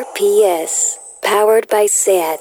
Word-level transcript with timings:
RPS, 0.00 0.98
powered 1.20 1.68
by 1.68 1.86
SAT. 1.86 2.40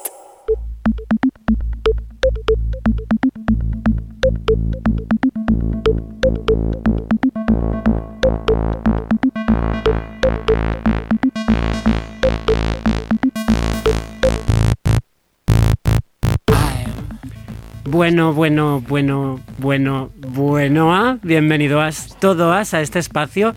Bueno, 17.84 18.32
bueno, 18.32 18.82
bueno, 18.88 19.42
bueno, 19.58 20.12
bueno, 20.16 20.96
ah, 20.96 21.18
bienvenidos 21.24 22.16
todos 22.20 22.74
a 22.74 22.80
este 22.80 23.00
espacio 23.00 23.54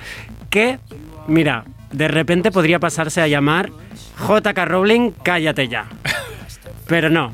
que, 0.50 0.80
mira, 1.28 1.64
de 1.92 2.08
repente 2.08 2.50
podría 2.50 2.80
pasarse 2.80 3.20
a 3.20 3.28
llamar 3.28 3.70
JK 4.22 4.64
Rowling, 4.64 5.10
cállate 5.22 5.68
ya. 5.68 5.86
Pero 6.86 7.10
no, 7.10 7.32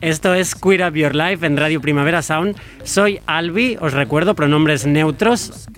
esto 0.00 0.34
es 0.34 0.54
Queer 0.54 0.88
Up 0.88 0.94
Your 0.94 1.14
Life 1.14 1.46
en 1.46 1.56
Radio 1.56 1.80
Primavera 1.80 2.22
Sound. 2.22 2.56
Soy 2.84 3.20
Albi, 3.26 3.78
os 3.80 3.92
recuerdo, 3.92 4.34
pronombres 4.34 4.86
neutros. 4.86 5.68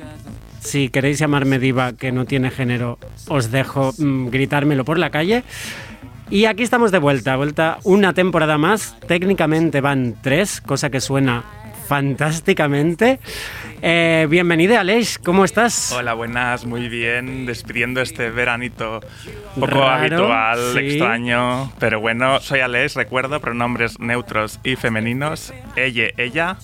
Si 0.60 0.88
queréis 0.88 1.18
llamarme 1.18 1.58
diva 1.58 1.92
que 1.92 2.10
no 2.10 2.24
tiene 2.24 2.50
género, 2.50 2.98
os 3.28 3.50
dejo 3.50 3.92
mm, 3.96 4.28
gritármelo 4.28 4.84
por 4.84 4.98
la 4.98 5.10
calle. 5.10 5.44
Y 6.30 6.44
aquí 6.44 6.62
estamos 6.62 6.90
de 6.90 6.98
vuelta, 6.98 7.36
vuelta 7.36 7.78
una 7.84 8.12
temporada 8.12 8.58
más. 8.58 8.96
Técnicamente 9.06 9.80
van 9.80 10.16
tres, 10.20 10.60
cosa 10.60 10.90
que 10.90 11.00
suena 11.00 11.44
fantásticamente. 11.88 13.18
Eh, 13.80 14.26
bienvenida, 14.28 14.80
Aleix, 14.80 15.18
¿cómo 15.18 15.44
estás? 15.44 15.90
Hola, 15.92 16.12
buenas, 16.12 16.66
muy 16.66 16.88
bien. 16.88 17.46
Despidiendo 17.46 18.02
este 18.02 18.30
veranito 18.30 19.00
poco 19.54 19.66
Raro, 19.66 19.92
habitual, 19.92 20.58
sí. 20.74 20.78
extraño. 20.80 21.72
Pero 21.78 21.98
bueno, 22.00 22.40
soy 22.40 22.60
Aleix, 22.60 22.94
recuerdo, 22.94 23.40
pronombres 23.40 23.98
neutros 24.00 24.60
y 24.64 24.76
femeninos. 24.76 25.54
Ella, 25.76 26.08
ella. 26.18 26.58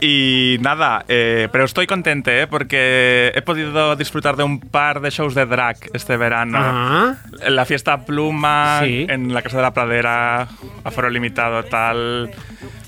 Y 0.00 0.58
nada, 0.60 1.04
eh, 1.08 1.48
pero 1.50 1.64
estoy 1.64 1.86
contente 1.86 2.42
¿eh? 2.42 2.46
porque 2.46 3.32
he 3.34 3.42
podido 3.42 3.96
disfrutar 3.96 4.36
de 4.36 4.44
un 4.44 4.60
par 4.60 5.00
de 5.00 5.10
shows 5.10 5.34
de 5.34 5.44
drag 5.46 5.76
este 5.92 6.16
verano. 6.16 6.58
Ah, 6.60 7.14
En 7.42 7.56
la 7.56 7.64
fiesta 7.64 8.04
Pluma, 8.04 8.80
Sí. 8.84 9.06
en 9.08 9.34
la 9.34 9.42
Casa 9.42 9.56
de 9.56 9.62
la 9.64 9.72
Pradera, 9.74 10.48
aforo 10.84 11.10
limitado, 11.10 11.62
tal. 11.64 12.30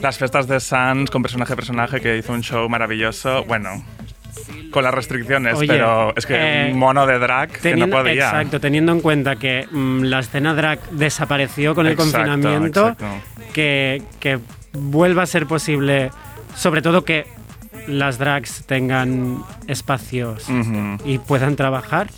Las 0.00 0.18
fiestas 0.18 0.46
de 0.46 0.60
Sans 0.60 1.10
con 1.10 1.22
personaje 1.22 1.54
personaje 1.56 2.00
que 2.00 2.16
hizo 2.16 2.32
un 2.32 2.42
show 2.42 2.68
maravilloso. 2.68 3.44
Bueno, 3.44 3.84
con 4.70 4.84
las 4.84 4.94
restricciones, 4.94 5.56
Oye, 5.56 5.66
pero 5.66 6.14
es 6.16 6.24
que 6.26 6.34
eh, 6.36 6.70
un 6.72 6.78
mono 6.78 7.04
de 7.06 7.18
drag 7.18 7.50
que 7.50 7.56
no 7.56 7.62
teniendo- 7.62 7.96
podía. 7.98 8.24
Exacto, 8.26 8.60
teniendo 8.60 8.92
en 8.92 9.00
cuenta 9.00 9.34
que 9.36 9.66
mm, 9.70 10.02
la 10.04 10.20
escena 10.20 10.54
drag 10.54 10.80
desapareció 10.90 11.74
con 11.74 11.86
el 11.86 11.92
Exacto, 11.94 12.12
confinamiento, 12.18 12.80
exacto. 12.88 13.06
Que, 13.52 14.00
que 14.20 14.38
vuelva 14.72 15.24
a 15.24 15.26
ser 15.26 15.46
posible, 15.46 16.10
sobre 16.54 16.82
todo 16.82 17.04
que 17.04 17.26
las 17.86 18.18
drags 18.18 18.64
tengan 18.66 19.42
espacios 19.66 20.46
y 21.04 21.18
puedan 21.18 21.56
trabajar. 21.56 22.08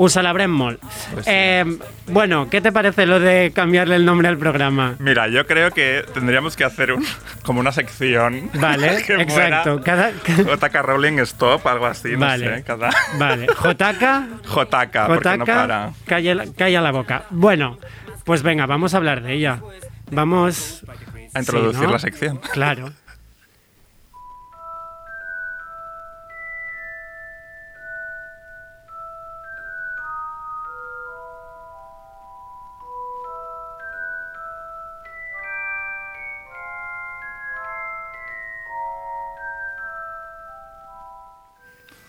Usa 0.00 0.22
la 0.22 0.32
Bremol. 0.32 0.78
Pues 1.12 1.24
sí. 1.24 1.30
Eh, 1.34 1.64
bueno, 2.06 2.48
¿qué 2.48 2.60
te 2.60 2.70
parece 2.70 3.04
lo 3.04 3.18
de 3.18 3.50
cambiarle 3.52 3.96
el 3.96 4.04
nombre 4.04 4.28
al 4.28 4.38
programa? 4.38 4.94
Mira, 5.00 5.26
yo 5.26 5.44
creo 5.44 5.72
que 5.72 6.04
tendríamos 6.14 6.54
que 6.54 6.62
hacer 6.62 6.92
un, 6.92 7.04
como 7.42 7.58
una 7.58 7.72
sección. 7.72 8.48
Vale, 8.54 9.02
que 9.06 9.14
exacto. 9.14 9.80
Cada, 9.82 10.12
fuera 10.12 10.56
JK 10.68 10.74
Rowling 10.84 11.18
Stop, 11.18 11.66
algo 11.66 11.86
así, 11.86 12.12
no 12.12 12.20
Vale. 12.20 12.58
sé. 12.58 12.62
Cada... 12.62 12.90
vale, 13.18 13.48
Jotaka, 13.56 14.28
JK, 14.44 15.06
porque 15.08 15.36
no 15.36 15.44
para. 15.44 15.90
calla, 16.06 16.34
la- 16.36 16.46
calla 16.56 16.80
la 16.80 16.92
boca. 16.92 17.24
Bueno, 17.30 17.76
pues 18.22 18.44
venga, 18.44 18.66
vamos 18.66 18.94
a 18.94 18.98
hablar 18.98 19.20
de 19.20 19.32
ella. 19.32 19.58
Vamos 20.12 20.84
A 21.34 21.40
introducir 21.40 21.80
Sí, 21.80 21.86
¿no? 21.86 21.92
la 21.92 21.98
sección. 21.98 22.40
Claro. 22.52 22.92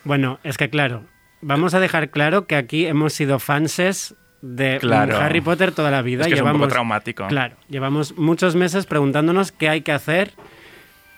Bueno, 0.09 0.39
es 0.43 0.57
que 0.57 0.71
claro, 0.71 1.03
vamos 1.39 1.75
a 1.75 1.79
dejar 1.79 2.09
claro 2.09 2.47
que 2.47 2.55
aquí 2.55 2.87
hemos 2.87 3.13
sido 3.13 3.37
fanses 3.37 4.15
de 4.41 4.79
Claro. 4.81 5.15
Harry 5.15 5.39
Potter 5.39 5.71
toda 5.71 5.91
la 5.91 6.01
vida. 6.01 6.21
Es 6.21 6.29
que 6.29 6.33
es 6.33 6.39
un 6.39 6.45
llevamos, 6.45 6.61
poco 6.61 6.71
traumático. 6.73 7.27
Claro, 7.27 7.57
llevamos 7.67 8.17
muchos 8.17 8.55
meses 8.55 8.87
preguntándonos 8.87 9.51
qué 9.51 9.69
hay 9.69 9.81
que 9.81 9.91
hacer. 9.91 10.31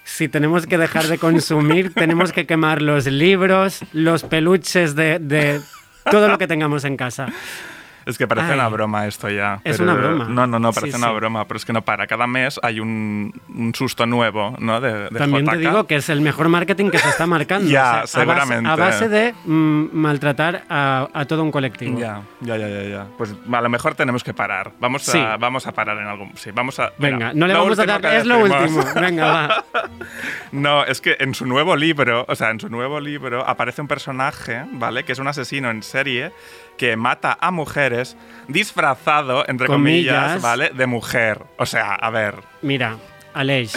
Si 0.03 0.27
tenemos 0.27 0.67
que 0.67 0.77
dejar 0.77 1.05
de 1.05 1.17
consumir, 1.17 1.93
tenemos 1.95 2.33
que 2.33 2.45
quemar 2.45 2.81
los 2.81 3.05
libros, 3.05 3.79
los 3.93 4.23
peluches 4.25 4.93
de, 4.93 5.19
de 5.19 5.61
todo 6.11 6.27
lo 6.27 6.37
que 6.37 6.47
tengamos 6.47 6.83
en 6.83 6.97
casa. 6.97 7.27
Es 8.05 8.17
que 8.17 8.27
parece 8.27 8.47
Ay. 8.47 8.53
una 8.55 8.67
broma 8.69 9.07
esto 9.07 9.29
ya. 9.29 9.61
Es 9.63 9.77
pero- 9.77 9.91
una 9.91 10.01
broma. 10.01 10.25
No, 10.29 10.47
no, 10.47 10.59
no, 10.59 10.71
Sí, 10.73 10.79
parece 10.79 10.97
una 10.97 11.11
broma, 11.11 11.47
pero 11.47 11.57
es 11.57 11.65
que 11.65 11.73
no 11.73 11.81
para. 11.83 12.07
Cada 12.07 12.27
mes 12.27 12.59
hay 12.63 12.79
un, 12.79 13.33
un 13.49 13.73
susto 13.75 14.05
nuevo, 14.05 14.55
¿no? 14.59 14.81
De, 14.81 15.09
de 15.09 15.19
También 15.19 15.45
te 15.45 15.57
digo 15.57 15.85
que 15.87 15.97
es 15.97 16.09
el 16.09 16.21
mejor 16.21 16.49
marketing 16.49 16.89
que 16.89 16.97
se 16.99 17.09
está 17.09 17.25
marcando. 17.27 17.69
Ya, 17.71 18.03
seguramente. 18.05 18.69
A 18.69 18.75
base, 18.75 19.07
de 19.09 19.33
mm, 19.45 19.89
maltratar 19.93 20.63
a, 20.69 21.07
a 21.13 21.25
todo 21.25 21.43
un 21.43 21.51
colectivo. 21.51 21.97
Ya, 21.99 22.21
ya, 22.41 22.57
ya, 22.57 22.67
ya, 22.67 22.83
ya. 22.83 23.07
Pues 23.17 23.33
a 23.51 23.61
lo 23.61 23.69
mejor 23.69 23.95
tenemos 23.95 24.23
que 24.23 24.33
parar. 24.33 24.71
Vamos 24.79 25.07
a, 25.07 25.11
Sí. 25.11 25.19
vamos 25.39 25.67
a 25.67 25.71
parar 25.73 25.97
en 25.97 26.07
algún. 26.07 26.31
Sí, 26.35 26.51
vamos 26.51 26.79
a. 26.79 26.91
Venga, 26.97 27.17
mira, 27.17 27.33
no 27.33 27.47
le 27.47 27.53
vamos 27.53 27.77
a 27.79 27.85
dar. 27.85 28.05
Es 28.05 28.25
lo 28.25 28.39
último. 28.39 28.83
Venga, 28.95 29.25
va. 29.25 29.63
No, 30.51 30.83
es 30.83 30.99
que 31.01 31.15
en 31.19 31.33
su 31.33 31.45
nuevo 31.45 31.75
libro, 31.75 32.25
o 32.27 32.35
sea, 32.35 32.49
en 32.51 32.59
su 32.59 32.67
nuevo 32.69 32.99
libro 32.99 33.47
aparece 33.47 33.81
un 33.81 33.87
personaje, 33.87 34.65
¿vale? 34.73 35.05
Que 35.05 35.13
es 35.13 35.19
un 35.19 35.27
asesino 35.27 35.69
en 35.69 35.81
serie 35.81 36.31
que 36.81 36.95
mata 36.97 37.37
a 37.39 37.51
mujeres 37.51 38.17
disfrazado, 38.47 39.43
entre 39.47 39.67
comillas, 39.67 40.15
Comillas. 40.15 40.41
¿vale? 40.41 40.71
De 40.73 40.87
mujer. 40.87 41.43
O 41.59 41.65
sea, 41.67 41.93
a 41.93 42.09
ver. 42.09 42.33
Mira, 42.63 42.97
Aleix, 43.35 43.73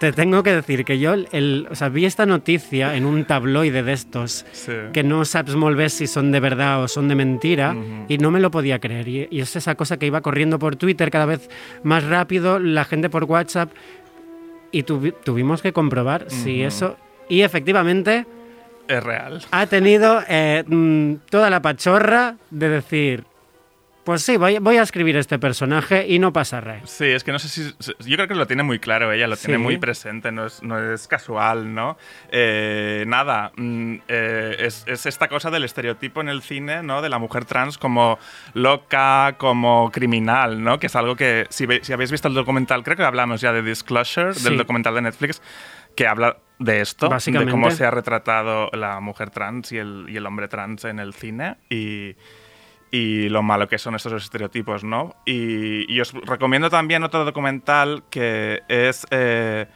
te 0.00 0.12
tengo 0.12 0.42
que 0.42 0.52
decir 0.52 0.84
que 0.84 0.98
yo 0.98 1.14
el, 1.14 1.68
o 1.70 1.76
sea, 1.76 1.88
vi 1.90 2.06
esta 2.06 2.26
noticia 2.26 2.96
en 2.96 3.06
un 3.06 3.24
tabloide 3.24 3.84
de 3.84 3.92
estos 3.92 4.44
Sí. 4.50 4.72
que 4.92 5.04
no 5.04 5.24
sabes 5.24 5.54
molt 5.54 5.76
bé 5.78 5.88
si 5.90 6.08
son 6.08 6.32
de 6.32 6.40
verdad 6.40 6.82
o 6.82 6.88
son 6.88 7.06
de 7.06 7.14
mentira 7.14 7.76
y 8.08 8.18
no 8.18 8.32
me 8.32 8.40
lo 8.40 8.50
podía 8.50 8.80
creer. 8.80 9.06
Y, 9.06 9.28
y 9.30 9.40
es 9.40 9.54
esa 9.54 9.76
cosa 9.76 9.96
que 9.96 10.06
iba 10.06 10.20
corriendo 10.20 10.58
por 10.58 10.74
Twitter 10.74 11.08
cada 11.12 11.26
vez 11.26 11.48
más 11.84 12.02
rápido, 12.02 12.58
la 12.58 12.84
gente 12.84 13.08
por 13.08 13.24
WhatsApp 13.24 13.70
y 14.72 14.82
tuvi- 14.82 15.14
tuvimos 15.24 15.62
que 15.62 15.72
comprobar 15.72 16.24
si 16.28 16.62
eso... 16.64 16.96
Y 17.28 17.42
efectivamente 17.42 18.26
Es 18.90 19.02
real. 19.04 19.40
ha 19.50 19.66
tenido 19.66 20.22
eh, 20.28 20.64
mm, 20.66 21.14
toda 21.30 21.48
la 21.50 21.62
pachorra 21.62 22.36
de 22.50 22.68
decir, 22.68 23.24
pues 24.04 24.22
sí, 24.22 24.36
voy, 24.38 24.58
voy 24.58 24.78
a 24.78 24.82
escribir 24.82 25.16
este 25.16 25.38
personaje 25.38 26.06
y 26.08 26.18
no 26.18 26.32
pasa 26.32 26.60
nada. 26.60 26.80
Sí, 26.86 27.04
es 27.04 27.22
que 27.22 27.32
no 27.32 27.38
sé 27.38 27.48
si. 27.48 27.74
Yo 28.08 28.16
creo 28.16 28.26
que 28.26 28.34
lo 28.34 28.46
tiene 28.46 28.62
muy 28.62 28.78
claro 28.80 29.12
ella, 29.12 29.26
lo 29.28 29.36
tiene 29.36 29.58
muy 29.58 29.76
presente, 29.76 30.32
no 30.32 30.46
es, 30.46 30.62
no 30.62 30.92
es 30.92 31.06
casual, 31.06 31.72
¿no? 31.74 31.96
Eh, 32.32 33.04
nada, 33.06 33.52
mm, 33.56 33.96
eh, 34.08 34.56
es, 34.60 34.84
es 34.88 35.04
esta 35.06 35.28
cosa 35.28 35.50
del 35.50 35.64
estereotipo 35.64 36.22
en 36.22 36.30
el 36.30 36.40
cine, 36.42 36.82
¿no? 36.82 37.02
De 37.02 37.10
la 37.10 37.18
mujer 37.18 37.44
trans 37.44 37.76
como 37.78 38.18
loca, 38.54 39.34
como 39.38 39.90
criminal, 39.92 40.62
¿no? 40.64 40.78
Que 40.80 40.86
es 40.86 40.96
algo 40.96 41.14
que, 41.14 41.46
si, 41.50 41.66
ve- 41.66 41.80
si 41.82 41.92
habéis 41.92 42.10
visto 42.10 42.26
el 42.26 42.34
documental, 42.34 42.82
creo 42.82 42.96
que 42.96 43.04
hablamos 43.04 43.40
ya 43.42 43.52
de 43.52 43.62
Disclosure, 43.62 44.34
Sí. 44.34 44.44
del 44.44 44.56
documental 44.56 44.94
de 44.94 45.02
Netflix, 45.02 45.42
que 46.00 46.06
habla 46.06 46.38
de 46.58 46.80
esto, 46.80 47.08
de 47.44 47.50
cómo 47.50 47.66
se 47.76 47.84
ha 47.84 47.90
retratado 47.90 48.70
la 48.72 49.00
mujer 49.00 49.28
trans 49.28 49.70
y 49.72 49.76
el, 49.76 50.06
y 50.08 50.16
el 50.16 50.24
hombre 50.24 50.48
trans 50.48 50.86
en 50.86 50.98
el 50.98 51.12
cine. 51.12 51.56
Y 51.68 52.16
y 52.92 53.28
lo 53.28 53.42
malo 53.42 53.68
que 53.68 53.78
son 53.78 53.94
estos 53.94 54.12
estereotipos, 54.14 54.82
¿no? 54.82 55.14
Y, 55.24 55.84
y 55.94 56.00
os 56.00 56.12
recomiendo 56.12 56.70
también 56.70 57.04
otro 57.04 57.24
documental 57.24 58.02
que 58.10 58.62
es 58.68 59.06
eh, 59.12 59.66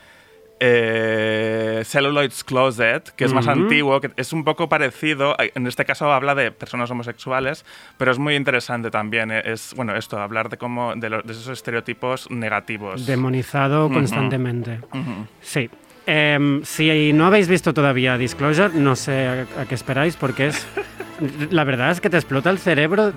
eh, 0.59 1.83
Celluloid's 1.85 2.43
Closet, 2.43 3.11
que 3.11 3.25
es 3.25 3.33
más 3.33 3.47
antiguo, 3.47 4.01
que 4.01 4.11
es 4.17 4.33
un 4.33 4.43
poco 4.45 4.69
parecido, 4.69 5.37
en 5.39 5.67
este 5.67 5.85
caso 5.85 6.13
habla 6.13 6.35
de 6.35 6.51
personas 6.51 6.91
homosexuales, 6.91 7.65
pero 7.99 8.11
es 8.11 8.19
muy 8.19 8.35
interesante 8.35 8.91
también, 8.91 9.31
eh, 9.31 9.43
es, 9.45 9.75
bueno, 9.77 9.95
esto, 9.95 10.19
hablar 10.21 10.49
de, 10.49 10.57
cómo, 10.57 10.95
de, 10.97 11.11
los- 11.11 11.25
de 11.25 11.33
esos 11.35 11.49
estereotipos 11.49 12.31
negativos. 12.31 13.07
Demonizado 13.07 13.89
constantemente. 13.91 14.81
Sí. 15.41 15.71
Em, 16.07 16.63
si 16.65 17.13
no 17.15 17.27
habéis 17.27 17.49
visto 17.49 17.73
todavía 17.73 18.19
Disclosure, 18.19 18.75
no 18.75 18.95
sé 18.95 19.27
a, 19.27 19.63
a 19.63 19.65
qué 19.67 19.75
esperáis, 19.75 20.17
porque 20.17 20.49
es. 20.49 20.67
La 21.51 21.65
verdad 21.65 21.91
es 21.93 22.01
que 22.01 22.11
te 22.11 22.17
explota 22.19 22.51
el 22.51 22.59
cerebro 22.59 23.13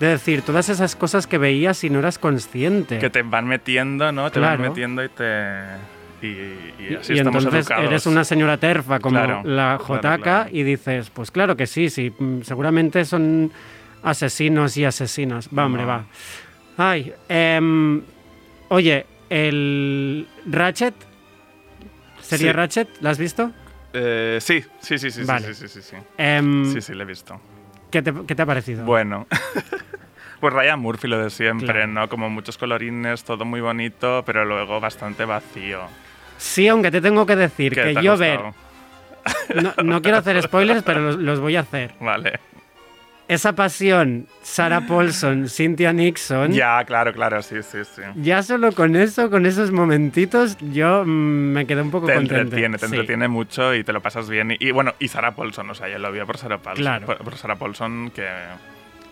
de 0.00 0.06
decir 0.06 0.42
todas 0.42 0.68
esas 0.68 0.94
cosas 0.94 1.26
que 1.26 1.38
veías 1.38 1.82
y 1.84 1.90
no 1.90 2.00
eras 2.00 2.18
consciente. 2.18 2.98
Que 2.98 3.10
te 3.10 3.22
van 3.22 3.46
metiendo, 3.46 4.12
¿no? 4.12 4.30
Te 4.30 4.40
Claro. 4.40 4.62
van 4.62 4.68
metiendo 4.70 5.02
y 5.04 5.08
te... 5.08 5.62
Y, 6.20 6.26
y 6.26 6.94
así 7.00 7.12
y 7.14 7.18
estamos 7.18 7.44
entonces 7.44 7.60
educados. 7.66 7.84
eres 7.86 8.06
una 8.06 8.24
señora 8.24 8.56
terfa 8.56 8.98
como 8.98 9.16
Claro, 9.18 9.36
la 9.44 9.76
claro, 9.76 9.84
Jotaka 9.84 10.20
claro. 10.22 10.50
y 10.52 10.62
dices, 10.64 11.10
pues 11.10 11.30
claro 11.30 11.56
que 11.56 11.66
sí, 11.68 11.90
sí, 11.90 12.12
mm, 12.18 12.42
seguramente 12.42 13.04
son 13.04 13.52
asesinos 14.02 14.76
y 14.76 14.84
asesinas. 14.84 15.48
Va, 15.56 15.66
hombre, 15.66 15.82
No. 15.82 15.88
va. 15.88 16.04
Ay, 16.76 17.12
em, 17.28 18.02
oye, 18.68 19.06
el 19.30 20.26
Ratchet, 20.50 20.94
Sí. 22.22 22.52
Ratchet, 22.52 22.88
¿la 23.00 23.10
has 23.10 23.18
visto? 23.18 23.50
Eh, 23.92 24.38
sí, 24.40 24.62
sí, 24.80 24.98
sí, 24.98 25.10
sí, 25.10 25.22
sí, 25.22 25.24
Vale. 25.24 25.54
sí, 25.54 25.66
sí, 25.66 25.68
sí, 25.68 25.82
sí. 25.82 25.96
Em, 26.18 26.70
Sí, 26.72 26.80
sí, 26.80 26.94
lo 26.94 27.02
he 27.02 27.06
visto. 27.06 27.40
¿qué, 27.90 28.02
te, 28.02 28.12
qué 28.26 28.34
te 28.34 28.42
ha 28.42 28.46
parecido? 28.46 28.84
Bueno. 28.84 29.26
Pues 30.40 30.54
Ryan 30.54 30.78
Murphy 30.78 31.08
lo 31.08 31.18
de 31.20 31.30
siempre, 31.30 31.66
Claro. 31.66 31.86
¿no? 31.88 32.08
Como 32.08 32.30
muchos 32.30 32.56
colorines, 32.56 33.24
todo 33.24 33.44
muy 33.44 33.60
bonito, 33.60 34.22
pero 34.24 34.44
luego 34.44 34.78
bastante 34.78 35.24
vacío. 35.24 35.80
Sí, 36.36 36.68
aunque 36.68 36.92
te 36.92 37.00
tengo 37.00 37.26
que 37.26 37.34
decir 37.34 37.74
¿Qué 37.74 37.82
que 37.82 37.94
te 37.94 38.02
yo 38.04 38.16
ver, 38.16 38.38
no, 39.56 39.74
no 39.82 40.00
quiero 40.02 40.18
hacer 40.18 40.40
spoilers, 40.40 40.84
pero 40.84 41.00
los, 41.00 41.16
los 41.16 41.40
voy 41.40 41.56
a 41.56 41.60
hacer. 41.62 41.92
Vale. 41.98 42.38
Esa 43.28 43.54
pasión, 43.54 44.26
Sarah 44.42 44.86
Paulson, 44.86 45.48
Cynthia 45.50 45.92
Nixon, 45.92 46.50
Ya, 46.52 46.82
claro, 46.84 47.12
claro, 47.12 47.42
sí, 47.42 47.56
sí, 47.62 47.78
sí. 47.84 48.00
ya 48.16 48.42
solo 48.42 48.72
con 48.72 48.96
eso, 48.96 49.28
con 49.30 49.44
esos 49.44 49.70
momentitos, 49.70 50.56
yo 50.72 51.04
mm, 51.04 51.08
me 51.52 51.66
quedé 51.66 51.82
un 51.82 51.90
poco 51.90 52.06
Te 52.06 52.14
contento. 52.14 52.40
entretiene, 52.40 52.78
te 52.78 52.86
Sí. 52.86 52.94
entretiene 52.94 53.28
mucho 53.28 53.74
y 53.74 53.84
te 53.84 53.92
lo 53.92 54.00
pasas 54.00 54.30
bien. 54.30 54.52
Y, 54.52 54.56
y 54.68 54.70
bueno, 54.70 54.94
y 54.98 55.08
Sarah 55.08 55.34
Paulson, 55.36 55.68
o 55.68 55.74
sea, 55.74 55.88
yo 55.90 55.98
lo 55.98 56.10
veo 56.10 56.26
por 56.26 56.38
Sarah 56.38 56.56
Paulson. 56.58 56.82
Claro. 56.82 57.04
Por, 57.06 57.18
por 57.18 57.36
Sarah 57.36 57.56
Paulson, 57.56 58.10
que, 58.14 58.26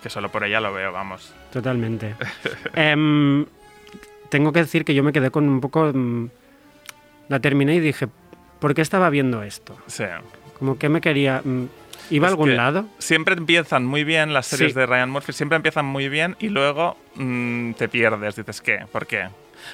que 0.03 0.09
solo 0.09 0.31
por 0.31 0.45
ella 0.45 0.61
lo 0.61 0.73
veo, 0.73 0.93
vamos. 0.93 1.35
Totalmente. 1.53 2.15
Em, 2.75 3.45
tengo 4.31 4.51
que 4.53 4.61
decir 4.61 4.87
que 4.87 4.95
yo 4.95 5.03
me 5.03 5.13
quedé 5.13 5.31
con 5.31 5.47
un 5.47 5.61
poco... 5.61 5.93
mm, 5.95 6.29
la 7.29 7.41
terminé 7.41 7.75
y 7.75 7.81
dije, 7.81 8.09
¿por 8.61 8.73
qué 8.75 8.81
estaba 8.81 9.11
viendo 9.11 9.43
esto? 9.43 9.77
Sí. 9.89 10.05
Como 10.59 10.79
que 10.79 10.89
me 10.89 11.03
quería... 11.03 11.43
¿Iba 12.11 12.29
a 12.29 12.31
algún 12.31 12.57
lado? 12.57 12.87
Siempre 12.99 13.35
empiezan 13.35 13.85
muy 13.85 14.05
bien 14.05 14.33
las 14.33 14.47
series 14.47 14.73
Sí. 14.73 14.79
de 14.79 14.87
Ryan 14.87 15.11
Murphy, 15.11 15.33
siempre 15.33 15.57
empiezan 15.57 15.85
muy 15.87 16.09
bien 16.09 16.37
y 16.39 16.49
luego 16.49 16.97
mm, 17.17 17.73
te 17.73 17.89
pierdes. 17.89 18.37
Dices, 18.37 18.61
¿qué? 18.61 18.87
¿Por 18.93 19.07
qué? 19.07 19.29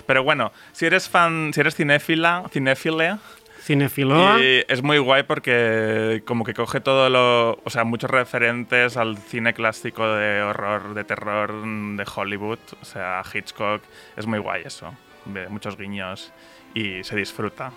Pero 0.07 0.23
bueno, 0.25 0.53
si 0.73 0.87
eres 0.87 1.09
fan, 1.09 1.53
si 1.53 1.61
eres 1.61 1.75
cinéfila, 1.75 2.45
cinéfile, 2.51 3.17
Cinefiloa. 3.61 4.41
y 4.41 4.65
es 4.67 4.83
muy 4.83 4.99
guay 4.99 5.23
porque 5.23 6.23
como 6.27 6.45
que 6.45 6.53
coge 6.55 6.81
todo 6.81 7.09
lo, 7.11 7.61
o 7.63 7.71
sea, 7.71 7.85
muchos 7.85 8.11
referentes 8.11 8.97
al 8.97 9.19
cine 9.19 9.55
clásico 9.55 10.07
de 10.09 10.43
horror, 10.43 10.95
de 10.95 11.05
terror 11.05 11.53
mm, 11.53 11.97
de 11.97 12.05
Hollywood, 12.13 12.59
o 12.81 12.85
sea, 12.85 13.23
Hitchcock, 13.33 13.83
es 14.17 14.27
muy 14.27 14.39
guay 14.41 14.63
eso, 14.65 14.93
ve 15.27 15.49
muchos 15.49 15.77
guiños 15.77 16.33
y 16.75 17.05
se 17.05 17.15
disfruta. 17.15 17.71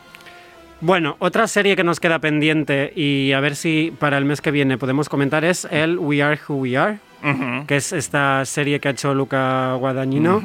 Bueno, 0.82 1.16
otra 1.20 1.48
serie 1.48 1.76
que 1.76 1.84
nos 1.84 2.00
queda 2.00 2.20
pendiente 2.20 2.92
y 2.96 3.32
a 3.32 3.40
ver 3.40 3.56
si 3.56 3.94
para 3.98 4.18
el 4.18 4.26
mes 4.26 4.42
que 4.42 4.52
viene 4.52 4.78
podemos 4.78 5.10
comentar 5.10 5.44
es 5.46 5.66
el 5.72 5.98
We 5.98 6.22
Are 6.22 6.40
Who 6.48 6.56
We 6.58 6.78
Are, 6.78 6.98
que 7.66 7.78
es 7.78 7.94
esta 7.94 8.44
serie 8.46 8.80
que 8.80 8.90
ha 8.90 8.92
hecho 8.92 9.14
Luca 9.14 9.74
Guadagnino, 9.76 10.42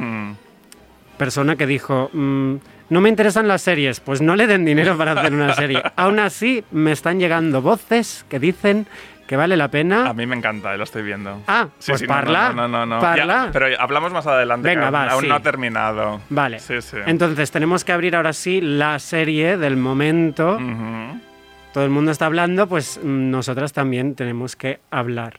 persona 1.18 1.56
que 1.56 1.66
dijo, 1.66 2.10
"Mm, 2.12 2.54
no 2.88 3.00
me 3.00 3.08
interesan 3.08 3.46
las 3.48 3.62
series, 3.62 4.00
pues 4.00 4.20
no 4.22 4.34
le 4.36 4.46
den 4.46 4.64
dinero 4.64 4.96
para 4.96 5.12
hacer 5.12 5.32
una 5.32 5.54
serie. 5.54 5.82
Aún 5.96 6.18
así, 6.18 6.64
me 6.70 6.92
están 6.92 7.18
llegando 7.20 7.60
voces 7.60 8.24
que 8.28 8.38
dicen 8.40 8.86
que 9.30 9.36
vale 9.36 9.56
la 9.56 9.68
pena. 9.68 10.08
A 10.08 10.12
mí 10.12 10.26
me 10.26 10.34
encanta, 10.34 10.76
lo 10.76 10.82
estoy 10.82 11.04
viendo. 11.04 11.40
Ah, 11.46 11.68
pues 11.86 12.02
parla, 12.02 12.48
No, 12.52 12.66
no, 12.66 12.84
no, 12.84 12.96
no. 12.96 13.00
parla. 13.00 13.44
Ya, 13.44 13.50
pero 13.52 13.66
hablamos 13.78 14.12
más 14.12 14.26
adelante. 14.26 14.68
Venga, 14.68 14.90
va, 14.90 15.04
aún 15.04 15.22
sí. 15.22 15.28
no 15.28 15.36
ha 15.36 15.40
terminado. 15.40 16.20
Vale. 16.30 16.58
Sí, 16.58 16.82
sí. 16.82 16.96
Entonces, 17.06 17.52
tenemos 17.52 17.84
que 17.84 17.92
abrir 17.92 18.16
ahora 18.16 18.32
sí 18.32 18.60
la 18.60 18.98
serie 18.98 19.56
del 19.56 19.76
momento. 19.76 20.58
Todo 21.72 21.84
el 21.84 21.90
mundo 21.90 22.10
está 22.10 22.26
hablando, 22.26 22.66
pues 22.66 22.98
nosotras 23.04 23.72
también 23.72 24.16
tenemos 24.16 24.56
que 24.56 24.80
hablar. 24.90 25.38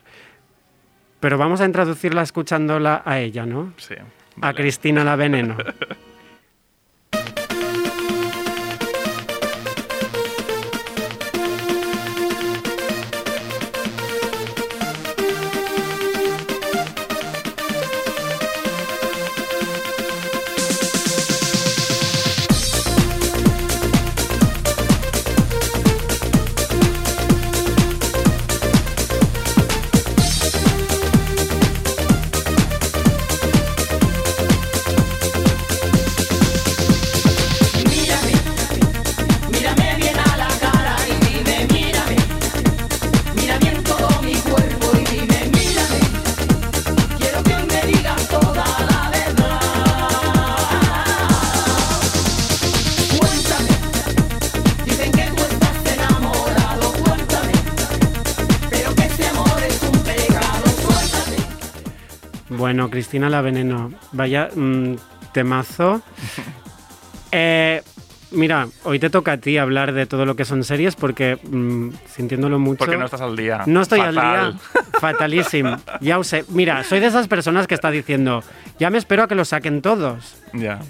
Pero 1.20 1.36
vamos 1.36 1.60
a 1.60 1.66
introducirla 1.66 2.22
escuchándola 2.22 3.02
a 3.04 3.18
ella, 3.18 3.44
¿no? 3.44 3.74
Sí. 3.76 3.96
A. 4.40 4.54
Cristina 4.54 5.04
la 5.04 5.16
Veneno. 5.16 5.58
Cristina 63.02 63.28
la 63.28 63.40
Veneno, 63.40 63.90
vaya 64.12 64.48
mm, 64.54 64.94
temazo. 65.32 66.00
Eh, 67.34 67.80
mira, 68.32 68.68
hoy 68.84 68.98
te 68.98 69.08
toca 69.08 69.32
a 69.32 69.36
ti 69.38 69.56
hablar 69.56 69.94
de 69.94 70.04
todo 70.04 70.26
lo 70.26 70.36
que 70.36 70.44
son 70.44 70.64
series 70.64 70.96
porque, 70.96 71.38
mm, 71.42 71.88
sintiéndolo 72.06 72.58
mucho... 72.58 72.80
Porque 72.80 72.98
no 72.98 73.06
estás 73.06 73.22
al 73.22 73.34
día. 73.34 73.62
No 73.64 73.80
estoy 73.80 74.00
Fatal. 74.00 74.18
al 74.18 74.52
día. 74.52 74.60
Fatalísimo. 75.00 75.78
Ya 76.02 76.18
os 76.18 76.26
sé. 76.26 76.44
Mira, 76.50 76.84
soy 76.84 77.00
de 77.00 77.06
esas 77.06 77.28
personas 77.28 77.66
que 77.66 77.74
está 77.74 77.90
diciendo, 77.90 78.44
ya 78.78 78.90
me 78.90 78.98
espero 78.98 79.22
a 79.22 79.28
que 79.28 79.34
lo 79.34 79.46
saquen 79.46 79.80
todos. 79.80 80.36
Ya. 80.52 80.80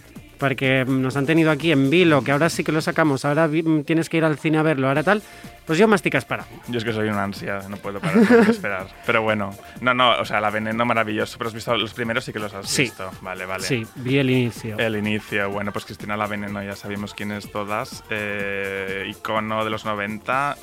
Porque 0.43 0.85
nos 0.89 1.17
han 1.17 1.25
tenido 1.25 1.53
aquí 1.53 1.71
en 1.71 1.89
vilo, 1.89 2.25
que 2.25 2.33
ahora 2.33 2.51
sí 2.51 2.65
que 2.65 2.73
lo 2.73 2.81
sacamos, 2.81 3.25
ahora 3.25 3.49
tienes 3.87 4.09
que 4.09 4.17
ir 4.17 4.25
al 4.25 4.37
cine 4.39 4.59
a 4.59 4.63
verlo, 4.63 4.89
ahora 4.89 5.05
tal. 5.05 5.23
Pues 5.65 5.79
yo 5.79 5.87
masticas 5.87 6.25
para. 6.25 6.45
Yo 6.67 6.79
es 6.79 6.85
que 6.85 6.93
soy 6.93 7.09
una 7.09 7.23
ansia, 7.23 7.61
no 7.69 7.77
puedo 7.77 8.01
parar 8.01 8.27
de 8.27 8.51
esperar. 8.51 8.89
Pero 9.07 9.23
bueno, 9.23 9.55
no, 9.81 9.95
no, 9.95 10.19
o 10.19 10.25
sea, 10.25 10.41
la 10.41 10.51
veneno 10.51 10.85
maravilloso. 10.85 11.39
Pero 11.39 11.47
has 11.47 11.55
visto 11.55 11.77
los 11.77 11.95
primeros 11.95 12.25
sí 12.25 12.33
que 12.33 12.41
los 12.41 12.53
has 12.55 12.69
Sí. 12.69 12.83
visto. 12.83 13.09
Vale, 13.21 13.47
vale. 13.47 13.63
Sí, 13.63 13.87
vi 13.95 14.19
el 14.19 14.31
inicio. 14.31 14.77
El 14.81 14.97
inicio, 14.97 15.49
bueno, 15.51 15.71
pues 15.71 15.85
Cristina 15.85 16.17
la 16.17 16.27
Veneno, 16.27 16.61
ya 16.61 16.75
sabemos 16.75 17.15
quién 17.15 17.31
es 17.31 17.49
todas. 17.53 18.03
eh, 18.11 19.07
icono 19.09 19.63
de 19.65 19.71
los 19.71 19.85
90, 19.85 20.57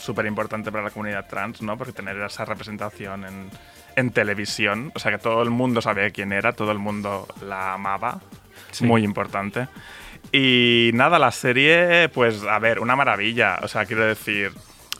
súper 0.00 0.26
importante 0.26 0.72
para 0.72 0.82
la 0.82 0.90
comunidad 0.90 1.28
trans, 1.28 1.62
¿no? 1.62 1.78
Porque 1.78 1.92
tener 1.92 2.16
esa 2.20 2.44
representación 2.44 3.24
en, 3.24 3.50
en 3.94 4.10
televisión, 4.10 4.90
o 4.96 4.98
sea, 4.98 5.12
que 5.12 5.18
todo 5.18 5.40
el 5.44 5.50
mundo 5.50 5.80
sabía 5.80 6.10
quién 6.10 6.32
era, 6.32 6.52
todo 6.52 6.72
el 6.72 6.78
mundo 6.78 7.28
la 7.46 7.74
amaba, 7.74 8.20
Sí. 8.72 8.84
muy 8.84 9.02
importante. 9.04 9.68
Y 10.32 10.90
nada, 10.94 11.18
la 11.18 11.30
serie, 11.32 12.08
pues, 12.10 12.42
a 12.44 12.58
ver, 12.58 12.78
una 12.80 12.94
maravilla, 12.96 13.58
o 13.62 13.68
sea, 13.68 13.84
quiero 13.86 14.04
decir, 14.04 14.52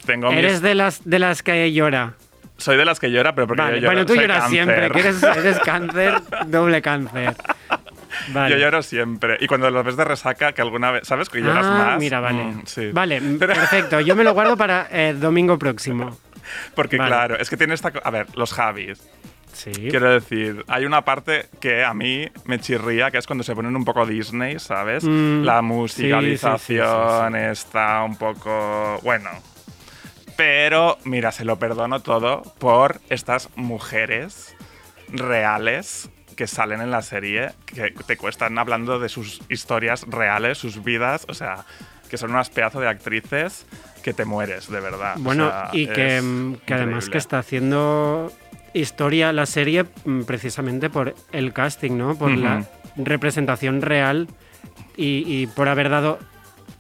tengo 0.07 0.31
mis- 0.31 0.39
Eres 0.39 0.63
de 0.63 0.75
las, 0.75 1.09
de 1.09 1.19
las 1.19 1.43
que 1.43 1.73
llora. 1.73 2.15
Soy 2.57 2.77
de 2.77 2.85
las 2.85 2.99
que 3.01 3.11
llora, 3.11 3.35
pero 3.35 3.47
porque 3.47 3.63
Vale, 3.63 3.77
yo 3.77 3.81
lloro, 3.83 3.93
bueno, 3.93 4.07
tú 4.07 4.15
soy 4.15 4.23
lloras 4.23 4.39
cáncer. 4.43 4.65
siempre, 4.65 4.91
que 4.91 5.01
eres, 5.01 5.23
eres 5.23 5.59
cáncer, 5.65 6.15
doble 6.47 6.83
cáncer. 6.83 7.35
Vale. 8.33 8.51
Yo 8.55 8.59
lloro 8.61 8.83
siempre. 8.83 9.37
Y 9.41 9.47
cuando 9.47 9.71
lo 9.71 9.83
ves 9.85 9.97
de 9.97 10.05
resaca, 10.05 10.53
que 10.53 10.61
alguna 10.61 10.91
vez, 10.91 11.07
¿sabes? 11.07 11.29
Que 11.31 11.41
lloras 11.41 11.65
ah, 11.65 11.71
más. 11.91 11.99
mira, 11.99 12.21
vale. 12.21 12.43
Mm, 12.45 12.63
sí. 12.67 12.91
Vale, 12.93 13.17
m- 13.19 13.39
Pero- 13.39 13.55
perfecto. 13.55 14.01
Yo 14.01 14.17
me 14.17 14.25
lo 14.25 14.35
guardo 14.35 14.57
para 14.57 14.89
eh, 14.91 15.15
domingo 15.19 15.59
próximo. 15.59 16.19
Porque 16.75 16.97
Vale. 16.99 17.09
claro, 17.09 17.37
es 17.39 17.49
que 17.49 17.57
tiene 17.57 17.75
esta... 17.75 17.93
A 18.03 18.11
ver, 18.11 18.27
los 18.35 18.53
Javis. 18.53 19.01
Sí. 19.53 19.73
Quiero 19.73 20.11
decir, 20.13 20.65
hay 20.69 20.85
una 20.85 21.05
parte 21.05 21.47
que 21.61 21.85
a 21.85 21.93
mí 21.95 22.29
me 22.45 22.59
chirría, 22.61 23.11
que 23.11 23.19
es 23.19 23.27
cuando 23.27 23.45
se 23.45 23.55
ponen 23.55 23.77
un 23.77 23.85
poco 23.85 24.07
Disney, 24.07 24.59
¿sabes? 24.59 25.05
Mm, 25.05 25.43
La 25.45 25.61
musicalización 25.63 27.33
sí, 27.33 27.39
sí, 27.39 27.45
está 27.51 28.03
un 28.05 28.17
poco... 28.17 28.99
Bueno. 29.03 29.31
Pero, 30.37 30.97
mira, 31.05 31.33
se 31.33 31.45
lo 31.45 31.59
perdono 31.59 32.01
todo 32.01 32.43
por 32.59 33.01
estas 33.11 33.51
mujeres 33.57 34.55
reales 35.09 36.09
que 36.37 36.47
salen 36.47 36.81
en 36.81 36.91
la 36.91 37.03
serie, 37.03 37.51
que 37.67 37.93
te 38.07 38.17
cuestan 38.17 38.59
hablando 38.59 38.99
de 38.99 39.11
sus 39.11 39.43
historias 39.51 40.07
reales, 40.09 40.57
sus 40.57 40.83
vidas, 40.83 41.27
o 41.29 41.35
sea, 41.35 41.67
que 42.09 42.17
son 42.17 42.31
unas 42.31 42.49
pedazos 42.49 42.81
de 42.81 42.89
actrices 42.89 43.67
que 44.03 44.15
te 44.15 44.25
mueres, 44.25 44.71
de 44.71 44.81
verdad. 44.81 45.17
O 45.19 45.21
Bueno, 45.21 45.51
sea, 45.51 45.69
y 45.73 45.87
que, 45.87 46.23
mm, 46.23 46.55
que 46.65 46.75
además 46.75 47.11
que 47.11 47.19
está 47.19 47.39
haciendo 47.41 48.33
historia 48.75 49.33
la 49.33 49.47
serie 49.47 49.85
mm, 50.05 50.23
precisamente 50.23 50.91
por 50.91 51.15
el 51.33 51.53
casting, 51.53 51.97
¿no? 51.97 52.17
Por 52.17 52.37
la 52.37 52.65
representación 52.97 53.83
real 53.83 54.29
y, 54.97 55.25
y 55.27 55.47
por 55.47 55.69
haber 55.69 55.89
dado 55.91 56.19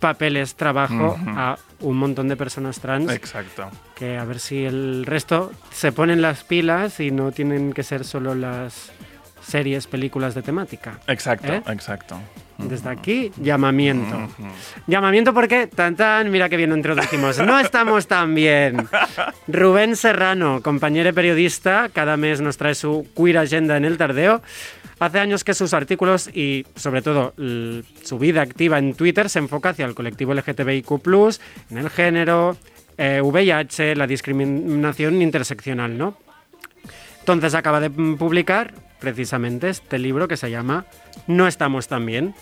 papeles 0.00 0.54
trabajo 0.54 1.16
a 1.28 1.59
un 1.80 1.97
montón 1.99 2.28
de 2.28 2.37
personas 2.37 2.80
trans 2.80 3.12
Exacto. 3.12 3.70
que 3.94 4.16
a 4.16 4.25
ver 4.25 4.40
si 4.40 4.64
el 4.64 5.04
resto 5.06 5.52
se 5.70 5.92
ponen 5.92 6.23
las 6.23 6.42
pilas 6.42 7.00
y 7.00 7.11
no 7.11 7.32
tienen 7.32 7.73
que 7.73 7.82
ser 7.82 8.04
solo 8.04 8.35
las 8.35 8.90
series, 9.42 9.87
películas 9.87 10.35
de 10.35 10.42
temática. 10.42 10.99
Exacto, 11.06 11.52
¿Eh? 11.52 11.62
exacto. 11.68 12.18
Desde 12.69 12.88
aquí, 12.88 13.33
llamamiento. 13.37 14.29
Llamamiento 14.87 15.35
porque, 15.35 15.67
tan 15.67 15.97
tan, 15.97 16.31
mira 16.31 16.49
que 16.49 16.57
bien 16.57 16.71
lo 16.71 16.76
introducimos. 16.76 17.38
No 17.38 17.59
estamos 17.59 18.07
tan 18.07 18.35
bien. 18.35 18.88
Rubén 19.49 19.97
Serrano, 19.97 20.61
compañero 20.62 21.09
y 21.09 21.12
periodista, 21.12 21.88
cada 21.93 22.17
mes 22.17 22.40
nos 22.40 22.57
trae 22.57 22.75
su 22.75 23.07
queer 23.17 23.38
agenda 23.38 23.76
en 23.76 23.85
el 23.85 23.97
tardeo. 23.97 24.43
Hace 24.99 25.19
años 25.19 25.45
que 25.45 25.55
sus 25.55 25.73
artículos 25.73 26.29
y, 26.29 26.67
sobre 26.76 27.00
todo, 27.00 27.33
su 28.02 28.19
vida 28.19 28.43
activa 28.43 28.79
en 28.79 28.95
Twitter 28.95 29.31
se 29.31 29.38
enfoca 29.38 29.71
hacia 29.71 29.87
el 29.87 29.95
colectivo 29.95 30.35
LGTBIQ, 30.35 30.90
en 31.71 31.79
el 31.79 31.88
género, 31.88 32.57
eh, 32.99 33.21
VIH, 33.23 33.97
la 33.97 34.07
discriminación 34.07 35.23
interseccional, 35.23 35.97
¿no? 35.97 36.19
Entonces 37.21 37.55
acaba 37.55 37.81
de 37.81 37.88
publicar 37.88 38.75
precisamente 39.00 39.69
este 39.69 39.99
libro 39.99 40.28
que 40.28 40.37
se 40.37 40.50
llama 40.50 40.87
No 41.26 41.49
estamos 41.49 41.88
tan 41.88 42.07
bien. 42.07 42.35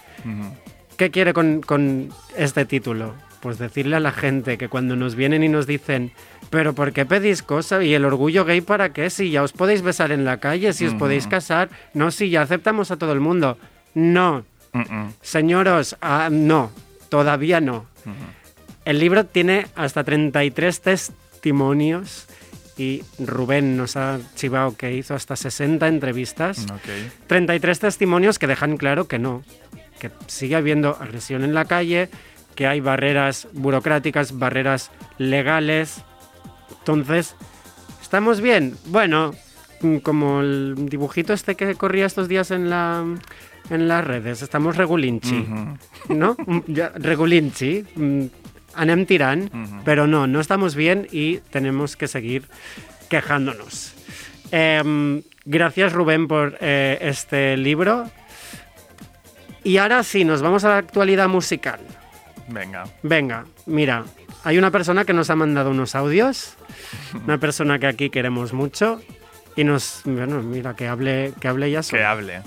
¿Qué 0.96 1.10
quiere 1.10 1.32
con, 1.32 1.62
con 1.62 2.10
este 2.36 2.64
título? 2.64 3.14
Pues 3.40 3.58
decirle 3.58 3.96
a 3.96 4.00
la 4.00 4.10
gente 4.10 4.58
que 4.58 4.68
cuando 4.68 4.96
nos 4.96 5.14
vienen 5.14 5.44
y 5.44 5.48
nos 5.48 5.66
dicen, 5.66 6.12
pero 6.50 6.74
¿por 6.74 6.92
qué 6.92 7.06
pedís 7.06 7.42
cosas? 7.42 7.84
¿Y 7.84 7.94
el 7.94 8.04
orgullo 8.04 8.44
gay 8.44 8.60
para 8.60 8.92
qué? 8.92 9.10
Si 9.10 9.30
ya 9.30 9.42
os 9.42 9.52
podéis 9.52 9.82
besar 9.82 10.10
en 10.10 10.24
la 10.24 10.38
calle, 10.38 10.72
si 10.72 10.86
os 10.86 10.94
podéis 10.94 11.28
casar, 11.28 11.68
no, 11.94 12.10
si 12.10 12.30
ya 12.30 12.42
aceptamos 12.42 12.90
a 12.90 12.96
todo 12.96 13.12
el 13.12 13.20
mundo. 13.20 13.58
No, 13.94 14.44
señoros, 15.22 15.96
ah, 16.00 16.28
no, 16.30 16.72
todavía 17.08 17.60
no. 17.60 17.86
El 18.84 18.98
libro 18.98 19.24
tiene 19.24 19.66
hasta 19.76 20.02
33 20.02 20.80
testimonios 20.80 22.26
y 22.78 23.02
Rubén 23.18 23.76
nos 23.76 23.96
ha 23.96 24.18
chivado 24.36 24.76
que 24.76 24.94
hizo 24.94 25.14
hasta 25.14 25.36
60 25.36 25.86
entrevistas. 25.88 26.66
Ok. 26.72 26.88
33 27.26 27.80
testimonios 27.80 28.38
que 28.38 28.46
dejan 28.46 28.76
claro 28.76 29.08
que 29.08 29.18
no, 29.18 29.42
que 29.98 30.10
sigue 30.28 30.54
habiendo 30.56 30.96
agresión 31.00 31.42
en 31.42 31.54
la 31.54 31.64
calle, 31.64 32.08
que 32.54 32.66
hay 32.66 32.80
barreras 32.80 33.48
burocráticas, 33.52 34.38
barreras 34.38 34.90
legales. 35.18 36.02
Entonces, 36.78 37.34
¿estamos 38.00 38.40
bien? 38.40 38.76
Bueno, 38.86 39.32
mm, 39.82 39.96
como 39.98 40.40
el 40.40 40.74
dibujito 40.88 41.32
este 41.32 41.56
que 41.56 41.74
corría 41.74 42.06
estos 42.06 42.28
días 42.28 42.50
en 42.52 42.70
la 42.70 43.04
en 43.70 43.86
las 43.86 44.02
redes, 44.02 44.40
estamos 44.40 44.76
regulinchi, 44.76 45.40
Ujú. 45.40 46.14
¿no? 46.14 46.36
Mm, 46.46 46.58
ya, 46.68 46.88
regulinchi, 46.94 47.84
mm, 47.96 48.24
anem 48.78 49.04
tirant, 49.06 49.52
Ujú. 49.52 49.82
pero 49.84 50.06
no, 50.06 50.26
no 50.26 50.40
estamos 50.40 50.74
bien 50.74 51.06
y 51.10 51.38
tenemos 51.50 51.96
que 51.96 52.06
seguir 52.08 52.48
quejándonos. 53.10 53.92
Em, 54.50 55.22
gracias 55.44 55.92
Rubén 55.92 56.28
por 56.28 56.56
eh, 56.60 56.98
este 57.00 57.56
libro. 57.56 58.10
Y 59.64 59.76
ahora 59.78 60.02
sí, 60.02 60.24
nos 60.24 60.40
vamos 60.40 60.64
a 60.64 60.68
la 60.68 60.76
actualidad 60.78 61.28
musical. 61.28 61.80
Venga. 62.48 62.84
Venga, 63.02 63.44
mira, 63.66 64.04
hay 64.44 64.56
una 64.56 64.70
persona 64.70 65.04
que 65.04 65.12
nos 65.12 65.28
ha 65.28 65.36
mandado 65.36 65.70
unos 65.70 65.94
audios, 65.94 66.54
una 67.24 67.38
persona 67.38 67.78
que 67.78 67.86
aquí 67.86 68.08
queremos 68.08 68.52
mucho 68.52 69.00
y 69.56 69.64
nos, 69.64 70.02
bueno, 70.04 70.42
mira, 70.42 70.74
que 70.74 70.86
hable, 70.88 71.34
que 71.40 71.48
hable 71.48 71.70
ya 71.70 71.82
Que 71.82 72.04
hable. 72.04 72.40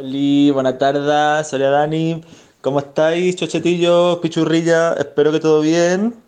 Hola, 0.00 0.52
buenas 0.52 0.78
tardes, 0.78 1.48
soy 1.48 1.60
Dani. 1.60 2.22
¿Cómo 2.60 2.80
estáis, 2.80 3.36
chochetillos, 3.36 4.18
pichurrillas? 4.18 4.96
Espero 4.98 5.32
que 5.32 5.40
todo 5.40 5.60
bien. 5.60 6.22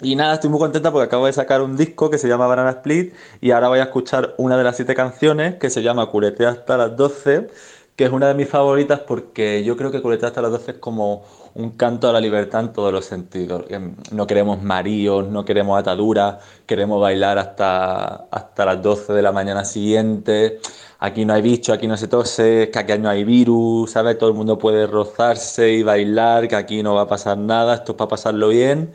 Y 0.00 0.14
nada, 0.16 0.34
estoy 0.34 0.50
muy 0.50 0.60
contenta 0.60 0.92
porque 0.92 1.06
acabo 1.06 1.26
de 1.26 1.32
sacar 1.32 1.60
un 1.62 1.76
disco 1.76 2.08
que 2.10 2.18
se 2.18 2.28
llama 2.28 2.46
Banana 2.46 2.70
Split 2.70 3.14
y 3.40 3.50
ahora 3.50 3.68
voy 3.68 3.80
a 3.80 3.84
escuchar 3.84 4.34
una 4.38 4.56
de 4.56 4.62
las 4.64 4.76
siete 4.76 4.94
canciones 4.94 5.56
que 5.56 5.70
se 5.70 5.82
llama 5.82 6.06
Culetea 6.10 6.50
hasta 6.50 6.76
las 6.76 6.96
12, 6.96 7.48
que 7.96 8.04
es 8.04 8.12
una 8.12 8.28
de 8.28 8.34
mis 8.34 8.48
favoritas 8.48 9.00
porque 9.00 9.64
yo 9.64 9.76
creo 9.76 9.90
que 9.90 10.00
Culetea 10.02 10.28
hasta 10.28 10.42
las 10.42 10.52
12 10.52 10.70
es 10.72 10.78
como 10.78 11.24
un 11.54 11.70
canto 11.72 12.08
a 12.08 12.12
la 12.12 12.20
libertad 12.20 12.60
en 12.60 12.72
todos 12.72 12.92
los 12.92 13.06
sentidos. 13.06 13.64
Em, 13.70 13.96
No 14.12 14.26
queremos 14.28 14.62
maríos, 14.62 15.26
no 15.28 15.44
queremos 15.44 15.78
ataduras, 15.80 16.36
queremos 16.66 17.00
bailar 17.00 17.38
hasta, 17.38 18.28
hasta 18.30 18.64
las 18.66 18.80
12 18.82 19.12
de 19.14 19.22
la 19.22 19.32
mañana 19.32 19.64
siguiente. 19.64 20.60
Aquí 21.00 21.24
no 21.24 21.32
hay 21.32 21.42
bicho, 21.42 21.72
aquí 21.72 21.86
no 21.86 21.96
se 21.96 22.08
tose, 22.08 22.70
que 22.72 22.78
aquí 22.78 22.98
no 22.98 23.08
hay 23.08 23.22
virus, 23.24 23.92
¿sabes? 23.92 24.18
Todo 24.18 24.30
el 24.30 24.36
mundo 24.36 24.58
puede 24.58 24.86
rozarse 24.86 25.70
y 25.72 25.82
bailar, 25.84 26.48
que 26.48 26.56
aquí 26.56 26.82
no 26.82 26.94
va 26.94 27.02
a 27.02 27.06
pasar 27.06 27.38
nada, 27.38 27.74
esto 27.74 27.92
es 27.92 27.98
para 27.98 28.08
pasarlo 28.08 28.48
bien. 28.48 28.92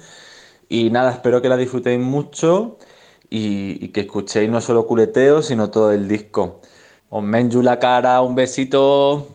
Y 0.70 0.90
nada, 0.90 1.12
espero 1.12 1.42
que 1.42 1.50
la 1.50 1.58
disfrutéis 1.58 2.00
mucho 2.00 2.78
y, 3.30 3.86
y 3.86 3.90
que 3.90 4.02
escuchéis 4.02 4.50
no 4.50 4.60
solo 4.62 4.86
culeteo, 4.86 5.42
sino 5.42 5.70
todo 5.70 5.92
el 5.94 6.08
disco. 6.08 6.62
Os 7.10 7.24
menju 7.24 7.62
la 7.62 7.80
cara, 7.80 8.22
un 8.22 8.36
besito. 8.36 9.28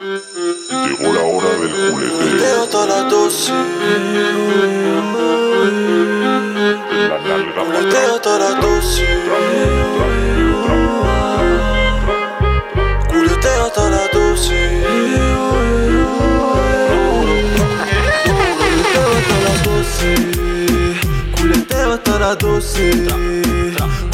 Llegó 0.00 1.12
la 1.12 1.22
hora 1.22 1.48
del 1.58 1.70
jugueteo. 1.90 2.54
Hasta 8.14 8.38
las 8.38 8.60
12, 8.60 9.04
La 9.28 9.58
nalga 9.58 10.14
jugueteo 13.10 13.66
hasta 13.66 13.90
las 13.90 14.12
12, 14.12 14.54
culeteo 18.62 19.12
hasta 19.16 19.40
las 19.40 19.62
12. 19.62 20.04
Culeteo 21.36 21.92
hasta 21.92 22.18
las 22.18 22.38
12, 22.38 23.06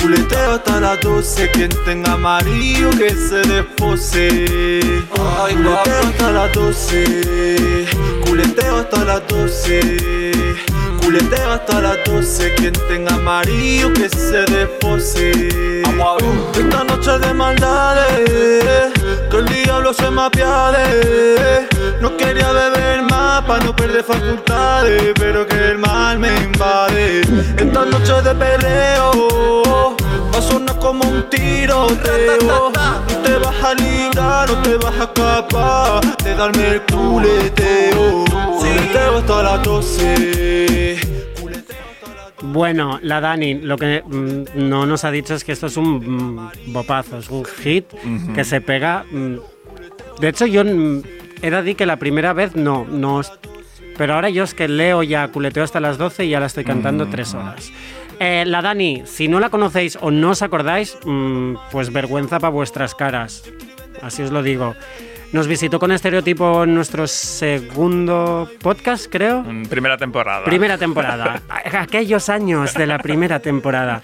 culeteo 0.03 0.51
hasta 0.53 0.81
las 0.81 1.01
12, 1.01 1.51
quien 1.53 1.71
tenga 1.85 2.13
amarillo 2.15 2.91
que 2.91 3.11
se 3.11 3.43
despose. 3.43 4.81
Culeteo 5.11 6.01
hasta 6.03 6.33
las 6.33 6.53
12, 6.53 7.87
culeteo 8.27 8.77
hasta 8.79 9.05
las 9.05 9.29
12. 9.29 10.51
Culeteo 11.11 11.51
hasta 11.51 11.81
las 11.81 11.99
12, 12.05 12.55
quien 12.55 12.73
tenga 12.87 13.17
amarillo 13.17 13.93
que 13.93 14.09
se 14.09 14.45
despose. 14.45 15.49
Esta 16.55 16.85
noche 16.85 17.19
de 17.19 17.35
maldades, 17.35 18.93
que 19.29 19.37
el 19.37 19.45
diablo 19.47 19.93
se 19.93 20.09
me 20.09 20.23
apiade. 20.23 21.67
No 22.01 22.17
quería 22.17 22.53
beber 22.53 23.03
más 23.11 23.43
para 23.43 23.65
no 23.65 23.75
perder 23.75 24.05
facultades, 24.05 25.13
pero 25.17 25.45
que 25.49 25.71
el 25.71 25.79
mal 25.79 26.21
me 26.21 26.29
invade. 26.45 27.23
Esta 27.57 27.85
noche 27.87 28.23
de 28.23 28.35
perreo, 28.37 29.97
va 30.33 30.39
a 30.39 30.43
sonar 30.43 30.79
como 30.79 31.03
un 31.09 31.29
tiroteo. 31.29 32.71
No 32.71 33.19
te 33.25 33.37
vas 33.37 33.65
a 33.65 33.75
librar, 33.75 34.49
no 34.49 34.63
te 34.63 34.77
vas 34.77 34.95
a 34.95 35.03
escapar 35.03 36.17
de 36.23 36.35
darme 36.37 36.69
el 36.69 36.83
culeteo. 36.83 38.30
Culeteo 38.91 39.19
hasta 39.19 39.43
las 39.45 39.63
12. 39.63 40.99
Culeteo 41.41 41.77
hasta 41.93 42.15
las 42.17 42.37
12. 42.37 42.47
Bueno, 42.53 42.99
la 43.03 43.21
Dani, 43.21 43.55
lo 43.55 43.79
que 43.79 44.03
mm, 44.05 44.69
no 44.69 44.85
nos 44.85 45.05
ha 45.05 45.13
dicho 45.13 45.35
es 45.35 45.45
que 45.45 45.53
esto 45.53 45.69
es 45.69 45.77
un 45.77 46.35
mm, 46.35 46.73
bopazo, 46.73 47.19
es 47.19 47.31
un 47.31 47.45
hit 47.45 47.85
que 48.35 48.43
se 48.43 48.61
pega. 48.61 49.05
mm. 49.09 49.37
De 50.21 50.29
hecho, 50.29 50.45
yo 50.47 50.63
he 50.63 50.65
de 50.65 51.51
decir 51.51 51.77
que 51.77 51.87
la 51.87 51.99
primera 51.99 52.33
vez 52.33 52.57
no, 52.57 52.85
no. 52.85 53.21
Pero 53.97 54.15
ahora 54.15 54.29
yo 54.29 54.43
es 54.43 54.55
que 54.55 54.67
leo 54.67 55.05
ya 55.05 55.29
culeteo 55.29 55.63
hasta 55.63 55.79
las 55.79 55.97
12 55.97 56.25
y 56.25 56.31
ya 56.31 56.41
la 56.41 56.47
estoy 56.47 56.65
cantando 56.65 57.07
tres 57.07 57.33
horas. 57.33 57.71
Eh, 58.19 58.43
la 58.45 58.61
Dani, 58.61 59.05
si 59.07 59.29
no 59.29 59.39
la 59.39 59.51
conocéis 59.51 59.97
o 60.01 60.11
no 60.11 60.31
os 60.31 60.43
acordáis, 60.43 60.99
pues 61.71 61.93
vergüenza 61.93 62.41
para 62.41 62.51
vuestras 62.51 62.97
caras. 62.97 63.45
Así 64.03 64.23
os 64.23 64.33
lo 64.33 64.43
digo. 64.43 64.75
Nos 65.33 65.47
visitó 65.47 65.79
con 65.79 65.93
Estereotipo 65.93 66.65
en 66.65 66.75
nuestro 66.75 67.07
segundo 67.07 68.51
podcast, 68.61 69.07
creo. 69.09 69.45
Primera 69.69 69.97
temporada. 69.97 70.45
Primera 70.45 70.77
temporada. 70.77 71.41
Aquellos 71.79 72.29
años 72.29 72.75
de 72.75 72.87
la 72.87 72.99
primera 72.99 73.39
temporada. 73.39 74.03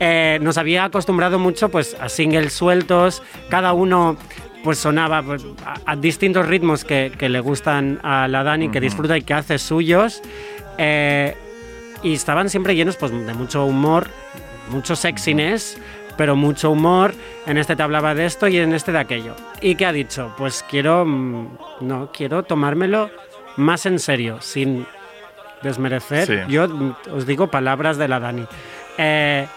Eh, 0.00 0.38
nos 0.40 0.56
había 0.56 0.84
acostumbrado 0.84 1.38
mucho 1.38 1.68
pues, 1.68 1.94
a 2.00 2.08
singles 2.08 2.54
sueltos, 2.54 3.22
cada 3.50 3.74
uno 3.74 4.16
pues 4.64 4.78
sonaba 4.78 5.22
pues, 5.22 5.44
a, 5.66 5.92
a 5.92 5.96
distintos 5.96 6.48
ritmos 6.48 6.84
que, 6.84 7.12
que 7.18 7.28
le 7.28 7.40
gustan 7.40 8.00
a 8.02 8.26
la 8.26 8.42
Dani, 8.42 8.70
que 8.70 8.80
disfruta 8.80 9.18
y 9.18 9.22
que 9.22 9.34
hace 9.34 9.58
suyos. 9.58 10.22
Eh, 10.78 11.36
y 12.02 12.14
estaban 12.14 12.48
siempre 12.48 12.74
llenos 12.74 12.96
pues, 12.96 13.12
de 13.12 13.34
mucho 13.34 13.66
humor, 13.66 14.08
mucho 14.70 14.96
sexiness, 14.96 15.76
pero 16.22 16.36
mucho 16.36 16.70
humor. 16.70 17.14
En 17.46 17.58
este 17.58 17.74
te 17.74 17.82
hablaba 17.82 18.14
de 18.14 18.26
esto 18.26 18.46
y 18.46 18.56
en 18.56 18.74
este 18.74 18.92
de 18.92 19.00
aquello. 19.00 19.34
¿Y 19.60 19.74
qué 19.74 19.86
ha 19.86 19.92
dicho? 19.92 20.32
Pues 20.38 20.64
quiero, 20.70 21.04
mm, 21.04 21.48
no, 21.80 22.12
quiero 22.12 22.44
tomármelo 22.44 23.10
más 23.56 23.86
en 23.86 23.98
serio, 23.98 24.40
sin 24.40 24.86
desmerecer. 25.64 26.28
Sí. 26.28 26.52
Yo 26.52 26.68
mm, 26.68 26.94
os 27.12 27.26
digo 27.26 27.48
palabras 27.48 27.98
de 27.98 28.06
la 28.06 28.20
Dani. 28.20 28.46
Eh, 28.98 29.48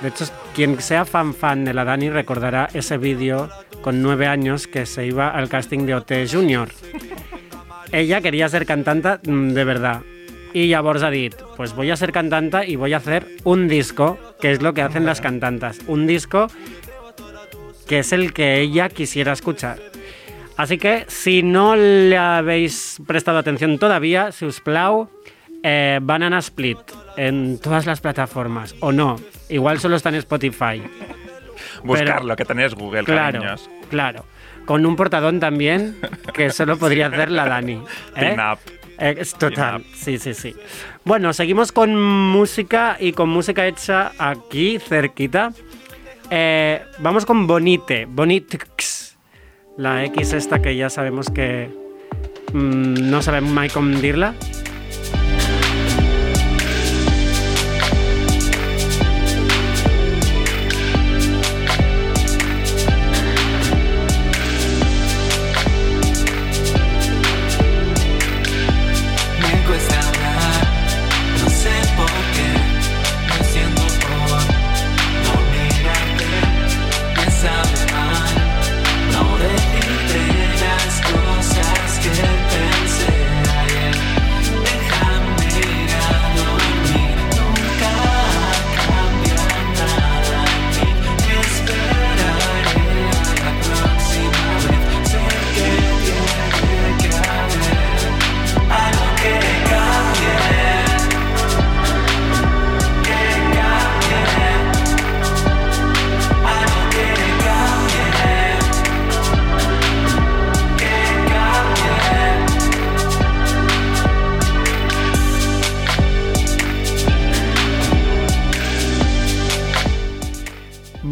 de 0.00 0.08
hecho, 0.08 0.24
quien 0.54 0.80
sea 0.80 1.04
fan 1.04 1.34
fan 1.34 1.66
de 1.66 1.74
la 1.74 1.84
Dani 1.84 2.08
recordará 2.08 2.70
ese 2.72 2.96
vídeo 2.96 3.50
con 3.82 4.00
nueve 4.00 4.26
años 4.26 4.66
que 4.66 4.86
se 4.86 5.04
iba 5.04 5.28
al 5.28 5.50
casting 5.50 5.84
de 5.84 5.94
OT 5.94 6.12
Junior. 6.32 6.70
ella 7.92 8.22
quería 8.22 8.48
ser 8.48 8.64
cantanta 8.64 9.20
mm, 9.26 9.48
de 9.50 9.64
verdad. 9.64 10.00
Y 10.54 10.68
llavors 10.68 11.02
ha 11.02 11.10
dit, 11.10 11.34
pues 11.56 11.74
voy 11.74 11.90
a 11.90 11.96
ser 11.96 12.12
cantanta 12.12 12.66
y 12.66 12.76
voy 12.76 12.92
a 12.92 12.98
hacer 12.98 13.26
un 13.44 13.68
disco, 13.68 14.18
que 14.40 14.52
es 14.52 14.60
lo 14.62 14.74
que 14.74 14.82
hacen 14.82 15.06
las 15.06 15.20
cantantas. 15.20 15.80
Un 15.86 16.06
disco 16.06 16.48
que 17.86 18.00
es 18.00 18.12
el 18.12 18.32
que 18.32 18.60
ella 18.60 18.88
quisiera 18.88 19.32
escuchar. 19.32 19.78
Así 20.56 20.76
que 20.78 21.04
si 21.08 21.42
no 21.42 21.74
le 21.76 22.16
habéis 22.16 22.98
prestado 23.06 23.38
atención 23.38 23.78
todavía, 23.78 24.32
si 24.32 24.44
os 24.44 24.60
plau, 24.60 25.08
eh, 25.62 25.98
Banana 26.02 26.38
Split 26.38 26.78
en 27.16 27.58
todas 27.58 27.86
las 27.86 28.00
plataformas, 28.00 28.74
o 28.80 28.92
no, 28.92 29.16
igual 29.48 29.80
solo 29.80 29.96
está 29.96 30.10
en 30.10 30.16
Spotify. 30.16 30.82
Buscarlo, 31.82 32.36
que 32.36 32.44
tenéis 32.44 32.74
Google, 32.74 33.04
Claro, 33.04 33.40
cariños. 33.40 33.70
claro. 33.90 34.24
Con 34.66 34.86
un 34.86 34.94
portadón 34.94 35.40
también, 35.40 35.96
que 36.34 36.50
solo 36.50 36.76
podría 36.78 37.08
hacer 37.08 37.30
la 37.30 37.46
Dani. 37.48 37.82
¿eh? 38.16 38.36
Eh, 38.98 39.14
es 39.18 39.34
total, 39.34 39.84
sí, 39.94 40.18
sí, 40.18 40.34
sí. 40.34 40.54
Bueno, 41.04 41.32
seguimos 41.32 41.72
con 41.72 41.94
música 42.00 42.96
y 43.00 43.12
con 43.12 43.28
música 43.28 43.66
hecha 43.66 44.12
aquí, 44.18 44.78
cerquita. 44.78 45.52
Eh, 46.30 46.82
vamos 46.98 47.26
con 47.26 47.46
Bonite, 47.46 48.06
Bonitx. 48.06 49.16
La 49.76 50.04
X 50.04 50.34
esta 50.34 50.60
que 50.60 50.76
ya 50.76 50.90
sabemos 50.90 51.30
que 51.30 51.70
mm, 52.52 53.10
no 53.10 53.22
sabemos 53.22 53.50
mai 53.52 53.68
com 53.68 53.88
dir-la. 54.00 54.34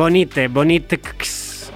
Bonite, 0.00 0.49
Bonitx. 0.49 1.71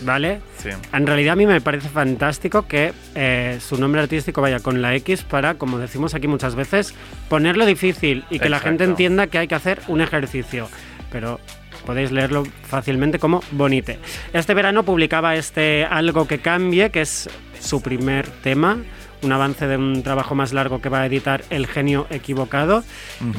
¿Vale? 0.00 0.40
Sí. 0.58 0.70
En 0.92 1.06
realidad 1.06 1.34
a 1.34 1.36
mí 1.36 1.46
me 1.46 1.60
parece 1.60 1.88
fantástico 1.88 2.66
que 2.66 2.92
eh, 3.14 3.58
su 3.60 3.78
nombre 3.78 4.00
artístico 4.00 4.42
vaya 4.42 4.58
con 4.58 4.82
la 4.82 4.96
X 4.96 5.22
para, 5.22 5.54
como 5.54 5.78
decimos 5.78 6.12
aquí 6.16 6.26
muchas 6.26 6.56
veces, 6.56 6.92
ponerlo 7.28 7.64
difícil 7.64 8.24
y 8.30 8.40
que 8.40 8.48
la 8.48 8.58
gente 8.58 8.82
entienda 8.82 9.28
que 9.28 9.38
hay 9.38 9.46
que 9.46 9.54
hacer 9.54 9.80
un 9.86 10.00
ejercicio. 10.00 10.68
Pero 11.12 11.38
podéis 11.86 12.10
leerlo 12.10 12.42
fácilmente 12.64 13.20
como 13.20 13.44
Bonite. 13.52 14.00
Este 14.32 14.54
verano 14.54 14.82
publicaba 14.82 15.36
este 15.36 15.84
Algo 15.84 16.26
que 16.26 16.40
cambie, 16.40 16.90
que 16.90 17.02
es 17.02 17.30
su 17.60 17.80
primer 17.80 18.26
tema, 18.26 18.78
un 19.22 19.32
avance 19.32 19.66
de 19.66 19.76
un 19.76 20.02
trabajo 20.02 20.34
más 20.34 20.52
largo 20.52 20.80
que 20.80 20.88
va 20.88 21.02
a 21.02 21.06
editar 21.06 21.44
El 21.50 21.66
genio 21.66 22.06
equivocado. 22.10 22.84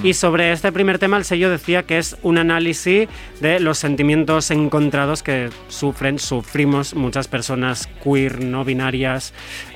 Y 0.01 0.13
sobre 0.13 0.51
este 0.51 0.71
primer 0.71 0.99
tema 0.99 1.17
el 1.17 1.25
sello 1.25 1.49
decía 1.49 1.83
que 1.83 1.97
es 1.97 2.17
un 2.23 2.37
análisis 2.37 3.07
de 3.41 3.59
los 3.59 3.77
sentimientos 3.77 4.51
encontrados 4.51 5.23
que 5.23 5.49
sufren, 5.67 6.19
sufrimos 6.19 6.95
muchas 6.95 7.27
personas 7.27 7.87
queer, 8.03 8.43
no 8.43 8.65
binarias, 8.65 9.33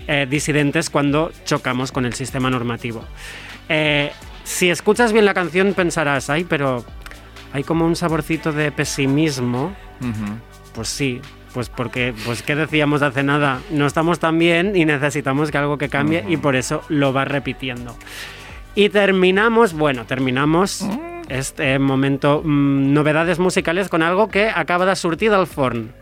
eh, 0.08 0.26
disidentes 0.30 0.90
cuando 0.90 1.32
chocamos 1.46 1.92
con 1.92 2.06
el 2.06 2.14
sistema 2.14 2.50
normativo. 2.50 3.04
Eh, 3.70 4.12
si 4.44 4.70
escuchas 4.70 5.12
bien 5.12 5.26
la 5.26 5.34
canción 5.34 5.74
pensarás, 5.74 6.30
ay, 6.30 6.46
pero 6.46 6.86
hay 7.54 7.64
como 7.64 7.86
un 7.86 7.96
saborcito 7.96 8.54
de 8.54 8.72
pesimismo. 8.72 9.76
Pues 10.74 10.88
sí, 10.88 11.22
pues 11.58 11.70
porque, 11.70 12.14
pues 12.24 12.44
¿qué 12.44 12.56
decíamos 12.56 13.02
hace 13.02 13.24
nada? 13.24 13.62
No 13.72 13.88
estamos 13.88 14.20
tan 14.20 14.38
bien 14.38 14.76
y 14.76 14.86
necesitamos 14.86 15.50
que 15.50 15.58
algo 15.58 15.80
que 15.80 15.90
cambie 15.90 16.24
y 16.30 16.38
por 16.38 16.56
eso 16.56 16.84
lo 16.88 17.14
va 17.14 17.26
repitiendo. 17.26 17.96
Y 18.76 18.90
terminamos, 18.90 19.74
bueno, 19.74 20.06
terminamos 20.06 20.88
este 21.30 21.80
momento, 21.80 22.44
mm, 22.46 22.94
novedades 22.94 23.40
musicales 23.40 23.90
con 23.90 24.04
algo 24.04 24.30
que 24.30 24.50
acaba 24.50 24.86
de 24.86 24.96
sortir 24.96 25.32
del 25.32 25.48
forn. 25.48 25.94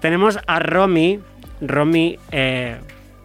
Tenemos 0.00 0.38
a 0.46 0.58
Romy, 0.58 1.18
Romy 1.62 2.18
eh, 2.30 2.76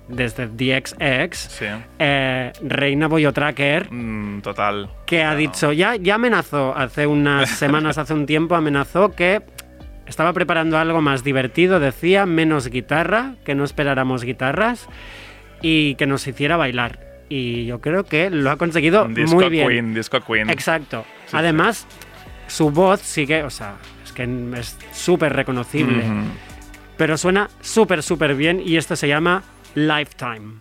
desde 0.08 0.48
DXX, 0.48 1.38
Sí. 1.38 1.65
eh, 2.00 2.54
Reina 2.63 3.10
Boyotracker, 3.10 3.91
Mm, 3.91 4.39
total. 4.43 4.89
que 5.06 5.26
ha 5.26 5.36
dicho, 5.36 5.74
ya, 5.74 5.98
ya 5.98 6.15
amenazó 6.15 6.74
hace 6.74 7.06
unas 7.06 7.50
semanas, 7.60 7.98
hace 7.98 8.13
un 8.13 8.26
tiempo, 8.26 8.56
amenazó 8.56 9.12
que 9.12 9.41
estaba 10.10 10.34
preparando 10.34 10.78
algo 10.78 11.02
más 11.02 11.24
divertido, 11.24 11.80
decía, 11.80 12.26
menos 12.26 12.67
guitarra, 12.67 13.36
que 13.45 13.56
no 13.56 13.63
esperáramos 13.63 14.24
guitarras 14.24 14.88
y 15.62 15.95
que 15.95 16.08
nos 16.08 16.28
hiciera 16.28 16.58
bailar. 16.58 17.00
Y 17.30 17.65
yo 17.65 17.80
creo 17.80 18.04
que 18.06 18.32
lo 18.32 18.50
ha 18.50 18.58
conseguido 18.58 19.06
Un 19.06 19.13
disco 19.13 19.36
muy 19.36 19.50
bien. 19.50 19.67
Queen, 19.67 19.93
disco 19.93 20.19
Queen. 20.19 20.50
Exacto. 20.50 21.06
Sí, 21.28 21.38
Además, 21.38 21.86
su 22.48 22.72
voz 22.72 23.02
sigue, 23.02 23.43
o 23.43 23.52
sea, 23.52 23.76
es 24.04 24.12
que 24.12 24.28
es 24.58 24.78
súper 24.91 25.34
reconocible, 25.34 26.04
pero 26.98 27.15
suena 27.15 27.50
súper, 27.62 28.02
súper 28.02 28.34
bien 28.34 28.62
y 28.65 28.78
esto 28.78 28.95
se 28.95 29.08
llama 29.08 29.43
Lifetime. 29.76 30.60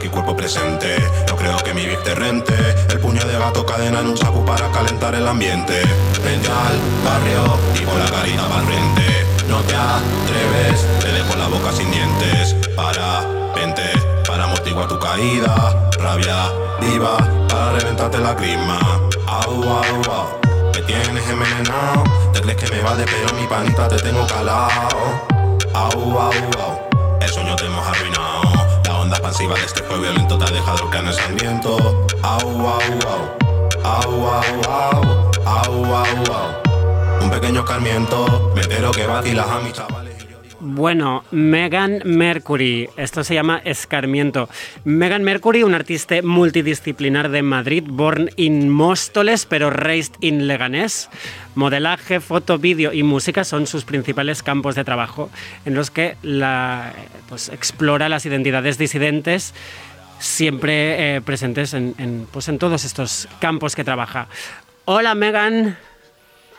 Aquí 0.00 0.08
cuerpo 0.08 0.34
presente. 0.34 0.96
No 1.28 1.36
creo 1.36 1.56
que 1.58 1.74
mi 1.74 1.84
beat 1.84 2.02
te 2.02 2.14
rente. 2.14 2.54
El 2.88 3.00
puño 3.00 3.22
de 3.22 3.38
gato 3.38 3.66
cadena 3.66 4.00
en 4.00 4.08
un 4.08 4.16
sapo 4.16 4.42
para 4.46 4.70
calentar 4.70 5.14
el 5.14 5.28
ambiente. 5.28 5.82
Vente 6.24 6.48
al 6.48 6.78
barrio 7.04 7.58
y 7.74 7.84
con 7.84 7.98
la 7.98 8.10
carita 8.10 8.48
para 8.48 8.62
frente. 8.62 9.26
No 9.46 9.60
te 9.60 9.74
atreves, 9.74 10.86
te 11.00 11.12
dejo 11.12 11.36
la 11.36 11.48
boca 11.48 11.70
sin 11.72 11.90
dientes. 11.90 12.56
Para, 12.74 13.20
vente, 13.54 13.82
para 14.26 14.44
amortiguar 14.44 14.88
tu 14.88 14.98
caída. 14.98 15.90
Rabia, 15.98 16.50
viva, 16.80 17.18
para 17.48 17.72
reventarte 17.72 18.18
la 18.20 18.34
crisma. 18.34 18.80
Au, 19.26 19.52
au, 19.52 20.12
au. 20.12 20.40
Me 20.74 20.80
tienes 20.82 21.28
envenenado. 21.28 22.04
Te 22.32 22.40
crees 22.40 22.56
que 22.56 22.74
me 22.74 22.82
vale, 22.82 23.04
pero 23.04 23.38
mi 23.38 23.46
panita 23.46 23.86
te 23.88 23.96
tengo 23.96 24.26
calado. 24.26 24.96
Au, 25.74 26.18
au, 26.18 26.32
au. 26.58 26.89
Este 29.58 29.82
fuego 29.82 30.02
violento 30.02 30.38
te 30.38 30.44
ha 30.44 30.50
dejado 30.50 30.84
el 30.84 30.90
cráneo 30.90 31.12
sangriento. 31.12 32.06
Au, 32.22 32.40
au, 32.40 32.80
au. 33.08 33.40
Au, 33.84 34.26
au, 34.26 35.04
au. 35.46 35.94
Au. 35.94 37.22
Un 37.22 37.30
pequeño 37.30 37.60
escarmiento. 37.60 38.52
Me 38.54 38.62
entero 38.62 38.90
que 38.90 39.06
vacilas 39.06 39.46
a 39.48 39.60
mis 39.60 39.72
chavales. 39.72 39.99
Bueno, 40.62 41.24
Megan 41.30 42.02
Mercury, 42.04 42.90
esto 42.98 43.24
se 43.24 43.32
llama 43.32 43.62
Escarmiento. 43.64 44.50
Megan 44.84 45.22
Mercury, 45.22 45.62
un 45.62 45.72
artista 45.72 46.16
multidisciplinar 46.22 47.30
de 47.30 47.40
Madrid, 47.40 47.84
born 47.86 48.28
in 48.36 48.68
Móstoles, 48.68 49.46
pero 49.46 49.70
raised 49.70 50.16
in 50.20 50.46
Leganés. 50.46 51.08
Modelaje, 51.54 52.20
foto, 52.20 52.58
vídeo 52.58 52.92
y 52.92 53.02
música 53.02 53.44
son 53.44 53.66
sus 53.66 53.86
principales 53.86 54.42
campos 54.42 54.74
de 54.74 54.84
trabajo, 54.84 55.30
en 55.64 55.74
los 55.74 55.90
que 55.90 56.18
la, 56.20 56.92
pues, 57.30 57.48
explora 57.48 58.10
las 58.10 58.26
identidades 58.26 58.76
disidentes, 58.76 59.54
siempre 60.18 61.16
eh, 61.16 61.20
presentes 61.22 61.72
en, 61.72 61.94
en, 61.96 62.28
pues, 62.30 62.50
en 62.50 62.58
todos 62.58 62.84
estos 62.84 63.28
campos 63.40 63.74
que 63.74 63.82
trabaja. 63.82 64.28
Hola 64.84 65.14
Megan. 65.14 65.78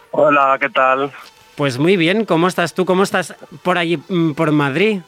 Hola, 0.10 0.58
¿qué 0.60 0.70
tal? 0.70 1.12
Pues 1.62 1.78
muy 1.78 1.96
bien, 1.96 2.26
¿cómo 2.26 2.48
estás 2.48 2.74
tú? 2.74 2.88
¿Cómo 2.88 3.04
estás 3.04 3.36
por 3.62 3.78
allí, 3.78 4.02
mm, 4.10 4.32
por 4.32 4.52
Madrid? 4.52 5.02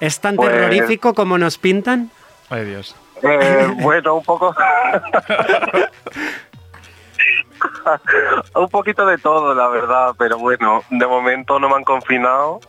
¿Es 0.00 0.22
tan 0.22 0.36
Pues- 0.36 0.48
terrorífico 0.48 1.12
como 1.12 1.36
nos 1.36 1.58
pintan? 1.58 2.10
Ay, 2.48 2.64
Dios. 2.64 2.96
Eh, 3.22 3.68
bueno, 3.82 4.14
un 4.14 4.24
poco. 4.24 4.56
un 8.54 8.68
poquito 8.70 9.04
de 9.04 9.18
todo, 9.18 9.54
la 9.54 9.68
verdad, 9.68 10.14
pero 10.18 10.38
bueno, 10.38 10.82
de 10.88 11.06
momento 11.06 11.58
no 11.58 11.68
me 11.68 11.74
han 11.74 11.84
confinado, 11.84 12.60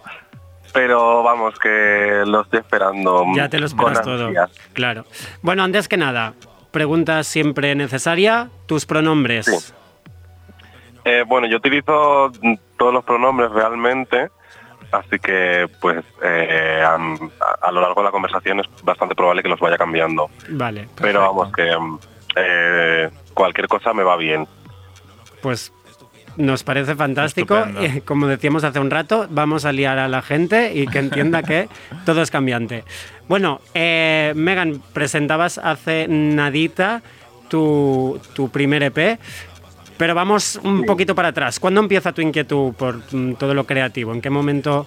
pero 0.74 1.24
vamos, 1.24 1.58
que 1.60 2.24
lo 2.26 2.42
estoy 2.42 2.60
esperando. 2.60 3.24
Ya 3.38 3.48
te 3.48 3.58
lo 3.58 3.68
esperas 3.68 4.02
todo. 4.02 4.34
Claro. 4.74 5.06
Bueno, 5.42 5.64
antes 5.64 5.88
que 5.88 5.96
nada, 5.96 6.34
pregunta 6.72 7.24
siempre 7.24 7.74
necesaria, 7.74 8.50
tus 8.66 8.86
pronombres. 8.86 9.46
Sí. 9.46 9.74
Eh, 11.06 11.24
bueno, 11.28 11.48
yo 11.48 11.58
utilizo 11.58 12.32
todos 12.84 12.94
los 12.94 13.06
pronombres 13.06 13.50
realmente, 13.50 14.30
así 14.92 15.18
que 15.18 15.70
pues 15.80 16.04
eh, 16.22 16.84
a, 16.86 16.98
a 17.62 17.72
lo 17.72 17.80
largo 17.80 18.02
de 18.02 18.06
la 18.08 18.12
conversación 18.12 18.60
es 18.60 18.68
bastante 18.84 19.16
probable 19.16 19.42
que 19.42 19.48
los 19.48 19.62
vaya 19.62 19.78
cambiando. 19.78 20.30
Vale. 20.50 20.90
Pero 21.00 21.22
vamos, 21.22 21.50
que 21.54 21.74
mm, 21.74 22.00
eh, 22.36 23.10
cualquier 23.34 23.70
cosa 23.70 23.94
me 23.94 24.04
va 24.04 24.18
bien. 24.18 24.46
Pues 25.42 25.72
nos 26.36 26.66
parece 26.66 26.94
fantástico. 26.96 27.58
Estupendo. 27.58 28.02
Como 28.06 28.28
decíamos 28.28 28.66
hace 28.66 28.82
un 28.82 28.92
rato, 28.92 29.28
vamos 29.30 29.64
a 29.64 29.72
liar 29.72 29.98
a 29.98 30.10
la 30.10 30.22
gente 30.22 30.74
y 30.74 30.86
que 30.86 31.00
entienda 31.00 31.42
que 31.42 31.70
todo 32.06 32.22
es 32.22 32.32
cambiante. 32.32 32.84
Bueno, 33.30 33.62
eh, 33.74 34.34
Megan, 34.36 34.84
presentabas 34.92 35.58
hace 35.58 36.08
nadita 36.10 37.02
tu, 37.48 38.20
tu 38.34 38.50
primer 38.50 38.84
EP, 38.84 39.20
pero 40.04 40.16
vamos 40.16 40.60
un 40.66 40.84
poquito 40.84 41.16
para 41.16 41.30
atrás. 41.30 41.62
¿Cuándo 41.62 41.80
empieza 41.80 42.12
tu 42.12 42.20
inquietud 42.20 42.74
por 42.74 42.98
mm, 43.14 43.36
todo 43.36 43.54
lo 43.54 43.64
creativo? 43.66 44.12
¿En 44.12 44.20
qué 44.20 44.30
momento 44.30 44.86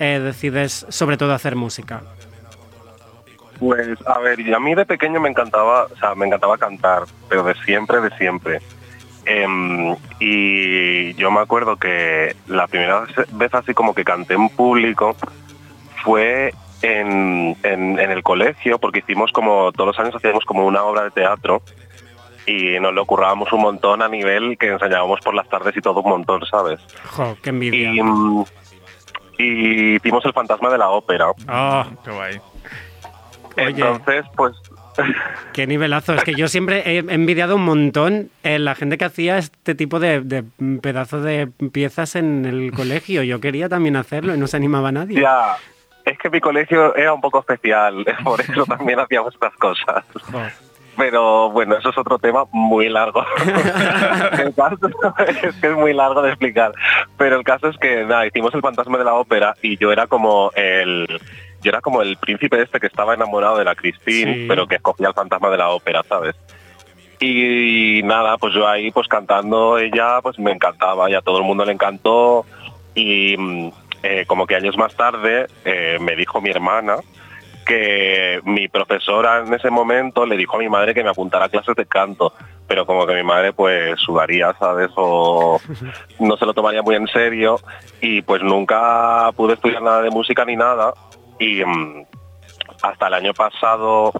eh, 0.00 0.18
decides 0.20 0.84
sobre 0.88 1.16
todo 1.16 1.32
hacer 1.32 1.54
música? 1.54 2.02
Pues 3.60 3.96
a 4.04 4.18
ver, 4.18 4.40
y 4.40 4.52
a 4.52 4.58
mí 4.58 4.74
de 4.74 4.84
pequeño 4.84 5.20
me 5.20 5.28
encantaba, 5.28 5.84
o 5.84 5.96
sea, 6.00 6.16
me 6.16 6.26
encantaba 6.26 6.58
cantar, 6.58 7.04
pero 7.28 7.44
de 7.44 7.54
siempre, 7.64 8.00
de 8.00 8.10
siempre. 8.16 8.60
Em, 9.26 9.94
y 10.18 11.14
yo 11.14 11.30
me 11.30 11.38
acuerdo 11.38 11.76
que 11.76 12.34
la 12.48 12.66
primera 12.66 13.02
vez- 13.02 13.28
vez 13.38 13.54
así 13.54 13.74
como 13.74 13.94
que 13.94 14.02
canté 14.02 14.34
en 14.34 14.48
público 14.48 15.14
fue 16.02 16.52
en, 16.82 17.56
en, 17.62 17.96
en 18.00 18.10
el 18.10 18.24
colegio, 18.24 18.80
porque 18.80 18.98
hicimos 18.98 19.30
como, 19.30 19.70
todos 19.70 19.86
los 19.96 19.98
años 20.00 20.16
hacíamos 20.16 20.44
como 20.44 20.66
una 20.66 20.82
obra 20.82 21.04
de 21.04 21.12
teatro 21.12 21.62
y 22.48 22.80
nos 22.80 22.94
lo 22.94 23.04
currábamos 23.04 23.52
un 23.52 23.60
montón 23.60 24.02
a 24.02 24.08
nivel 24.08 24.56
que 24.56 24.68
enseñábamos 24.68 25.20
por 25.20 25.34
las 25.34 25.48
tardes 25.48 25.76
y 25.76 25.80
todo 25.80 26.00
un 26.00 26.10
montón, 26.10 26.44
¿sabes? 26.46 26.80
Jo, 27.10 27.36
qué 27.42 27.50
envidia. 27.50 27.92
Y, 27.92 28.02
mm, 28.02 28.44
y 29.38 29.94
hicimos 29.96 30.24
el 30.24 30.32
fantasma 30.32 30.70
de 30.70 30.78
la 30.78 30.88
ópera. 30.88 31.30
Oh, 31.30 31.84
Qué 32.04 32.10
guay. 32.10 32.40
Oye. 33.56 33.66
Entonces, 33.68 34.24
pues 34.36 34.54
Qué 35.52 35.66
nivelazo. 35.66 36.14
Es 36.14 36.24
que 36.24 36.34
yo 36.34 36.48
siempre 36.48 36.82
he 36.86 36.98
envidiado 36.98 37.56
un 37.56 37.64
montón 37.64 38.30
en 38.42 38.64
la 38.64 38.74
gente 38.74 38.98
que 38.98 39.04
hacía 39.04 39.38
este 39.38 39.74
tipo 39.74 40.00
de, 40.00 40.20
de 40.20 40.44
pedazo 40.80 41.20
de 41.20 41.48
piezas 41.72 42.16
en 42.16 42.44
el 42.44 42.72
colegio. 42.72 43.22
Yo 43.22 43.40
quería 43.40 43.68
también 43.68 43.96
hacerlo 43.96 44.34
y 44.34 44.38
no 44.38 44.46
se 44.46 44.56
animaba 44.56 44.92
nadie. 44.92 45.20
Ya, 45.20 45.56
es 46.04 46.18
que 46.18 46.30
mi 46.30 46.40
colegio 46.40 46.94
era 46.96 47.12
un 47.12 47.20
poco 47.20 47.40
especial, 47.40 48.04
por 48.24 48.40
eso 48.40 48.64
también 48.64 48.98
hacíamos 48.98 49.34
estas 49.34 49.54
cosas. 49.54 50.04
Pero 50.98 51.50
bueno, 51.50 51.76
eso 51.76 51.90
es 51.90 51.96
otro 51.98 52.18
tema 52.18 52.44
muy 52.50 52.88
largo. 52.88 53.24
el 54.38 54.52
caso 54.54 54.76
es 55.18 55.56
que 55.56 55.68
es 55.68 55.74
muy 55.76 55.94
largo 55.94 56.22
de 56.22 56.30
explicar. 56.30 56.72
Pero 57.16 57.36
el 57.36 57.44
caso 57.44 57.68
es 57.68 57.78
que 57.78 58.04
nada, 58.04 58.26
hicimos 58.26 58.52
el 58.52 58.60
fantasma 58.60 58.98
de 58.98 59.04
la 59.04 59.14
ópera 59.14 59.54
y 59.62 59.78
yo 59.78 59.92
era 59.92 60.08
como 60.08 60.50
el 60.56 61.06
yo 61.62 61.70
era 61.70 61.80
como 61.80 62.02
el 62.02 62.16
príncipe 62.16 62.60
este 62.60 62.80
que 62.80 62.88
estaba 62.88 63.14
enamorado 63.14 63.58
de 63.58 63.64
la 63.64 63.74
Christine, 63.76 64.34
Sí. 64.34 64.46
pero 64.48 64.66
que 64.66 64.76
escogía 64.76 65.08
el 65.08 65.14
fantasma 65.14 65.50
de 65.50 65.58
la 65.58 65.70
ópera, 65.70 66.02
¿sabes? 66.08 66.34
Y 67.20 68.00
nada, 68.04 68.36
pues 68.36 68.54
yo 68.54 68.66
ahí 68.68 68.90
pues 68.90 69.08
cantando 69.08 69.78
ella, 69.78 70.20
pues 70.22 70.38
me 70.38 70.52
encantaba 70.52 71.08
y 71.10 71.14
a 71.14 71.20
todo 71.20 71.38
el 71.38 71.44
mundo 71.44 71.64
le 71.64 71.72
encantó. 71.72 72.44
Y 72.94 73.36
mm, 73.36 73.70
eh, 74.02 74.24
como 74.26 74.46
que 74.46 74.56
años 74.56 74.76
más 74.76 74.94
tarde 74.96 75.46
eh, 75.64 75.98
me 76.00 76.16
dijo 76.16 76.40
mi 76.40 76.50
hermana 76.50 76.96
que 77.68 78.40
mi 78.44 78.66
profesora 78.66 79.44
en 79.46 79.52
ese 79.52 79.70
momento 79.70 80.24
le 80.24 80.38
dijo 80.38 80.56
a 80.56 80.58
mi 80.58 80.70
madre 80.70 80.94
que 80.94 81.04
me 81.04 81.10
apuntara 81.10 81.44
a 81.44 81.48
clases 81.50 81.76
de 81.76 81.84
canto, 81.84 82.32
pero 82.66 82.86
como 82.86 83.06
que 83.06 83.14
mi 83.14 83.22
madre 83.22 83.52
pues 83.52 84.00
sudaría, 84.00 84.54
¿sabes? 84.58 84.90
O 84.96 85.60
no 86.18 86.36
se 86.38 86.46
lo 86.46 86.54
tomaría 86.54 86.80
muy 86.82 86.96
en 86.96 87.06
serio 87.08 87.60
y 88.00 88.22
pues 88.22 88.42
nunca 88.42 89.30
pude 89.36 89.52
estudiar 89.54 89.82
nada 89.82 90.00
de 90.02 90.10
música 90.10 90.44
ni 90.46 90.56
nada 90.56 90.94
y 91.38 91.62
mm, 91.62 92.06
hasta 92.82 93.06
el 93.08 93.14
año 93.14 93.34
pasado, 93.34 94.12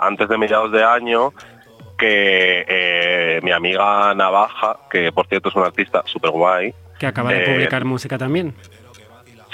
antes 0.00 0.28
de 0.28 0.38
mediados 0.38 0.72
de 0.72 0.82
año, 0.82 1.32
que 1.98 2.64
eh, 2.66 3.40
mi 3.42 3.50
amiga 3.50 4.14
Navaja, 4.14 4.78
que 4.90 5.12
por 5.12 5.26
cierto 5.26 5.50
es 5.50 5.54
una 5.54 5.66
artista 5.66 6.02
súper 6.06 6.30
guay, 6.30 6.72
Que 6.98 7.06
acaba 7.06 7.30
de 7.30 7.42
Eh, 7.44 7.46
publicar 7.46 7.84
música 7.84 8.16
también. 8.16 8.54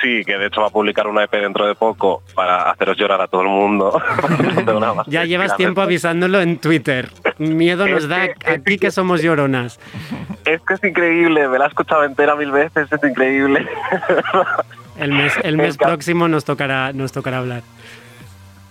Sí, 0.04 0.24
que 0.24 0.36
de 0.38 0.46
hecho 0.46 0.60
va 0.60 0.68
a 0.68 0.70
publicar 0.70 1.06
una 1.08 1.24
EP 1.24 1.32
dentro 1.32 1.66
de 1.66 1.74
poco 1.74 2.22
para 2.34 2.70
haceros 2.70 2.96
llorar 2.96 3.20
a 3.22 3.26
todo 3.26 3.42
el 3.42 3.48
mundo. 3.48 4.00
Ya 5.06 5.24
llevas 5.24 5.56
tiempo 5.56 5.80
avisándolo 5.80 6.40
en 6.40 6.58
Twitter. 6.58 7.08
Miedo 7.38 7.86
nos 7.88 8.06
da 8.08 8.28
que- 8.34 8.50
aquí 8.50 8.78
que 8.78 8.90
somos 8.90 9.22
lloronas. 9.22 9.80
Es 10.44 10.60
que 10.62 10.74
es 10.74 10.84
increíble, 10.84 11.48
me 11.48 11.58
la 11.58 11.64
he 11.64 11.68
escuchado 11.68 12.04
entera 12.04 12.36
mil 12.36 12.52
veces, 12.52 12.92
es 12.92 13.02
increíble. 13.04 13.66
El 14.96 15.10
mes, 15.12 15.32
el 15.42 15.56
mes 15.56 15.76
próximo 15.76 16.28
nos 16.28 16.44
tocará, 16.44 16.92
nos 16.92 17.10
tocará 17.10 17.38
hablar. 17.38 17.62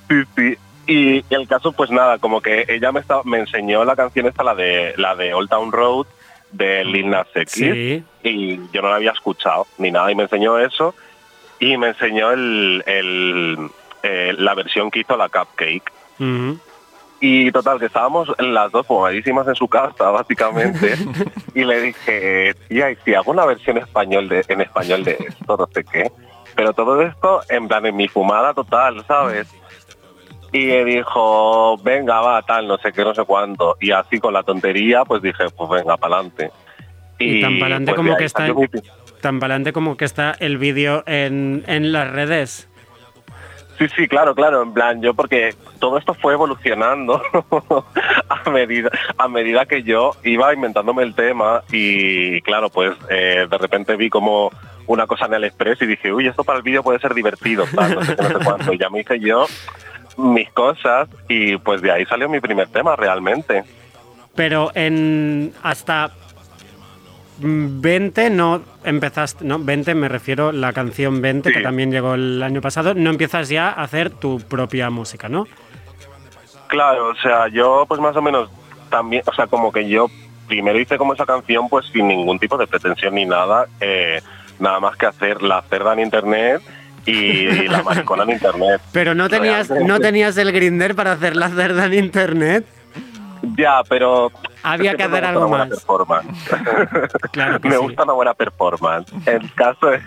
Sí, 0.10 0.24
sí. 0.38 0.58
Y 0.88 1.26
el 1.36 1.48
caso, 1.50 1.74
pues 1.74 1.92
nada, 1.92 2.18
como 2.18 2.40
que 2.40 2.66
ella 2.70 2.94
me, 2.94 3.02
estaba, 3.02 3.24
me 3.26 3.40
enseñó 3.40 3.84
la 3.84 3.96
canción 3.98 4.28
esta, 4.28 4.42
la 4.44 4.56
de 4.56 4.94
la 4.96 5.16
de 5.16 5.34
Old 5.34 5.50
Town 5.50 5.72
Road, 5.74 6.06
de 6.54 6.86
Lil 6.86 7.10
Nas 7.10 7.28
X, 7.36 7.52
Sí. 7.52 8.04
y 8.24 8.58
yo 8.72 8.82
no 8.82 8.90
la 8.90 8.96
había 8.96 9.12
escuchado 9.12 9.68
ni 9.78 9.92
nada, 9.92 10.10
y 10.12 10.16
me 10.16 10.24
enseñó 10.24 10.58
eso. 10.60 10.96
Y 11.64 11.78
me 11.78 11.88
enseñó 11.90 12.32
el, 12.32 12.84
el, 12.86 13.70
eh, 14.04 14.34
la 14.38 14.54
versión 14.54 14.92
que 14.92 15.00
hizo 15.00 15.16
la 15.16 15.30
Cupcake. 15.30 15.92
Y 17.22 17.52
total, 17.54 17.80
que 17.80 17.86
estábamos 17.86 18.28
las 18.38 18.70
dos 18.72 18.86
fumadísimas 18.86 19.48
en 19.48 19.56
su 19.56 19.68
casa, 19.70 20.10
básicamente. 20.12 20.96
y 21.56 21.64
le 21.64 21.82
dije, 21.82 22.54
tía, 22.68 22.92
¿y 22.92 22.98
si 23.06 23.14
hago 23.16 23.32
una 23.32 23.46
versión 23.46 23.78
español 23.78 24.28
de, 24.28 24.44
en 24.48 24.60
español 24.62 25.06
de 25.06 25.14
esto, 25.30 25.56
no 25.58 25.68
sé 25.74 25.86
qué? 25.86 26.12
Pero 26.56 26.74
todo 26.74 27.02
esto 27.02 27.40
en 27.50 27.68
plan 27.68 27.86
en 27.86 27.96
mi 27.96 28.08
fumada 28.10 28.54
total, 28.54 29.06
¿sabes? 29.08 29.48
Y 30.52 30.68
dijo, 30.84 31.78
venga, 31.78 32.20
va, 32.20 32.42
tal, 32.44 32.68
no 32.68 32.78
sé 32.78 32.92
qué, 32.92 33.04
no 33.04 33.16
sé 33.16 33.24
cuánto. 33.24 33.78
Y 33.80 33.92
así 33.92 34.20
con 34.20 34.34
la 34.34 34.44
tontería, 34.44 35.04
pues 35.06 35.22
dije, 35.22 35.46
pues 35.56 35.70
venga, 35.70 35.96
pa'lante. 35.98 36.52
Y 37.18 37.42
tan 37.42 37.58
pa'lante 37.58 37.86
pues, 37.94 37.96
como 37.96 38.18
que 38.18 38.26
está 38.26 38.46
en- 38.48 38.56
Tan 39.24 39.40
pa'lante 39.40 39.72
como 39.72 39.96
que 39.96 40.04
está 40.04 40.36
el 40.38 40.58
vídeo 40.58 41.02
en, 41.08 41.64
en 41.68 41.94
las 41.94 42.12
redes. 42.12 42.68
Sí, 43.78 43.88
sí, 43.96 44.08
claro, 44.10 44.36
claro, 44.36 44.62
en 44.62 44.74
plan, 44.74 45.02
yo 45.02 45.14
porque 45.14 45.56
todo 45.80 45.98
esto 45.98 46.14
fue 46.14 46.34
evolucionando 46.34 47.22
a 48.28 48.50
medida 48.50 48.92
a 49.18 49.30
medida 49.30 49.66
que 49.66 49.82
yo 49.84 50.12
iba 50.26 50.54
inventándome 50.54 51.04
el 51.04 51.16
tema 51.16 51.64
y 51.72 52.42
claro, 52.42 52.70
pues 52.70 52.98
eh, 53.10 53.48
de 53.50 53.58
repente 53.58 53.96
vi 53.96 54.10
como 54.10 54.52
una 54.88 55.08
cosa 55.08 55.28
en 55.28 55.36
el 55.36 55.46
Express 55.46 55.82
y 55.82 55.86
dije, 55.86 56.12
uy, 56.12 56.28
esto 56.28 56.44
para 56.44 56.58
el 56.58 56.64
vídeo 56.64 56.84
puede 56.84 57.00
ser 57.00 57.14
divertido, 57.14 57.64
tal, 57.74 57.96
no 57.96 58.04
sé 58.04 58.18
qué, 58.18 58.24
no 58.24 58.40
sé 58.40 58.44
cuánto. 58.44 58.74
Y 58.74 58.78
ya 58.78 58.90
me 58.90 59.00
hice 59.00 59.22
yo 59.22 59.46
mis 60.18 60.50
cosas 60.50 61.08
y 61.30 61.56
pues 61.56 61.82
de 61.82 61.94
ahí 61.94 62.06
salió 62.08 62.28
mi 62.28 62.42
primer 62.42 62.68
tema 62.68 62.98
realmente. 62.98 63.64
Pero 64.36 64.72
en 64.76 65.54
hasta 65.64 66.12
20 67.40 68.30
no 68.30 68.62
empezaste, 68.84 69.44
no, 69.46 69.60
20 69.60 69.96
me 69.96 70.08
refiero 70.08 70.52
la 70.52 70.74
canción 70.74 71.22
20 71.22 71.52
que 71.52 71.62
también 71.62 71.92
llegó 71.92 72.14
el 72.14 72.42
año 72.44 72.62
pasado, 72.62 72.94
no 72.94 73.10
empiezas 73.10 73.50
ya 73.50 73.70
a 73.70 73.84
hacer 73.84 74.10
tu 74.10 74.40
propia 74.40 74.90
música, 74.90 75.30
¿no? 75.30 75.48
Claro, 76.68 77.10
o 77.10 77.16
sea, 77.16 77.48
yo 77.50 77.86
pues 77.88 78.00
más 78.00 78.16
o 78.16 78.22
menos 78.22 78.50
también, 78.90 79.24
o 79.26 79.34
sea, 79.34 79.48
como 79.48 79.72
que 79.72 79.88
yo 79.88 80.08
primero 80.48 80.80
hice 80.80 80.98
como 80.98 81.14
esa 81.14 81.26
canción 81.26 81.70
pues 81.70 81.86
sin 81.88 82.08
ningún 82.08 82.40
tipo 82.40 82.58
de 82.58 82.68
pretensión 82.68 83.16
ni 83.16 83.26
nada, 83.26 83.66
eh, 83.80 84.22
nada 84.60 84.80
más 84.80 84.96
que 84.98 85.06
hacer 85.06 85.42
la 85.42 85.62
cerda 85.64 85.94
en 85.94 86.00
internet 86.00 86.62
y 87.06 87.68
la 87.68 87.84
maricona 87.84 88.24
en 88.24 88.30
internet. 88.38 88.82
Pero 88.92 89.14
no 89.14 89.30
tenías 89.30 89.68
Realmente. 89.68 89.94
no 89.94 90.00
tenías 90.00 90.38
el 90.38 90.52
grinder 90.52 90.96
para 90.96 91.14
hacer 91.14 91.36
la 91.36 91.50
cerda 91.50 91.86
en 91.86 91.94
internet. 91.96 92.66
Ya, 93.58 93.82
pero... 93.88 94.32
Había 94.64 94.96
que 94.96 95.04
hacer 95.04 95.26
algo 95.26 95.48
más. 95.50 95.70
performance. 95.70 96.50
Claro 97.32 97.60
que 97.60 97.70
me 97.70 97.76
sí. 97.76 97.82
gusta 97.82 98.04
una 98.04 98.14
buena 98.14 98.34
performance. 98.34 99.12
El 99.28 99.54
caso 99.54 99.92
es, 99.92 100.04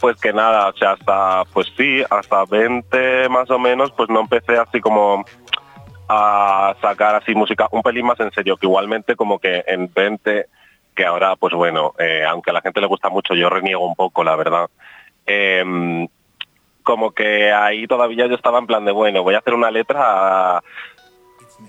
pues 0.00 0.20
que 0.20 0.32
nada, 0.32 0.68
o 0.68 0.72
sea, 0.76 0.92
hasta, 0.92 1.44
pues 1.52 1.66
sí, 1.76 2.02
hasta 2.08 2.44
20 2.44 3.28
más 3.28 3.50
o 3.50 3.58
menos, 3.58 3.92
pues 3.92 4.08
no 4.08 4.20
empecé 4.20 4.56
así 4.56 4.80
como 4.80 5.24
a 6.08 6.74
sacar 6.80 7.16
así 7.16 7.34
música 7.34 7.68
un 7.70 7.82
pelín 7.82 8.06
más 8.06 8.18
en 8.20 8.30
serio, 8.32 8.56
que 8.56 8.66
igualmente 8.66 9.14
como 9.14 9.38
que 9.38 9.64
en 9.66 9.92
20, 9.92 10.46
que 10.94 11.04
ahora, 11.04 11.36
pues 11.36 11.54
bueno, 11.54 11.94
eh, 11.98 12.24
aunque 12.26 12.50
a 12.50 12.54
la 12.54 12.60
gente 12.62 12.80
le 12.80 12.86
gusta 12.86 13.10
mucho, 13.10 13.34
yo 13.34 13.50
reniego 13.50 13.86
un 13.86 13.94
poco, 13.94 14.24
la 14.24 14.36
verdad. 14.36 14.70
Em, 15.26 16.08
como 16.82 17.10
que 17.10 17.52
ahí 17.52 17.86
todavía 17.86 18.26
yo 18.26 18.34
estaba 18.34 18.58
en 18.58 18.66
plan 18.66 18.84
de, 18.86 18.92
bueno, 18.92 19.22
voy 19.22 19.34
a 19.34 19.38
hacer 19.38 19.52
una 19.52 19.70
letra 19.70 20.62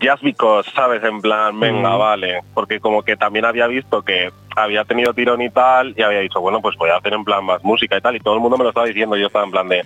just 0.01 0.23
because, 0.23 0.69
¿sabes? 0.73 1.03
En 1.03 1.21
plan, 1.21 1.59
venga, 1.59 1.95
Mm. 1.95 1.99
vale. 1.99 2.41
Porque 2.53 2.79
como 2.79 3.01
que 3.03 3.15
también 3.17 3.45
había 3.45 3.67
visto 3.67 4.01
que 4.01 4.31
había 4.55 4.83
tenido 4.85 5.13
tirón 5.13 5.41
y 5.41 5.49
tal, 5.49 5.93
y 5.97 6.01
había 6.01 6.19
dicho, 6.19 6.39
bueno, 6.41 6.61
pues 6.61 6.75
voy 6.77 6.89
a 6.89 6.97
hacer 6.97 7.13
en 7.13 7.23
plan 7.23 7.43
más 7.45 7.63
música 7.63 7.97
y 7.97 8.01
tal, 8.01 8.15
y 8.15 8.19
todo 8.19 8.35
el 8.35 8.39
mundo 8.41 8.57
me 8.57 8.63
lo 8.63 8.69
estaba 8.69 8.87
diciendo, 8.87 9.15
yo 9.15 9.27
estaba 9.27 9.45
en 9.45 9.51
plan 9.51 9.67
de, 9.69 9.85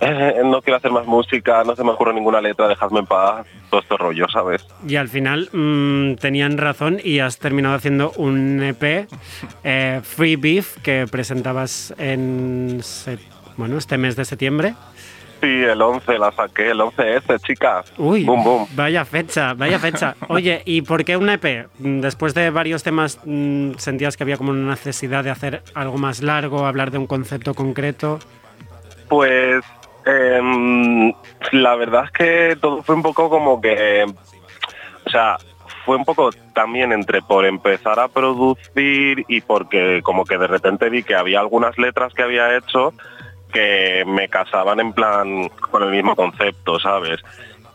"Eh, 0.00 0.40
no 0.44 0.60
quiero 0.62 0.76
hacer 0.76 0.90
más 0.92 1.06
música, 1.06 1.62
no 1.64 1.74
se 1.76 1.82
me 1.84 1.90
ocurre 1.90 2.14
ninguna 2.14 2.40
letra, 2.40 2.68
dejadme 2.68 3.00
en 3.00 3.06
paz, 3.06 3.46
todo 3.70 3.80
este 3.80 3.96
rollo, 3.96 4.28
¿sabes? 4.28 4.64
Y 4.86 4.96
al 4.96 5.08
final 5.08 5.48
mm, 5.52 6.14
tenían 6.16 6.56
razón 6.58 6.98
y 7.02 7.18
has 7.20 7.38
terminado 7.38 7.74
haciendo 7.74 8.12
un 8.16 8.62
EP, 8.62 9.06
eh, 9.64 10.00
Free 10.04 10.36
Beef, 10.36 10.76
que 10.82 11.06
presentabas 11.10 11.94
en 11.98 12.80
bueno, 13.56 13.76
este 13.76 13.98
mes 13.98 14.14
de 14.14 14.24
septiembre. 14.24 14.74
Sí, 15.40 15.46
el 15.46 15.80
11 15.80 16.18
la 16.18 16.32
saqué, 16.32 16.70
el 16.70 16.80
11S, 16.80 17.40
chicas. 17.42 17.92
Uy, 17.96 18.24
Boom, 18.24 18.42
boom. 18.42 18.66
vaya 18.74 19.04
fecha, 19.04 19.54
vaya 19.54 19.78
fecha. 19.78 20.16
Oye, 20.28 20.62
¿y 20.64 20.82
por 20.82 21.04
qué 21.04 21.16
un 21.16 21.28
EP? 21.30 21.68
Después 21.78 22.34
de 22.34 22.50
varios 22.50 22.82
temas, 22.82 23.20
mm, 23.24 23.74
¿sentías 23.76 24.16
que 24.16 24.24
había 24.24 24.36
como 24.36 24.50
una 24.50 24.70
necesidad 24.70 25.22
de 25.22 25.30
hacer 25.30 25.62
algo 25.74 25.96
más 25.96 26.22
largo, 26.22 26.66
hablar 26.66 26.90
de 26.90 26.98
un 26.98 27.06
concepto 27.06 27.54
concreto? 27.54 28.18
Pues 29.08 29.62
em, 30.06 31.12
la 31.52 31.76
verdad 31.76 32.04
es 32.06 32.10
que 32.10 32.56
todo 32.60 32.82
fue 32.82 32.96
un 32.96 33.02
poco 33.02 33.30
como 33.30 33.60
que, 33.60 34.04
o 35.06 35.10
sea, 35.10 35.36
fue 35.84 35.96
un 35.96 36.04
poco 36.04 36.30
también 36.52 36.92
entre 36.92 37.22
por 37.22 37.46
empezar 37.46 38.00
a 38.00 38.08
producir 38.08 39.24
y 39.28 39.40
porque 39.40 40.00
como 40.02 40.24
que 40.24 40.36
de 40.36 40.46
repente 40.48 40.90
vi 40.90 41.02
que 41.04 41.14
había 41.14 41.40
algunas 41.40 41.78
letras 41.78 42.12
que 42.12 42.22
había 42.22 42.56
hecho 42.56 42.92
que 43.52 44.04
me 44.06 44.28
casaban 44.28 44.80
en 44.80 44.92
plan 44.92 45.48
con 45.70 45.82
el 45.82 45.90
mismo 45.90 46.14
concepto, 46.16 46.78
¿sabes? 46.80 47.20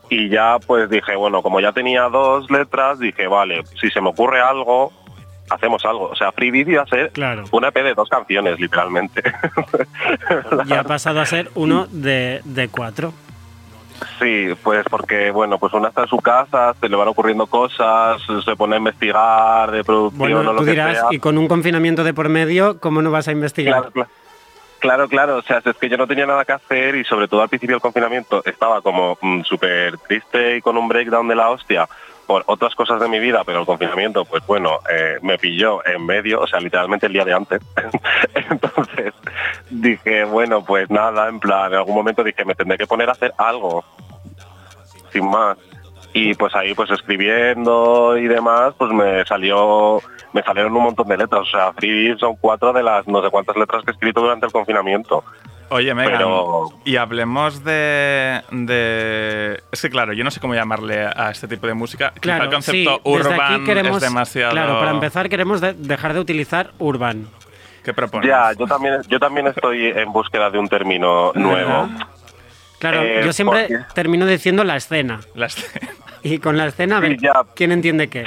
Y 0.09 0.29
ya 0.29 0.57
pues 0.65 0.89
dije, 0.89 1.15
bueno, 1.15 1.41
como 1.41 1.59
ya 1.59 1.71
tenía 1.71 2.03
dos 2.09 2.49
letras, 2.51 2.99
dije, 2.99 3.27
vale, 3.27 3.63
si 3.81 3.89
se 3.89 3.99
me 4.01 4.09
ocurre 4.09 4.41
algo, 4.41 4.91
hacemos 5.49 5.83
algo. 5.85 6.09
O 6.09 6.15
sea, 6.15 6.31
Free 6.31 6.51
Beat 6.51 6.67
iba 6.67 6.83
a 6.83 6.87
ser 6.87 7.11
Claro. 7.11 7.45
una 7.51 7.69
EP 7.69 7.75
de 7.83 7.93
dos 7.95 8.09
canciones, 8.09 8.59
literalmente. 8.59 9.23
Ya 10.67 10.81
ha 10.81 10.83
pasado 10.83 11.19
a 11.21 11.25
ser 11.25 11.49
uno 11.55 11.87
de, 11.89 12.41
de 12.43 12.67
cuatro. 12.69 13.13
Sí, 14.19 14.49
pues 14.63 14.83
porque, 14.89 15.31
bueno, 15.31 15.57
pues 15.59 15.71
uno 15.73 15.87
está 15.87 16.01
en 16.01 16.07
su 16.07 16.17
casa, 16.17 16.73
se 16.79 16.89
le 16.89 16.95
van 16.95 17.07
ocurriendo 17.07 17.47
cosas, 17.47 18.21
se 18.43 18.55
pone 18.55 18.75
a 18.75 18.77
investigar 18.79 19.71
de 19.71 19.83
producción 19.83 20.19
Bueno, 20.19 20.39
o 20.39 20.53
lo 20.53 20.59
tú 20.59 20.65
que 20.65 20.71
dirás, 20.71 20.97
sea. 20.97 21.07
y 21.11 21.19
con 21.19 21.37
un 21.37 21.47
confinamiento 21.47 22.03
de 22.03 22.13
por 22.13 22.27
medio, 22.27 22.79
¿cómo 22.79 23.01
no 23.01 23.11
vas 23.11 23.27
a 23.27 23.31
investigar? 23.31 23.73
Claro, 23.75 23.91
claro. 23.91 24.09
Claro, 24.83 25.07
claro, 25.07 25.37
o 25.37 25.41
sea, 25.41 25.61
es 25.63 25.77
que 25.77 25.87
yo 25.87 25.95
no 25.95 26.07
tenía 26.07 26.25
nada 26.25 26.43
que 26.43 26.51
hacer 26.51 26.95
y 26.95 27.05
sobre 27.05 27.29
todo 27.29 27.41
al 27.41 27.47
principio 27.47 27.75
del 27.77 27.81
confinamiento 27.81 28.43
estaba 28.43 28.81
como 28.81 29.17
mm, 29.21 29.43
súper 29.43 29.97
triste 29.97 30.57
y 30.57 30.61
con 30.61 30.75
un 30.75 30.89
breakdown 30.89 31.25
de 31.29 31.35
la 31.35 31.51
hostia 31.51 31.87
por 32.27 32.43
otras 32.47 32.75
cosas 32.75 32.99
de 32.99 33.07
mi 33.07 33.17
vida, 33.17 33.45
pero 33.45 33.61
el 33.61 33.65
confinamiento, 33.65 34.25
pues 34.25 34.45
bueno, 34.45 34.79
eh, 34.91 35.19
me 35.21 35.37
pilló 35.37 35.87
en 35.87 36.05
medio, 36.05 36.41
o 36.41 36.47
sea, 36.47 36.59
literalmente 36.59 37.05
el 37.05 37.13
día 37.13 37.23
de 37.23 37.31
antes. 37.31 37.61
Entonces 38.35 39.13
dije, 39.69 40.25
bueno, 40.25 40.65
pues 40.65 40.89
nada, 40.89 41.29
en 41.29 41.39
plan, 41.39 41.71
en 41.71 41.77
algún 41.77 41.95
momento 41.95 42.21
dije, 42.21 42.43
me 42.43 42.53
tendré 42.53 42.77
que 42.77 42.85
poner 42.85 43.07
a 43.07 43.13
hacer 43.13 43.33
algo, 43.37 43.85
sin 45.13 45.29
más. 45.29 45.57
Y 46.13 46.33
pues 46.35 46.53
ahí, 46.55 46.73
pues 46.75 46.91
escribiendo 46.91 48.17
y 48.17 48.27
demás, 48.27 48.73
pues 48.77 48.91
me 48.91 49.25
salió, 49.25 49.99
me 50.31 50.43
salieron 50.43 50.75
un 50.75 50.83
montón 50.83 51.07
de 51.07 51.17
letras. 51.17 51.41
O 51.41 51.45
sea, 51.45 51.73
Free 51.73 52.15
son 52.19 52.35
cuatro 52.35 52.71
de 52.71 52.83
las 52.83 53.07
no 53.07 53.23
sé 53.23 53.29
cuántas 53.31 53.55
letras 53.57 53.83
que 53.83 53.91
he 53.91 53.93
escrito 53.93 54.21
durante 54.21 54.45
el 54.45 54.51
confinamiento. 54.51 55.23
Oye, 55.69 55.91
Megan, 55.95 56.17
Pero- 56.17 56.67
y 56.85 56.97
hablemos 56.97 57.63
de, 57.63 58.41
de... 58.51 59.63
Es 59.71 59.81
que 59.81 59.89
claro, 59.89 60.13
yo 60.13 60.23
no 60.23 60.29
sé 60.29 60.39
cómo 60.39 60.53
llamarle 60.53 61.03
a 61.03 61.31
este 61.31 61.47
tipo 61.47 61.65
de 61.65 61.73
música. 61.73 62.09
Quizá 62.11 62.21
Claro, 62.21 62.43
el 62.43 62.49
concepto 62.51 63.01
sí, 63.03 63.11
desde 63.11 63.29
urban 63.29 63.53
aquí 63.55 63.63
queremos, 63.63 63.97
es 63.97 64.03
demasiado... 64.03 64.51
Claro, 64.51 64.77
para 64.79 64.91
empezar 64.91 65.29
queremos 65.29 65.61
de- 65.61 65.73
dejar 65.73 66.13
de 66.13 66.19
utilizar 66.19 66.71
urban. 66.77 67.27
¿Qué 67.83 67.91
propones? 67.91 68.29
Ya, 68.29 68.51
yo 68.53 68.67
también, 68.67 69.01
yo 69.07 69.19
también 69.19 69.47
estoy 69.47 69.87
en 69.87 70.11
búsqueda 70.13 70.51
de 70.51 70.59
un 70.59 70.67
término 70.67 71.31
nuevo. 71.33 71.89
Claro, 72.77 73.01
Eh, 73.01 73.21
yo 73.25 73.33
siempre 73.33 73.67
porque- 73.67 73.83
termino 73.95 74.27
diciendo 74.27 74.63
la 74.63 74.75
escena. 74.75 75.21
La 75.33 75.47
escena. 75.47 75.89
Y 76.23 76.39
con 76.39 76.57
la 76.57 76.67
escena, 76.67 76.97
a 76.97 76.99
ver, 77.01 77.11
Sí, 77.11 77.17
ya. 77.21 77.33
¿quién 77.55 77.71
entiende 77.71 78.07
qué? 78.07 78.23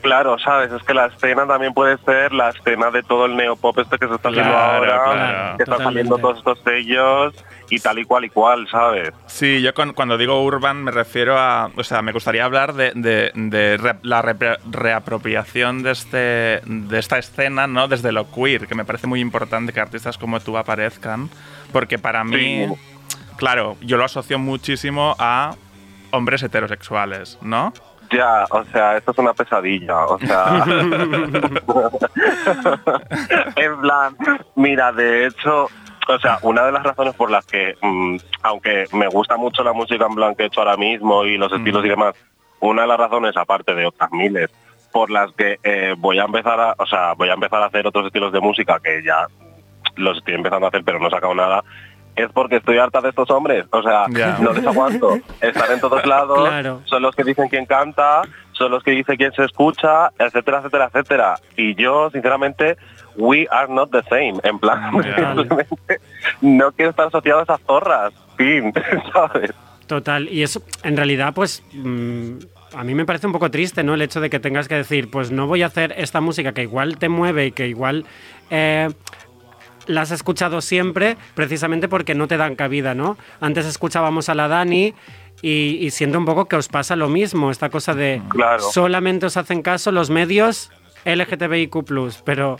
Claro, 0.00 0.38
sabes, 0.38 0.70
es 0.70 0.82
que 0.82 0.92
la 0.92 1.06
escena 1.06 1.46
también 1.46 1.72
puede 1.72 1.96
ser 2.04 2.32
la 2.34 2.50
escena 2.50 2.90
de 2.90 3.02
todo 3.02 3.24
el 3.24 3.36
neopop 3.36 3.78
este 3.78 3.96
que 3.96 4.06
se 4.06 4.14
está 4.14 4.28
haciendo 4.28 4.50
Claro, 4.50 4.74
ahora, 4.92 5.02
claro. 5.14 5.56
que 5.56 5.62
están 5.62 5.78
saliendo 5.78 6.18
todos 6.18 6.38
estos 6.38 6.58
sellos 6.62 7.34
y 7.70 7.78
tal 7.80 7.98
y 7.98 8.04
cual 8.04 8.26
y 8.26 8.28
cual, 8.28 8.68
¿sabes? 8.70 9.12
Sí, 9.26 9.62
yo 9.62 9.72
con- 9.72 9.94
cuando 9.94 10.18
digo 10.18 10.42
urban 10.44 10.84
me 10.84 10.90
refiero 10.90 11.38
a... 11.38 11.70
O 11.74 11.82
sea, 11.84 12.02
me 12.02 12.12
gustaría 12.12 12.44
hablar 12.44 12.74
de, 12.74 12.92
de- 12.94 13.32
de 13.34 13.78
re- 13.78 13.94
la 14.02 14.20
repre- 14.22 14.58
reapropiación 14.70 15.82
de, 15.82 15.92
este, 15.92 16.60
de 16.66 16.98
esta 16.98 17.16
escena, 17.16 17.66
¿no? 17.66 17.88
Desde 17.88 18.12
lo 18.12 18.30
queer, 18.30 18.66
que 18.66 18.74
me 18.74 18.84
parece 18.84 19.06
muy 19.06 19.20
importante 19.20 19.72
que 19.72 19.80
artistas 19.80 20.18
como 20.18 20.38
tú 20.40 20.58
aparezcan, 20.58 21.30
porque 21.72 21.98
para 21.98 22.24
mí... 22.24 22.66
Claro, 23.36 23.76
yo 23.80 23.96
lo 23.96 24.04
asocio 24.04 24.38
muchísimo 24.38 25.16
a 25.18 25.56
hombres 26.14 26.42
heterosexuales, 26.42 27.38
¿no? 27.42 27.72
Ya, 28.10 28.44
o 28.50 28.64
sea, 28.64 28.96
esto 28.96 29.12
es 29.12 29.18
una 29.18 29.32
pesadilla, 29.34 30.06
o 30.06 30.18
sea... 30.18 30.64
en 33.56 33.80
plan, 33.80 34.16
mira, 34.54 34.92
de 34.92 35.26
hecho, 35.26 35.68
o 36.08 36.18
sea, 36.18 36.38
una 36.42 36.66
de 36.66 36.72
las 36.72 36.82
razones 36.82 37.14
por 37.14 37.30
las 37.30 37.46
que, 37.46 37.74
mm, 37.80 38.16
aunque 38.42 38.84
me 38.92 39.08
gusta 39.08 39.36
mucho 39.36 39.62
la 39.64 39.72
música 39.72 40.06
en 40.06 40.14
plan 40.14 40.34
que 40.34 40.44
he 40.44 40.46
hecho 40.46 40.60
ahora 40.60 40.76
mismo 40.76 41.24
y 41.24 41.38
los 41.38 41.52
estilos 41.52 41.84
y 41.84 41.88
demás, 41.88 42.14
una 42.60 42.82
de 42.82 42.88
las 42.88 42.98
razones, 42.98 43.36
aparte 43.36 43.74
de 43.74 43.86
otras 43.86 44.10
miles, 44.12 44.50
por 44.92 45.10
las 45.10 45.32
que 45.32 45.58
eh, 45.62 45.94
voy 45.98 46.18
a 46.18 46.24
empezar 46.24 46.60
a, 46.60 46.74
o 46.78 46.86
sea, 46.86 47.14
voy 47.14 47.28
a 47.28 47.34
empezar 47.34 47.62
a 47.62 47.66
hacer 47.66 47.86
otros 47.86 48.06
estilos 48.06 48.32
de 48.32 48.40
música 48.40 48.78
que 48.82 49.02
ya 49.02 49.26
los 49.96 50.18
estoy 50.18 50.34
empezando 50.34 50.66
a 50.66 50.68
hacer, 50.68 50.84
pero 50.84 50.98
no 50.98 51.08
he 51.08 51.10
sacado 51.10 51.34
nada, 51.34 51.64
es 52.16 52.30
porque 52.32 52.56
estoy 52.56 52.78
harta 52.78 53.00
de 53.00 53.08
estos 53.10 53.30
hombres. 53.30 53.66
O 53.70 53.82
sea, 53.82 54.06
Ya. 54.10 54.38
no 54.40 54.52
les 54.52 54.66
aguanto. 54.66 55.18
Están 55.40 55.72
en 55.72 55.80
todos 55.80 56.04
lados, 56.06 56.48
Claro. 56.48 56.80
son 56.84 57.02
los 57.02 57.14
que 57.14 57.24
dicen 57.24 57.48
quién 57.48 57.66
canta, 57.66 58.22
son 58.52 58.70
los 58.70 58.82
que 58.82 58.92
dicen 58.92 59.16
quién 59.16 59.32
se 59.32 59.44
escucha, 59.44 60.10
etcétera, 60.18 60.58
etcétera, 60.58 60.86
etcétera. 60.92 61.34
Y 61.56 61.74
yo, 61.74 62.10
sinceramente, 62.10 62.76
we 63.16 63.46
are 63.50 63.72
not 63.72 63.90
the 63.90 64.02
same. 64.08 64.34
En 64.44 64.58
plan, 64.58 64.90
simplemente 65.02 66.00
no 66.40 66.72
quiero 66.72 66.90
estar 66.90 67.08
asociado 67.08 67.40
a 67.40 67.42
esas 67.44 67.60
zorras. 67.66 68.12
Fin, 68.36 68.72
¿sabes? 69.12 69.52
Total, 69.86 70.28
y 70.28 70.42
eso 70.42 70.62
en 70.82 70.96
realidad 70.96 71.34
pues 71.34 71.62
mm, 71.74 72.38
a 72.74 72.82
mí 72.84 72.94
me 72.94 73.04
parece 73.04 73.26
un 73.26 73.32
poco 73.34 73.50
triste, 73.50 73.84
¿no? 73.84 73.94
El 73.94 74.02
hecho 74.02 74.20
de 74.20 74.30
que 74.30 74.40
tengas 74.40 74.66
que 74.66 74.74
decir, 74.76 75.10
pues 75.10 75.30
no 75.30 75.46
voy 75.46 75.62
a 75.62 75.66
hacer 75.66 75.94
esta 75.98 76.20
música 76.22 76.52
que 76.52 76.62
igual 76.62 76.96
te 76.98 77.08
mueve 77.10 77.46
y 77.46 77.52
que 77.52 77.68
igual 77.68 78.06
eh, 78.50 78.88
la 79.86 80.02
has 80.02 80.10
escuchado 80.10 80.60
siempre 80.60 81.16
precisamente 81.34 81.88
porque 81.88 82.14
no 82.14 82.26
te 82.28 82.36
dan 82.36 82.54
cabida, 82.56 82.94
¿no? 82.94 83.16
Antes 83.40 83.66
escuchábamos 83.66 84.28
a 84.28 84.34
la 84.34 84.48
Dani 84.48 84.94
y, 85.42 85.78
y 85.80 85.90
siento 85.90 86.18
un 86.18 86.24
poco 86.24 86.46
que 86.46 86.56
os 86.56 86.68
pasa 86.68 86.96
lo 86.96 87.08
mismo, 87.08 87.50
esta 87.50 87.68
cosa 87.70 87.94
de 87.94 88.22
Claro. 88.30 88.60
solamente 88.60 89.26
os 89.26 89.36
hacen 89.36 89.62
caso 89.62 89.92
los 89.92 90.10
medios 90.10 90.70
LGTBIQ+, 91.04 91.84
pero 92.24 92.58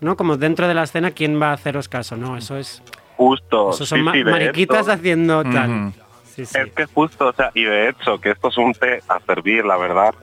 no 0.00 0.16
como 0.16 0.36
dentro 0.36 0.68
de 0.68 0.74
la 0.74 0.82
escena 0.84 1.10
quién 1.12 1.40
va 1.40 1.50
a 1.50 1.54
haceros 1.54 1.88
caso, 1.88 2.16
no, 2.16 2.36
eso 2.36 2.56
es 2.56 2.82
Justo. 3.16 3.70
eso 3.70 3.84
son 3.86 3.98
sí, 3.98 4.04
ma- 4.04 4.12
sí, 4.12 4.22
de 4.22 4.30
mariquitas 4.30 4.82
hecho. 4.86 4.92
haciendo 4.92 5.42
tal. 5.44 5.70
Ujú. 5.88 5.92
Sí, 6.36 6.46
sí. 6.46 6.56
Es 6.58 6.72
que 6.72 6.84
justo, 6.84 7.26
o 7.26 7.32
sea, 7.32 7.50
y 7.52 7.64
de 7.64 7.88
hecho, 7.88 8.20
que 8.20 8.30
esto 8.30 8.46
es 8.48 8.56
un 8.58 8.72
té 8.72 9.00
a 9.08 9.18
servir, 9.26 9.64
la 9.64 9.76
verdad. 9.76 10.14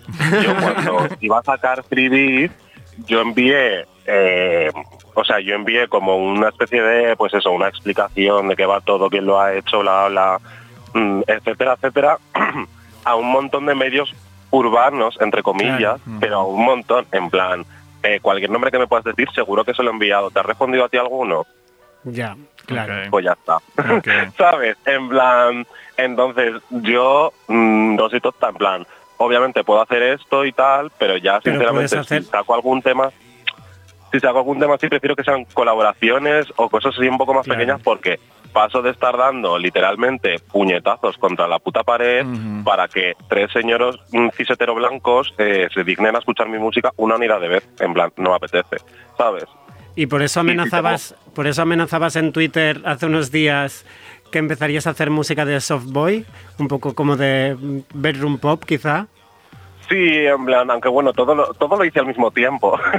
Yo 0.41 0.55
cuando 0.62 1.10
iba 1.19 1.39
a 1.39 1.43
sacar 1.43 1.84
Freebies, 1.84 2.51
yo 3.05 3.19
envié, 3.19 3.86
eh, 4.05 4.71
o 5.15 5.23
sea, 5.25 5.39
yo 5.39 5.56
envié 5.56 5.88
como 5.88 6.17
una 6.17 6.49
especie 6.49 6.82
de, 6.82 7.15
pues 7.15 7.34
eso, 7.34 7.51
una 7.51 7.67
explicación 7.67 8.47
de 8.49 8.56
qué 8.56 8.65
va 8.67 8.82
todo, 8.82 9.10
quién 9.10 9.25
lo 9.25 9.39
ha 9.41 9.54
hecho, 9.56 9.80
bla, 9.80 10.08
bla, 10.10 10.39
mm, 10.93 11.21
etcétera, 11.25 11.73
etcétera, 11.73 12.17
a 13.04 13.15
un 13.15 13.32
montón 13.32 13.65
de 13.65 13.75
medios 13.75 14.13
urbanos, 14.51 15.17
entre 15.19 15.41
comillas, 15.41 15.99
Claro. 16.01 16.19
pero 16.19 16.36
a 16.39 16.45
un 16.45 16.63
montón, 16.63 17.06
en 17.12 17.30
plan, 17.30 17.65
eh, 18.04 18.19
cualquier 18.21 18.51
nombre 18.51 18.69
que 18.71 18.78
me 18.80 18.88
puedas 18.88 19.04
decir, 19.06 19.28
seguro 19.34 19.63
que 19.65 19.73
se 19.73 19.82
lo 19.82 19.89
he 19.89 19.93
enviado. 19.93 20.30
¿Te 20.30 20.39
ha 20.39 20.43
respondido 20.43 20.86
a 20.86 20.89
ti 20.89 20.97
alguno? 20.97 21.45
Ya, 22.04 22.36
claro. 22.67 22.93
Pues 23.10 23.25
ya 23.25 23.34
está. 23.34 23.58
¿Sabes? 24.38 24.78
En 24.86 25.10
plan, 25.10 25.65
entonces 25.97 26.54
yo 26.69 27.34
mm, 27.47 27.95
no 27.95 28.10
soy 28.10 28.21
tonta, 28.21 28.49
en 28.49 28.56
plan, 28.56 28.88
obviamente 29.17 29.63
puedo 29.63 29.82
hacer 29.82 30.04
esto 30.04 30.45
y 30.45 30.51
tal, 30.51 30.91
pero 30.99 31.17
ya 31.17 31.39
Pero 31.41 31.56
sinceramente 31.56 31.89
puedes 31.95 32.06
hacer- 32.06 32.23
si 32.23 32.30
saco 32.30 32.54
algún 32.54 32.82
tema, 32.82 33.10
si 34.15 34.19
saco 34.21 34.39
algún 34.39 34.60
tema 34.60 34.78
sí 34.80 34.88
prefiero 34.88 35.15
que 35.15 35.23
sean 35.23 35.45
colaboraciones 35.54 36.47
o 36.56 36.69
cosas 36.69 36.95
así 36.97 37.08
un 37.08 37.17
poco 37.17 37.34
más 37.34 37.45
Claro. 37.45 37.60
pequeñas 37.60 37.82
porque 37.84 38.19
paso 38.54 38.82
de 38.82 38.91
estar 38.91 39.17
dando 39.17 39.58
literalmente 39.58 40.39
puñetazos 40.51 41.17
contra 41.17 41.47
la 41.47 41.60
puta 41.60 41.84
pared 41.84 42.25
para 42.63 42.88
que 42.88 43.13
tres 43.28 43.51
señoros 43.51 43.99
mm, 44.13 44.30
cisetero 44.30 44.73
blancos 44.75 45.34
eh, 45.38 45.67
se 45.73 45.84
dignen 45.84 46.15
a 46.15 46.19
escuchar 46.19 46.47
mi 46.47 46.58
música 46.58 46.91
una 46.95 47.15
unidad 47.15 47.41
de 47.41 47.49
vez, 47.49 47.67
en 47.80 47.93
plan, 47.93 48.12
no 48.15 48.30
me 48.30 48.36
apetece, 48.38 48.78
¿sabes? 49.17 49.43
Y 49.97 50.08
por 50.08 50.21
eso 50.21 50.39
amenazabas, 50.39 51.15
por 51.34 51.47
eso 51.47 51.62
amenazabas 51.62 52.15
en 52.15 52.32
Twitter 52.32 52.82
hace 52.86 53.06
unos 53.06 53.32
días 53.32 53.86
que 54.32 54.39
empezarías 54.39 54.88
a 54.88 54.91
hacer 54.91 55.10
música 55.10 55.45
de 55.45 55.60
soft 55.62 55.86
boy, 55.88 56.25
un 56.58 56.67
poco 56.69 56.93
como 56.95 57.17
de 57.17 57.56
bedroom 57.93 58.38
pop 58.38 58.63
quizá. 58.65 59.08
Sí, 59.89 60.26
en 60.26 60.45
plan, 60.45 60.71
aunque 60.71 60.89
bueno, 60.89 61.13
todo 61.13 61.36
lo, 61.36 61.54
todo 61.54 61.78
lo 61.78 61.86
hice 61.86 62.00
al 62.00 62.08
mismo 62.08 62.32
tiempo. 62.32 62.80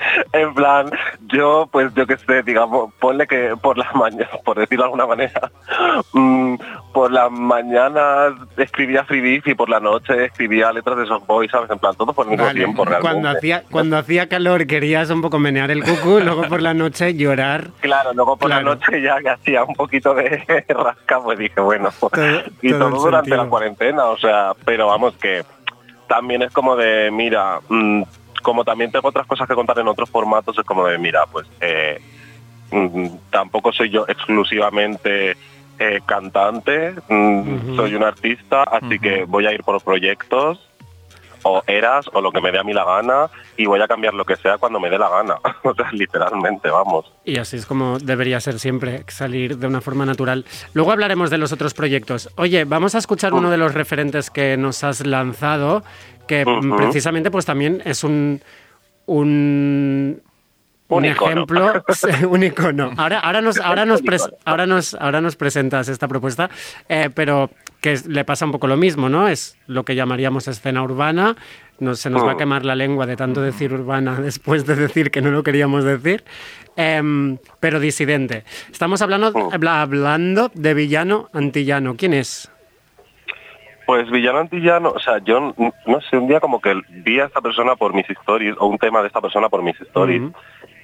en 0.32 0.54
plan, 0.54 0.90
yo, 1.28 1.68
pues 1.70 1.92
yo 1.94 2.06
que 2.06 2.16
sé, 2.16 2.42
digamos, 2.42 2.92
ponle 3.00 3.26
que 3.26 3.54
por 3.60 3.76
las 3.78 3.94
mañanas, 3.94 4.28
por 4.44 4.58
decirlo 4.58 4.84
de 4.84 4.86
alguna 4.86 5.06
manera, 5.06 5.50
mm, 6.12 6.54
por 6.92 7.10
las 7.12 7.30
mañanas 7.30 8.32
escribía 8.56 9.04
freebies 9.04 9.46
y 9.46 9.54
por 9.54 9.68
la 9.68 9.80
noche 9.80 10.24
escribía 10.24 10.72
letras 10.72 10.98
de 10.98 11.06
softboy, 11.06 11.48
¿sabes? 11.48 11.70
En 11.70 11.78
plan, 11.78 11.94
todo 11.96 12.12
por 12.12 12.26
el 12.26 12.30
mismo 12.30 12.44
Vale. 12.46 12.58
tiempo, 12.58 12.84
realmente. 12.84 13.12
Cuando 13.12 13.28
hacía, 13.30 13.62
cuando 13.70 13.98
hacía 13.98 14.28
calor 14.28 14.66
querías 14.66 15.10
un 15.10 15.22
poco 15.22 15.38
menear 15.38 15.70
el 15.70 15.84
cucú, 15.84 16.20
luego 16.20 16.42
por 16.42 16.62
la 16.62 16.74
noche 16.74 17.14
llorar. 17.14 17.68
Claro, 17.80 18.12
luego 18.14 18.36
por 18.36 18.48
Claro. 18.48 18.64
la 18.70 18.74
noche 18.74 19.00
ya 19.02 19.20
que 19.20 19.30
hacía 19.30 19.64
un 19.64 19.74
poquito 19.74 20.14
de 20.14 20.42
rasca, 20.68 21.20
pues 21.20 21.38
dije, 21.38 21.60
bueno, 21.60 21.90
y 22.62 22.70
todo 22.70 22.90
durante 22.90 23.30
sentido. 23.30 23.36
la 23.44 23.48
cuarentena, 23.48 24.04
o 24.06 24.16
sea, 24.18 24.52
pero 24.64 24.86
vamos 24.88 25.14
que 25.16 25.44
también 26.08 26.42
es 26.42 26.50
como 26.52 26.74
de, 26.76 27.10
mira, 27.12 27.60
mm, 27.68 28.02
como 28.40 28.64
también 28.64 28.90
tengo 28.90 29.08
otras 29.08 29.26
cosas 29.26 29.48
que 29.48 29.54
contar 29.54 29.78
en 29.78 29.88
otros 29.88 30.10
formatos, 30.10 30.58
es 30.58 30.64
como 30.64 30.86
de, 30.86 30.98
mira, 30.98 31.26
pues 31.30 31.46
eh, 31.60 32.00
mm, 32.70 33.06
tampoco 33.30 33.72
soy 33.72 33.90
yo 33.90 34.04
exclusivamente 34.08 35.36
eh, 35.78 36.00
cantante, 36.06 36.94
mm, 37.08 37.76
soy 37.76 37.94
un 37.94 38.04
artista, 38.04 38.62
así 38.64 38.98
que 38.98 39.24
voy 39.24 39.46
a 39.46 39.52
ir 39.52 39.62
por 39.62 39.82
proyectos 39.82 40.69
o 41.42 41.62
eras 41.66 42.06
o 42.12 42.20
lo 42.20 42.30
que 42.32 42.40
me 42.40 42.52
dé 42.52 42.58
a 42.58 42.62
mí 42.62 42.72
la 42.72 42.84
gana 42.84 43.30
y 43.56 43.66
voy 43.66 43.80
a 43.80 43.88
cambiar 43.88 44.14
lo 44.14 44.24
que 44.24 44.36
sea 44.36 44.58
cuando 44.58 44.80
me 44.80 44.90
dé 44.90 44.98
la 44.98 45.08
gana, 45.08 45.36
o 45.62 45.74
sea, 45.74 45.90
literalmente, 45.92 46.70
vamos. 46.70 47.12
Y 47.24 47.38
así 47.38 47.56
es 47.56 47.66
como 47.66 47.98
debería 47.98 48.40
ser 48.40 48.58
siempre, 48.58 49.04
salir 49.08 49.58
de 49.58 49.66
una 49.66 49.80
forma 49.80 50.06
natural. 50.06 50.44
Luego 50.74 50.92
hablaremos 50.92 51.30
de 51.30 51.38
los 51.38 51.52
otros 51.52 51.74
proyectos. 51.74 52.30
Oye, 52.36 52.64
vamos 52.64 52.94
a 52.94 52.98
escuchar 52.98 53.32
uno 53.32 53.50
de 53.50 53.56
los 53.56 53.74
referentes 53.74 54.30
que 54.30 54.56
nos 54.56 54.84
has 54.84 55.06
lanzado, 55.06 55.82
que 56.26 56.44
precisamente 56.76 57.30
pues 57.30 57.46
también 57.46 57.82
es 57.84 58.04
un... 58.04 58.40
un 59.06 60.22
Un 60.90 60.98
un 60.98 61.04
icono. 61.06 61.30
ejemplo, 61.32 61.84
un 62.30 62.42
icono. 62.42 62.90
Ahora, 62.96 63.20
ahora, 63.20 63.40
nos, 63.40 63.58
ahora, 63.58 63.84
nos 63.86 64.02
ahora, 64.44 64.66
nos, 64.66 64.94
ahora 64.94 65.20
nos 65.20 65.36
presentas 65.36 65.88
esta 65.88 66.06
propuesta, 66.08 66.50
eh, 66.88 67.08
pero 67.14 67.50
que 67.80 67.98
le 68.08 68.24
pasa 68.24 68.44
un 68.44 68.52
poco 68.52 68.66
lo 68.66 68.76
mismo, 68.76 69.08
¿no? 69.08 69.28
Es 69.28 69.56
lo 69.66 69.84
que 69.84 69.94
llamaríamos 69.94 70.46
escena 70.48 70.82
urbana. 70.82 71.36
No, 71.78 71.94
se 71.94 72.10
nos 72.10 72.22
va 72.26 72.32
a 72.32 72.34
Mm. 72.34 72.38
quemar 72.38 72.64
la 72.66 72.74
lengua 72.74 73.06
de 73.06 73.16
tanto 73.16 73.40
decir 73.40 73.72
urbana 73.72 74.16
después 74.20 74.66
de 74.66 74.76
decir 74.76 75.10
que 75.10 75.22
no 75.22 75.30
lo 75.30 75.42
queríamos 75.42 75.84
decir. 75.84 76.22
Em, 76.76 77.38
pero 77.58 77.80
disidente. 77.80 78.44
Estamos 78.70 79.00
hablando, 79.00 79.32
Mm. 79.32 79.54
habla- 79.54 79.80
hablando 79.82 80.50
de 80.54 80.74
villano 80.74 81.30
antillano. 81.32 81.96
¿Quién 81.96 82.12
es? 82.14 82.50
Pues 83.86 84.08
Villano 84.08 84.38
Antillano, 84.38 84.90
o 84.90 85.00
sea, 85.00 85.18
yo 85.18 85.52
no 85.58 86.00
sé, 86.08 86.16
un 86.16 86.28
día 86.28 86.38
como 86.38 86.60
que 86.60 86.80
vi 87.04 87.18
a 87.18 87.24
esta 87.24 87.40
persona 87.40 87.74
por 87.74 87.92
mis 87.92 88.08
stories, 88.08 88.54
o 88.60 88.66
un 88.66 88.78
tema 88.78 89.00
de 89.00 89.08
esta 89.08 89.20
persona 89.20 89.48
por 89.48 89.62
mis 89.64 89.80
stories, 89.80 90.22
Ujú. 90.22 90.32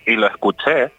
Y 0.06 0.14
lo 0.16 0.26
escuché, 0.26 0.92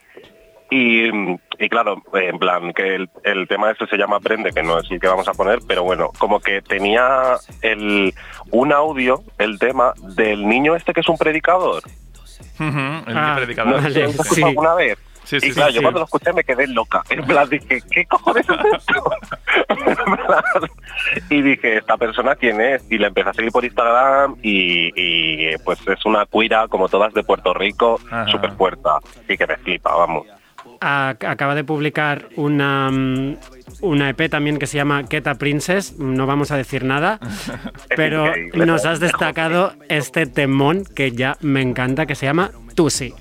y, 0.70 1.08
y 1.10 1.70
claro, 1.70 2.04
en 2.13 2.38
plan, 2.39 2.74
que 2.74 2.96
el, 2.96 3.10
el 3.24 3.48
tema 3.48 3.72
ese 3.72 3.88
se 3.88 3.96
llama 3.98 4.17
Aprende, 4.17 4.52
que 4.52 4.62
no 4.63 4.78
es 4.80 4.91
el 4.91 5.00
que 5.00 5.08
vamos 5.08 5.28
a 5.28 5.34
poner, 5.34 5.60
pero 5.67 5.84
bueno, 5.84 6.12
como 6.17 6.39
que 6.41 6.62
tenía 6.62 7.38
el, 7.62 8.13
un 8.52 8.74
audio, 8.74 9.24
el 9.38 9.58
tema, 9.60 9.93
del 10.15 10.46
niño 10.48 10.76
este 10.76 10.93
que 10.93 11.00
es 11.00 11.08
un 11.10 11.17
predicador. 11.17 11.84
Ujú, 12.60 12.67
El 13.08 13.17
Ah, 13.17 13.34
predicador. 13.38 13.74
No 13.74 13.82
sé 13.82 13.93
si 13.93 14.00
Vale, 14.00 14.02
lo 14.02 14.10
has 14.10 14.15
escuchado 14.15 14.36
sí. 14.36 14.43
alguna 14.43 14.74
vez. 14.76 14.98
Sí, 15.28 15.40
sí, 15.42 15.48
y 15.48 15.52
claro, 15.52 15.70
sí, 15.70 15.76
yo 15.76 15.80
sí. 15.80 15.84
cuando 15.84 16.00
lo 16.00 16.06
escuché 16.06 16.32
me 16.34 16.44
quedé 16.44 16.68
loca. 16.68 17.04
En 17.10 17.26
plan, 17.26 17.50
dije, 17.50 17.82
¿qué 17.92 18.06
cojones 18.06 18.46
es 18.50 18.58
esto? 18.78 19.04
Y 21.30 21.42
dije, 21.42 21.78
¿esta 21.78 21.98
persona 21.98 22.36
quién 22.36 22.60
es? 22.62 22.84
Y 22.90 22.98
le 22.98 23.08
empecé 23.08 23.30
a 23.30 23.34
seguir 23.34 23.52
por 23.52 23.63
Instagram 23.63 24.36
y, 24.42 24.92
y, 24.96 25.58
pues 25.63 25.80
es 25.88 26.06
una 26.06 26.26
cuira 26.26 26.68
como 26.68 26.88
todas 26.90 27.13
de 27.13 27.24
Puerto 27.24 27.54
Rico, 27.54 28.00
súper 28.32 28.52
fuerte. 28.52 28.90
Y 29.28 29.38
que 29.38 29.48
me 29.48 29.58
flipa, 29.58 29.96
vamos. 29.96 30.26
Ac- 30.80 31.26
acaba 31.28 31.56
de 31.56 31.63
publicar 31.63 32.28
una, 32.36 32.90
mm, 32.92 33.38
una 33.82 34.10
EP 34.10 34.30
también 34.30 34.60
que 34.60 34.68
se 34.68 34.78
llama 34.78 35.04
Keta 35.08 35.36
Princess. 35.36 35.98
No 35.98 36.26
vamos 36.28 36.52
a 36.52 36.58
decir 36.58 36.84
nada, 36.84 37.20
pero 37.96 38.32
nos 38.54 38.86
has 38.86 39.00
destacado 39.00 39.74
este 39.90 40.26
temón 40.26 40.84
que 40.96 41.12
ya 41.12 41.38
me 41.42 41.62
encanta, 41.62 42.06
que 42.06 42.16
se 42.16 42.26
llama 42.26 42.52
Tusi. 42.76 43.13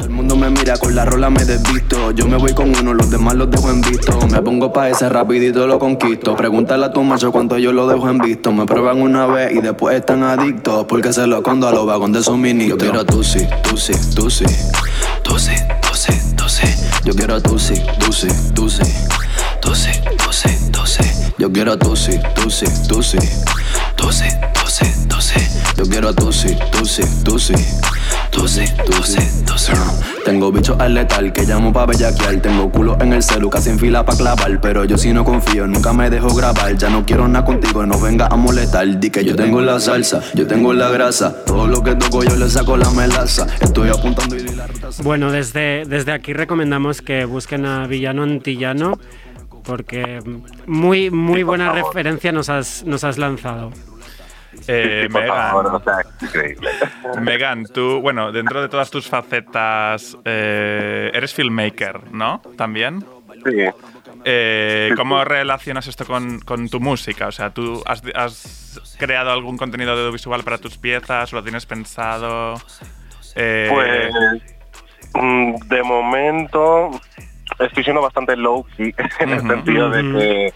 El 0.00 0.10
mundo 0.10 0.36
me 0.36 0.50
mira 0.50 0.76
con 0.76 0.94
la 0.94 1.06
rola 1.06 1.30
me 1.30 1.42
desvisto. 1.44 2.10
Yo 2.10 2.26
me 2.26 2.36
voy 2.36 2.52
con 2.52 2.74
uno, 2.76 2.92
los 2.92 3.10
demás 3.10 3.34
los 3.34 3.50
dejo 3.50 3.70
en 3.70 3.80
visto. 3.80 4.26
Me 4.28 4.42
pongo 4.42 4.70
pa' 4.72 4.90
ese 4.90 5.08
rapidito 5.08 5.66
lo 5.66 5.78
conquisto. 5.78 6.36
Pregúntale 6.36 6.84
a 6.84 6.92
tu 6.92 7.02
macho 7.02 7.32
cuánto 7.32 7.56
yo 7.56 7.72
lo 7.72 7.86
dejo 7.86 8.10
en 8.10 8.18
visto. 8.18 8.52
Me 8.52 8.66
prueban 8.66 9.00
una 9.00 9.26
vez 9.26 9.52
y 9.54 9.60
después 9.60 9.96
están 9.96 10.22
adictos. 10.22 10.84
Porque 10.86 11.14
se 11.14 11.26
lo 11.26 11.38
escondo 11.38 11.66
a 11.66 11.72
los 11.72 11.86
vagón 11.86 12.12
de 12.12 12.22
suministro. 12.22 12.76
Yo 12.76 12.78
quiero 12.78 13.06
tu 13.06 13.24
sí, 13.24 13.46
tu 13.62 13.76
sí, 13.78 13.94
tu 14.14 14.28
sí. 14.28 14.44
Tu 15.22 15.38
sí, 15.38 15.52
tu 15.80 15.94
sí, 15.94 16.12
tu 16.36 16.48
sí. 16.48 16.66
Yo 17.04 17.14
quiero 17.14 17.40
tu 17.40 17.58
sí, 17.58 17.74
tu 17.98 18.12
sí, 18.12 18.28
tu 18.54 18.68
sí. 18.68 18.82
Tu 19.62 19.74
sí, 19.74 19.90
tu 20.18 20.32
sí, 20.32 20.70
tu 20.70 20.86
sí. 20.86 21.04
Yo 21.38 21.50
quiero 21.50 21.78
tu 21.78 21.96
sí, 21.96 22.20
tu 22.34 22.50
sí. 22.50 22.66
Tu 22.86 23.02
sí, 23.02 23.16
tu 23.96 24.12
sí, 24.12 24.26
tu 24.26 24.56
sí. 24.56 24.59
Yo 25.80 25.88
quiero 25.88 26.14
tu 26.14 26.30
sí, 26.30 26.54
tu 26.70 26.84
sí, 26.84 27.02
tu 27.24 27.38
sí. 27.38 27.54
12, 28.32 28.74
12, 28.86 29.44
12. 29.46 29.72
Tengo 30.26 30.52
bichos 30.52 30.78
al 30.78 30.92
letal 30.92 31.32
que 31.32 31.44
llamo 31.44 31.72
pa' 31.72 31.86
bellaquear. 31.86 32.36
Tengo 32.42 32.70
culo 32.70 32.98
en 33.00 33.14
el 33.14 33.22
celu, 33.22 33.48
casi 33.48 33.70
en 33.70 33.78
fila 33.78 34.04
pa' 34.04 34.14
clavar. 34.14 34.60
Pero 34.60 34.84
yo 34.84 34.98
si 34.98 35.14
no 35.14 35.24
confío, 35.24 35.66
nunca 35.66 35.94
me 35.94 36.10
dejo 36.10 36.34
grabar. 36.34 36.76
Ya 36.76 36.90
no 36.90 37.06
quiero 37.06 37.26
nada 37.28 37.46
contigo, 37.46 37.86
no 37.86 37.98
venga 37.98 38.26
a 38.26 38.36
molestar. 38.36 39.00
Di 39.00 39.08
que 39.08 39.24
yo 39.24 39.34
tengo 39.34 39.62
la 39.62 39.80
salsa, 39.80 40.20
yo 40.34 40.46
tengo 40.46 40.74
la 40.74 40.90
grasa. 40.90 41.46
Todo 41.46 41.66
lo 41.66 41.82
que 41.82 41.94
toco 41.94 42.24
yo 42.24 42.36
le 42.36 42.50
saco 42.50 42.76
la 42.76 42.90
melaza. 42.90 43.46
Estoy 43.58 43.88
apuntando 43.88 44.36
y 44.36 44.42
la 44.54 44.66
ruta 44.66 44.88
Bueno, 45.02 45.32
desde, 45.32 45.86
desde 45.86 46.12
aquí 46.12 46.34
recomendamos 46.34 47.00
que 47.00 47.24
busquen 47.24 47.64
a 47.64 47.86
Villano 47.86 48.24
Antillano 48.24 48.98
porque 49.64 50.20
muy, 50.66 51.10
muy 51.10 51.42
buena 51.42 51.72
referencia 51.72 52.32
nos 52.32 52.50
has, 52.50 52.84
nos 52.84 53.02
has 53.02 53.16
lanzado. 53.16 53.70
Eh, 54.68 55.08
Por 55.10 55.22
Megan, 55.22 55.36
favor, 55.36 55.66
o 55.66 55.80
sea, 55.82 56.00
es 56.00 56.22
increíble. 56.22 56.70
Megan, 57.20 57.66
tú, 57.66 58.00
bueno, 58.00 58.32
dentro 58.32 58.60
de 58.62 58.68
todas 58.68 58.90
tus 58.90 59.08
facetas, 59.08 60.16
eh, 60.24 61.10
eres 61.14 61.34
filmmaker, 61.34 62.12
¿no? 62.12 62.40
También. 62.56 63.04
Sí. 63.44 63.64
Eh, 64.24 64.92
¿Cómo 64.96 65.24
relacionas 65.24 65.86
esto 65.86 66.04
con, 66.04 66.40
con 66.40 66.68
tu 66.68 66.78
música? 66.80 67.26
O 67.28 67.32
sea, 67.32 67.50
¿tú 67.50 67.82
has, 67.86 68.02
has 68.14 68.96
creado 68.98 69.30
algún 69.30 69.56
contenido 69.56 69.92
audiovisual 69.92 70.42
para 70.42 70.58
tus 70.58 70.76
piezas? 70.76 71.32
¿Lo 71.32 71.42
tienes 71.42 71.64
pensado? 71.64 72.60
Eh, 73.36 73.68
Pues 73.70 74.12
mm, 75.14 75.54
de 75.68 75.82
momento 75.82 76.90
estoy 77.58 77.82
siendo 77.84 78.02
bastante 78.02 78.36
low 78.36 78.66
key 78.76 78.94
en 79.20 79.30
el 79.30 79.40
sentido 79.40 79.88
de 79.88 80.02
que 80.02 80.54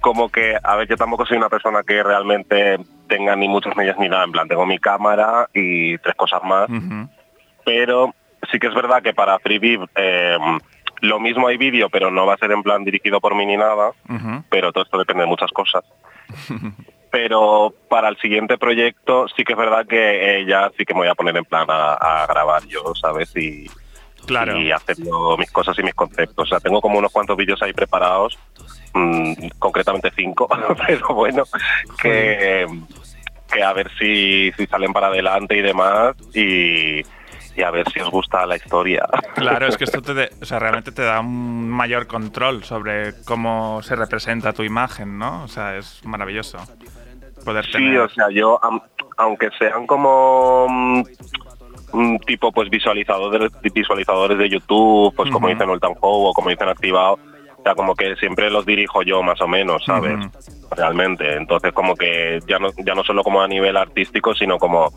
como 0.00 0.28
que, 0.28 0.56
a 0.62 0.76
ver, 0.76 0.88
yo 0.88 0.96
tampoco 0.96 1.26
soy 1.26 1.36
una 1.36 1.48
persona 1.48 1.82
que 1.82 2.02
realmente 2.02 2.78
tenga 3.08 3.34
ni 3.36 3.48
muchos 3.48 3.76
medios 3.76 3.96
ni 3.98 4.08
nada, 4.08 4.24
en 4.24 4.32
plan, 4.32 4.48
tengo 4.48 4.66
mi 4.66 4.78
cámara 4.78 5.48
y 5.54 5.96
tres 5.98 6.14
cosas 6.14 6.42
más, 6.44 6.68
pero 7.64 8.14
sí 8.50 8.58
que 8.58 8.66
es 8.68 8.74
verdad 8.74 9.02
que 9.02 9.14
para 9.14 9.38
Freebie 9.38 9.78
eh, 9.96 10.38
lo 11.00 11.20
mismo 11.20 11.48
hay 11.48 11.56
vídeo, 11.56 11.88
pero 11.90 12.10
no 12.10 12.26
va 12.26 12.34
a 12.34 12.38
ser 12.38 12.52
en 12.52 12.62
plan 12.62 12.84
dirigido 12.84 13.20
por 13.20 13.34
mí 13.34 13.44
ni 13.46 13.56
nada, 13.56 13.90
pero 14.50 14.72
todo 14.72 14.84
esto 14.84 14.98
depende 14.98 15.22
de 15.24 15.28
muchas 15.28 15.50
cosas. 15.50 15.84
pero 17.10 17.72
para 17.88 18.08
el 18.08 18.16
siguiente 18.18 18.58
proyecto 18.58 19.26
sí 19.28 19.44
que 19.44 19.52
es 19.54 19.58
verdad 19.58 19.86
que 19.86 20.40
eh, 20.40 20.46
ya 20.46 20.70
sí 20.76 20.84
que 20.84 20.92
me 20.92 21.00
voy 21.00 21.08
a 21.08 21.14
poner 21.14 21.36
en 21.36 21.44
plan 21.44 21.66
a, 21.70 21.94
a 21.94 22.26
grabar 22.26 22.64
yo, 22.66 22.94
¿sabes? 22.94 23.34
Y, 23.36 23.66
Claro. 24.26 24.58
y 24.58 24.72
hacer 24.72 24.96
mis 25.38 25.50
cosas 25.52 25.78
y 25.78 25.82
mis 25.84 25.94
conceptos. 25.94 26.44
O 26.44 26.48
sea, 26.48 26.58
tengo 26.58 26.80
como 26.80 26.98
unos 26.98 27.12
cuantos 27.12 27.36
vídeos 27.36 27.62
ahí 27.62 27.72
preparados, 27.72 28.36
mm, 28.94 29.32
concretamente 29.58 30.10
cinco, 30.16 30.48
pero 30.86 31.08
bueno, 31.14 31.44
que, 32.00 32.66
que 33.52 33.62
a 33.62 33.72
ver 33.72 33.90
si, 33.98 34.52
si 34.52 34.66
salen 34.66 34.92
para 34.92 35.08
adelante 35.08 35.56
y 35.56 35.62
demás 35.62 36.14
y, 36.34 37.00
y 37.56 37.62
a 37.62 37.70
ver 37.70 37.90
si 37.90 38.00
os 38.00 38.10
gusta 38.10 38.44
la 38.46 38.56
historia. 38.56 39.06
Claro, 39.34 39.66
es 39.66 39.76
que 39.76 39.84
esto 39.84 40.02
te, 40.02 40.14
de- 40.14 40.30
o 40.40 40.44
sea, 40.44 40.58
realmente 40.58 40.92
te 40.92 41.02
da 41.02 41.20
un 41.20 41.68
mayor 41.68 42.06
control 42.06 42.64
sobre 42.64 43.12
cómo 43.24 43.82
se 43.82 43.96
representa 43.96 44.52
tu 44.52 44.62
imagen, 44.62 45.18
¿no? 45.18 45.44
O 45.44 45.48
sea, 45.48 45.76
es 45.76 46.00
maravilloso 46.04 46.58
poder 47.44 47.64
Sí, 47.66 47.72
tener... 47.72 48.00
o 48.00 48.08
sea, 48.08 48.26
yo, 48.30 48.58
aunque 49.18 49.48
sean 49.58 49.86
como 49.86 50.66
mm, 50.68 51.02
un 51.92 52.18
tipo 52.20 52.50
pues 52.52 52.68
visualizadores, 52.68 53.52
visualizadores 53.72 54.36
de 54.36 54.48
YouTube, 54.50 55.14
pues 55.14 55.30
como 55.30 55.48
dicen 55.48 55.70
Ultan 55.70 55.92
How 56.00 56.26
o 56.26 56.32
como 56.34 56.50
dicen 56.50 56.68
Activado, 56.68 57.18
sea, 57.66 57.74
como 57.74 57.94
que 57.96 58.14
siempre 58.16 58.48
los 58.48 58.64
dirijo 58.64 59.02
yo 59.02 59.22
más 59.22 59.40
o 59.40 59.48
menos, 59.48 59.84
¿sabes? 59.84 60.16
Realmente. 60.70 61.36
Entonces 61.36 61.72
como 61.72 61.96
que 61.96 62.38
ya 62.46 62.58
no, 62.58 62.68
ya 62.84 62.94
no 62.94 63.02
solo 63.02 63.24
como 63.24 63.42
a 63.42 63.48
nivel 63.48 63.76
artístico, 63.76 64.34
sino 64.34 64.58
como 64.58 64.92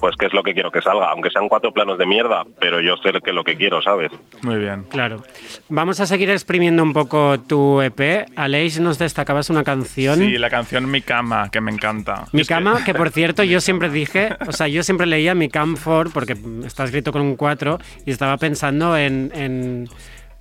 pues 0.00 0.16
qué 0.18 0.26
es 0.26 0.34
lo 0.34 0.42
que 0.42 0.52
quiero 0.52 0.70
que 0.70 0.82
salga, 0.82 1.06
aunque 1.10 1.30
sean 1.30 1.48
cuatro 1.48 1.72
planos 1.72 1.96
de 1.98 2.04
mierda, 2.04 2.44
pero 2.60 2.80
yo 2.80 2.96
sé 2.96 3.12
que 3.12 3.30
es 3.30 3.34
lo 3.34 3.44
que 3.44 3.56
quiero, 3.56 3.80
¿sabes? 3.80 4.10
Muy 4.42 4.56
bien. 4.56 4.84
Claro. 4.90 5.22
Vamos 5.68 6.00
a 6.00 6.06
seguir 6.06 6.28
exprimiendo 6.30 6.82
un 6.82 6.92
poco 6.92 7.38
tu 7.40 7.80
EP. 7.80 8.26
Aleix, 8.36 8.80
nos 8.80 8.98
destacabas 8.98 9.50
una 9.50 9.64
canción. 9.64 10.18
Sí, 10.18 10.36
la 10.36 10.50
canción 10.50 10.90
Mi 10.90 11.00
Cama, 11.00 11.48
que 11.50 11.60
me 11.60 11.70
encanta. 11.70 12.24
Mi 12.32 12.42
Es 12.42 12.48
cama, 12.48 12.84
que 12.84 12.92
por 12.92 13.10
cierto, 13.12 13.44
yo 13.44 13.60
siempre 13.60 13.88
dije, 13.88 14.36
o 14.46 14.52
sea, 14.52 14.68
yo 14.68 14.82
siempre 14.82 15.06
leía 15.06 15.34
mi 15.34 15.48
cam 15.48 15.76
for 15.76 16.12
porque 16.12 16.36
está 16.66 16.84
escrito 16.84 17.12
con 17.12 17.22
un 17.22 17.36
4 17.36 17.78
y 18.04 18.10
estaba 18.10 18.36
pensando 18.36 18.96
en, 18.96 19.30
en 19.34 19.88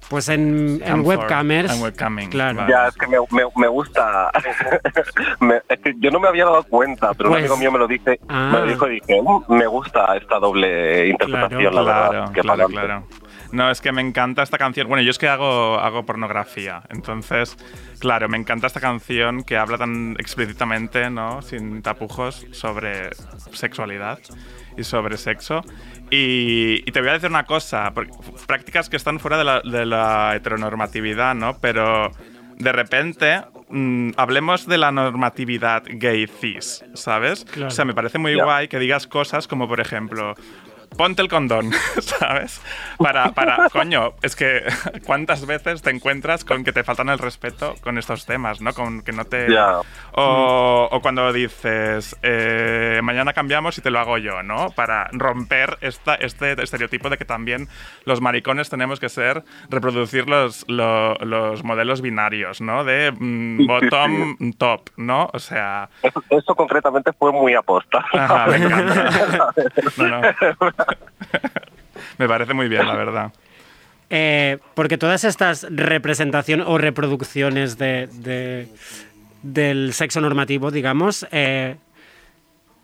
pues 0.10 0.30
en, 0.30 0.74
en 0.74 0.80
Cam 0.80 1.04
for, 1.04 1.18
webcamers. 1.18 1.74
en 1.76 1.82
webcamming, 1.82 2.30
Claro. 2.30 2.66
Ya, 2.68 2.88
es 2.88 2.96
que 2.96 3.08
me, 3.08 3.18
me- 3.32 3.44
me 3.56 3.68
gusta. 3.68 4.32
Me- 5.40 5.62
es 5.70 5.80
que 5.80 5.94
yo 6.00 6.12
no 6.12 6.20
me 6.20 6.28
había 6.28 6.46
dado 6.46 6.64
cuenta, 6.64 7.14
pero 7.14 7.30
Pues- 7.30 7.40
un 7.42 7.46
amigo 7.46 7.58
mío 7.58 7.72
me 7.72 7.80
lo 7.80 7.88
dice, 7.88 8.20
Ah. 8.30 8.50
me 8.54 8.60
lo 8.60 8.66
dijo 8.68 8.88
y 8.88 9.00
dije, 9.02 9.22
"Mm, 9.22 9.54
me 9.54 9.68
gusta 9.68 10.16
esta 10.18 10.40
doble 10.40 11.08
interpretación, 11.10 11.76
la 11.76 11.82
Claro, 11.84 12.12
verdad. 12.12 12.32
que 12.34 12.42
claro, 12.42 12.58
pa'lante". 12.68 12.74
claro. 12.88 13.08
No, 13.52 13.70
es 13.70 13.82
que 13.82 13.92
me 13.92 14.02
encanta 14.02 14.42
esta 14.42 14.58
canción. 14.58 14.88
Bueno, 14.88 15.04
yo 15.04 15.12
es 15.12 15.20
que 15.20 15.28
hago, 15.28 15.78
hago 15.80 16.06
pornografía. 16.08 16.82
Entonces, 16.90 17.56
claro, 18.00 18.28
me 18.28 18.38
encanta 18.38 18.66
esta 18.66 18.80
canción 18.80 19.44
que 19.44 19.58
habla 19.58 19.78
tan 19.78 20.16
explícitamente, 20.18 21.12
¿no? 21.12 21.42
Sin 21.44 21.84
tapujos, 21.84 22.48
sobre 22.52 23.12
sexualidad 23.52 24.18
y 24.76 24.84
sobre 24.84 25.18
sexo. 25.18 25.62
Y, 26.16 26.84
y 26.86 26.92
te 26.92 27.00
voy 27.00 27.10
a 27.10 27.14
decir 27.14 27.32
una 27.32 27.48
cosa, 27.48 27.92
porque 27.92 28.12
prácticas 28.46 28.88
que 28.88 28.98
están 28.98 29.20
fuera 29.20 29.36
de 29.36 29.44
la, 29.44 29.62
de 29.62 29.84
la 29.84 30.36
heteronormatividad, 30.36 31.34
¿no? 31.34 31.58
Pero 31.58 32.12
de 32.56 32.72
repente 32.72 33.42
mm, 33.70 34.12
hablemos 34.16 34.68
de 34.68 34.78
la 34.78 34.92
normatividad 34.92 35.82
gay 35.88 36.28
cis, 36.28 36.86
¿sabes? 36.94 37.46
Claro. 37.46 37.70
O 37.70 37.72
sea, 37.72 37.86
me 37.86 37.96
parece 37.96 38.20
muy 38.20 38.36
guay 38.36 38.68
que 38.68 38.78
digas 38.78 39.08
cosas 39.08 39.48
como, 39.48 39.68
por 39.68 39.80
ejemplo, 39.80 40.36
ponte 40.98 41.22
el 41.22 41.28
condón, 41.30 41.72
¿sabes? 42.02 42.62
Para, 42.98 43.32
para, 43.32 43.70
coño, 43.70 44.14
es 44.22 44.36
que 44.36 44.64
cuántas 45.06 45.46
veces 45.46 45.82
te 45.82 45.90
encuentras 45.90 46.46
con 46.46 46.64
que 46.64 46.72
te 46.74 46.84
faltan 46.84 47.10
el 47.10 47.20
respeto 47.20 47.76
con 47.82 47.98
estos 47.98 48.26
temas, 48.26 48.62
¿no? 48.62 48.74
Con 48.74 49.02
que 49.02 49.12
no 49.12 49.26
te... 49.26 49.48
O, 50.14 50.88
o 50.92 51.02
cuando 51.02 51.32
dices, 51.34 52.16
eh, 52.22 53.00
mañana 53.04 53.34
cambiamos 53.34 53.78
y 53.78 53.82
te 53.82 53.90
lo 53.90 54.00
hago 54.00 54.18
yo, 54.18 54.44
¿no? 54.44 54.70
Para 54.72 55.10
romper 55.12 55.78
esta, 55.82 56.16
este 56.16 56.62
estereotipo 56.62 57.10
de 57.10 57.18
que 57.18 57.26
también 57.26 57.68
los 58.06 58.22
maricones 58.22 58.70
tenemos 58.70 59.00
que 59.00 59.10
ser, 59.10 59.44
reproducir 59.70 60.30
los, 60.30 60.66
lo- 60.68 61.16
los 61.16 61.64
modelos 61.64 62.02
binarios, 62.02 62.62
¿no? 62.62 62.84
De 62.84 63.12
mm, 63.12 63.66
bottom, 63.68 64.54
top, 64.58 64.90
¿no? 64.98 65.30
O 65.34 65.40
sea... 65.40 65.90
Eso, 66.04 66.24
eso 66.30 66.56
concretamente 66.56 67.12
fue 67.14 67.32
muy 67.32 67.54
aposta. 67.56 68.06
Ajá, 68.14 68.48
me 68.48 68.58
encanta. 68.58 69.10
No, 69.98 70.08
no. 70.08 70.22
Me 72.18 72.28
parece 72.28 72.54
muy 72.54 72.68
bien, 72.68 72.86
la 72.88 72.96
verdad. 72.96 73.32
Eh, 74.10 74.60
porque 74.76 74.98
todas 74.98 75.24
estas 75.24 75.66
representaciones 75.70 76.66
o 76.70 76.78
reproducciones 76.78 77.78
de, 77.78 78.08
de- 78.12 78.68
del 79.42 79.94
sexo 79.94 80.22
normativo, 80.22 80.70
digamos, 80.72 81.26
eh, 81.32 81.78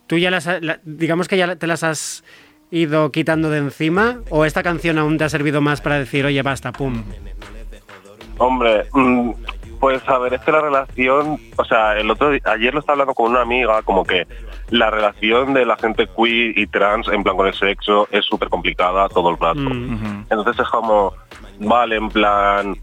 tú 0.07 0.17
ya 0.17 0.31
las, 0.31 0.45
la- 0.61 0.79
digamos 0.83 1.27
que 1.27 1.37
ya 1.37 1.55
te 1.55 1.67
las 1.67 1.83
has 1.83 2.23
ido 2.71 3.11
quitando 3.11 3.49
de 3.49 3.59
encima 3.59 4.19
o 4.29 4.45
esta 4.45 4.63
canción 4.63 4.97
aún 4.97 5.17
te 5.17 5.23
ha 5.23 5.29
servido 5.29 5.61
más 5.61 5.81
para 5.81 5.99
decir, 5.99 6.25
oye, 6.25 6.41
basta, 6.41 6.71
pum. 6.71 7.03
Hombre, 8.37 8.85
mm, 8.93 9.31
pues 9.79 10.01
a 10.07 10.17
ver, 10.17 10.33
es 10.33 10.41
que 10.41 10.51
la 10.51 10.61
relación, 10.61 11.39
o 11.55 11.65
sea, 11.65 11.97
el 11.99 12.09
otro 12.09 12.29
ayer 12.45 12.73
lo 12.73 12.79
estaba 12.79 12.93
hablando 12.93 13.13
con 13.13 13.31
una 13.31 13.41
amiga, 13.41 13.81
como 13.83 14.03
que 14.05 14.25
la 14.69 14.89
relación 14.89 15.53
de 15.53 15.65
la 15.65 15.75
gente 15.77 16.07
queer 16.07 16.57
y 16.57 16.67
trans, 16.67 17.07
en 17.07 17.23
plan 17.23 17.35
con 17.37 17.47
el 17.47 17.53
sexo, 17.53 18.07
es 18.11 18.25
súper 18.25 18.49
complicada 18.49 19.09
todo 19.09 19.31
el 19.31 19.37
rato. 19.37 19.59
Mm. 19.59 20.25
Entonces 20.29 20.59
es 20.59 20.67
como, 20.69 21.13
vale, 21.59 21.95
en 21.95 22.09
plan, 22.09 22.75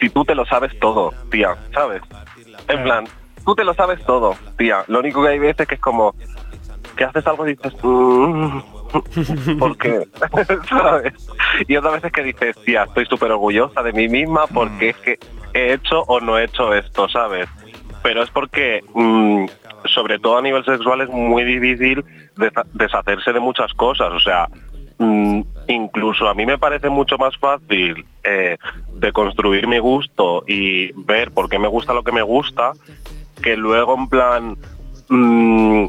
si 0.00 0.08
tú 0.10 0.24
te 0.24 0.34
lo 0.34 0.44
sabes 0.46 0.78
todo, 0.80 1.12
tía, 1.30 1.56
¿sabes? 1.72 2.02
En 2.68 2.82
plan, 2.82 3.04
tú 3.44 3.54
te 3.54 3.64
lo 3.64 3.74
sabes 3.74 4.04
todo, 4.04 4.34
tía. 4.56 4.84
Lo 4.88 4.98
único 5.00 5.22
que 5.22 5.28
hay 5.28 5.38
veces 5.38 5.66
que 5.66 5.76
es 5.76 5.80
como, 5.80 6.14
que 6.96 7.04
haces 7.04 7.26
algo 7.26 7.46
y 7.46 7.54
dices, 7.54 7.72
"Mm, 7.82 8.58
¿por 9.58 9.76
qué? 9.78 10.02
¿Sabes? 10.68 11.14
Y 11.66 11.76
otras 11.76 11.94
veces 11.94 12.12
que 12.12 12.22
dices, 12.22 12.56
tía, 12.64 12.84
estoy 12.84 13.06
súper 13.06 13.30
orgullosa 13.30 13.82
de 13.82 13.92
mí 13.92 14.08
misma 14.08 14.46
porque 14.48 14.90
es 14.90 14.96
que 14.96 15.18
he 15.54 15.72
hecho 15.74 16.02
o 16.02 16.20
no 16.20 16.38
he 16.38 16.44
hecho 16.44 16.74
esto, 16.74 17.08
¿sabes? 17.08 17.48
Pero 18.02 18.22
es 18.22 18.30
porque, 18.30 18.82
mm, 18.94 19.46
sobre 19.84 20.18
todo 20.18 20.38
a 20.38 20.42
nivel 20.42 20.64
sexual, 20.64 21.00
es 21.00 21.08
muy 21.08 21.44
difícil 21.44 22.04
deshacerse 22.74 23.32
de 23.32 23.40
muchas 23.40 23.72
cosas. 23.74 24.12
O 24.12 24.20
sea, 24.20 24.48
mm, 24.98 25.42
incluso 25.68 26.28
a 26.28 26.34
mí 26.34 26.46
me 26.46 26.58
parece 26.58 26.88
mucho 26.88 27.18
más 27.18 27.36
fácil 27.36 28.04
eh, 28.24 28.56
de 28.94 29.12
construir 29.12 29.66
mi 29.66 29.78
gusto 29.78 30.44
y 30.46 30.92
ver 30.92 31.30
por 31.32 31.48
qué 31.48 31.58
me 31.58 31.68
gusta 31.68 31.92
lo 31.92 32.02
que 32.02 32.12
me 32.12 32.22
gusta, 32.22 32.72
que 33.42 33.56
luego 33.56 33.94
en 33.96 34.08
plan 34.08 34.56
mm, 35.08 35.86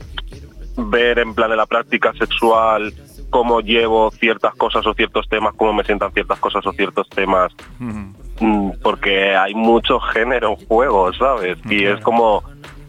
ver 0.77 1.19
en 1.19 1.33
plan 1.33 1.49
de 1.49 1.57
la 1.57 1.65
práctica 1.65 2.13
sexual 2.13 2.93
cómo 3.29 3.61
llevo 3.61 4.11
ciertas 4.11 4.55
cosas 4.55 4.85
o 4.85 4.93
ciertos 4.93 5.27
temas, 5.29 5.53
cómo 5.55 5.73
me 5.73 5.83
sientan 5.83 6.11
ciertas 6.13 6.39
cosas 6.39 6.65
o 6.65 6.73
ciertos 6.73 7.07
temas, 7.09 7.53
mm, 7.79 8.71
porque 8.81 9.35
hay 9.35 9.53
mucho 9.53 9.99
género 9.99 10.51
en 10.51 10.67
juego, 10.67 11.13
¿sabes? 11.13 11.57
Y 11.69 11.85
es 11.85 11.99
como 12.01 12.43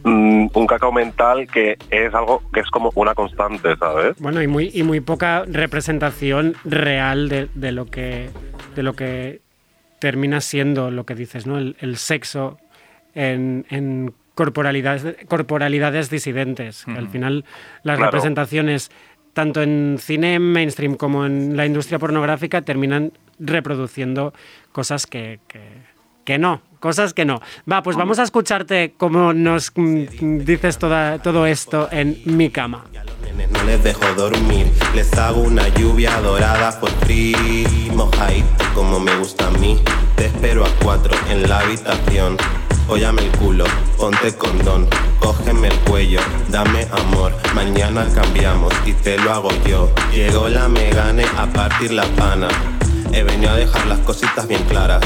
un 0.04 0.66
cacao 0.66 0.92
mental 0.92 1.46
que 1.46 1.76
es 1.90 2.14
algo 2.14 2.42
que 2.52 2.60
es 2.60 2.68
como 2.70 2.90
una 2.94 3.14
constante, 3.14 3.76
¿sabes? 3.76 4.16
Bueno, 4.18 4.42
y 4.42 4.46
muy, 4.46 4.70
y 4.72 4.82
muy 4.82 5.00
poca 5.00 5.44
representación 5.46 6.54
real 6.64 7.28
de, 7.28 7.48
de 7.54 7.72
lo 7.72 7.86
que 7.86 8.30
de 8.74 8.82
lo 8.82 8.94
que 8.94 9.40
termina 9.98 10.40
siendo 10.40 10.90
lo 10.90 11.04
que 11.04 11.14
dices, 11.14 11.46
¿no? 11.46 11.58
El, 11.58 11.76
el 11.80 11.96
sexo 11.96 12.58
en, 13.14 13.66
en 13.68 14.14
corporalidades, 14.34 15.16
corporalidades 15.28 16.08
disidentes. 16.08 16.84
que 16.86 16.92
Al 16.92 17.08
final, 17.08 17.44
las 17.82 17.96
Claro. 17.96 18.10
representaciones, 18.10 18.90
tanto 19.34 19.60
en 19.62 19.96
cine 19.98 20.38
mainstream 20.38 20.94
como 20.94 21.26
en 21.26 21.56
la 21.56 21.66
industria 21.66 21.98
pornográfica, 21.98 22.62
terminan 22.62 23.12
reproduciendo 23.38 24.32
cosas 24.72 25.06
que, 25.06 25.40
que- 25.48 25.90
que 26.24 26.38
no, 26.38 26.62
cosas 26.80 27.14
que 27.14 27.24
no. 27.24 27.40
Va, 27.70 27.82
pues 27.82 27.96
vamos 27.96 28.18
a 28.18 28.24
escucharte 28.24 28.94
cómo 28.96 29.32
nos 29.32 29.72
mm, 29.74 30.38
dices 30.38 30.78
toda, 30.78 31.18
todo 31.18 31.46
esto 31.46 31.88
en 31.92 32.20
mi 32.24 32.50
cama. 32.50 32.84
No 33.52 33.64
les 33.64 33.82
dejo 33.82 34.04
dormir, 34.16 34.66
les 34.94 35.12
hago 35.14 35.40
una 35.42 35.66
lluvia 35.68 36.20
dorada 36.20 36.78
por 36.78 36.90
free. 36.90 37.90
Mojadito 37.94 38.64
como 38.74 39.00
me 39.00 39.14
gusta 39.16 39.46
a 39.46 39.50
mí. 39.50 39.78
Te 40.16 40.26
espero 40.26 40.64
a 40.64 40.68
cuatro 40.82 41.16
en 41.30 41.48
la 41.48 41.60
habitación. 41.60 42.36
Óyame 42.88 43.22
el 43.22 43.30
culo, 43.38 43.64
ponte 43.96 44.36
condón. 44.36 44.88
Cógeme 45.20 45.68
el 45.68 45.78
cuello, 45.80 46.20
dame 46.48 46.86
amor. 46.90 47.32
Mañana 47.54 48.06
cambiamos 48.14 48.72
y 48.84 48.92
te 48.92 49.18
lo 49.18 49.32
hago 49.32 49.50
yo. 49.66 49.90
Llegó 50.12 50.48
la 50.48 50.68
Megane 50.68 51.24
a 51.36 51.46
partir 51.46 51.92
la 51.92 52.04
pana. 52.16 52.48
He 53.12 53.22
venido 53.22 53.50
a 53.52 53.56
dejar 53.56 53.86
las 53.86 53.98
cositas 54.00 54.46
bien 54.46 54.62
claras. 54.64 55.02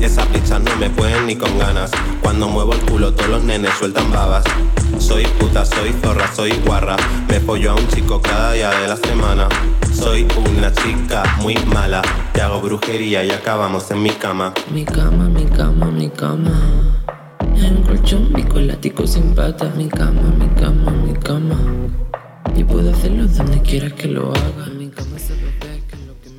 Esas 0.00 0.26
pizzas 0.28 0.62
no 0.62 0.76
me 0.76 0.88
pueden 0.90 1.26
ni 1.26 1.34
con 1.34 1.58
ganas. 1.58 1.90
Cuando 2.22 2.48
muevo 2.48 2.72
el 2.72 2.80
culo, 2.80 3.12
todos 3.12 3.30
los 3.30 3.44
nenes 3.44 3.72
sueltan 3.78 4.10
babas. 4.12 4.44
Soy 4.98 5.24
puta, 5.38 5.64
soy 5.64 5.92
zorra, 6.00 6.32
soy 6.34 6.52
guarra. 6.64 6.96
Me 7.28 7.40
pollo 7.40 7.72
a 7.72 7.74
un 7.74 7.86
chico 7.88 8.20
cada 8.22 8.52
día 8.52 8.70
de 8.70 8.86
la 8.86 8.96
semana. 8.96 9.48
Soy 9.92 10.26
una 10.56 10.72
chica 10.72 11.24
muy 11.42 11.56
mala. 11.66 12.02
Te 12.32 12.40
hago 12.40 12.60
brujería 12.60 13.24
y 13.24 13.30
acabamos 13.30 13.90
en 13.90 14.02
mi 14.02 14.10
cama. 14.10 14.54
Mi 14.72 14.84
cama, 14.84 15.28
mi 15.28 15.44
cama, 15.46 15.86
mi 15.86 16.08
cama. 16.10 16.52
En 17.56 17.78
un 17.78 17.82
colchón 17.82 18.32
bicolático 18.32 19.04
sin 19.06 19.34
patas. 19.34 19.74
Mi 19.74 19.88
cama, 19.88 20.22
mi 20.38 20.48
cama, 20.60 20.92
mi 20.92 21.14
cama. 21.14 21.56
Y 22.54 22.62
puedo 22.62 22.90
hacerlo 22.92 23.26
donde 23.26 23.60
quieras 23.62 23.92
que 23.94 24.06
lo 24.08 24.30
haga. 24.30 24.77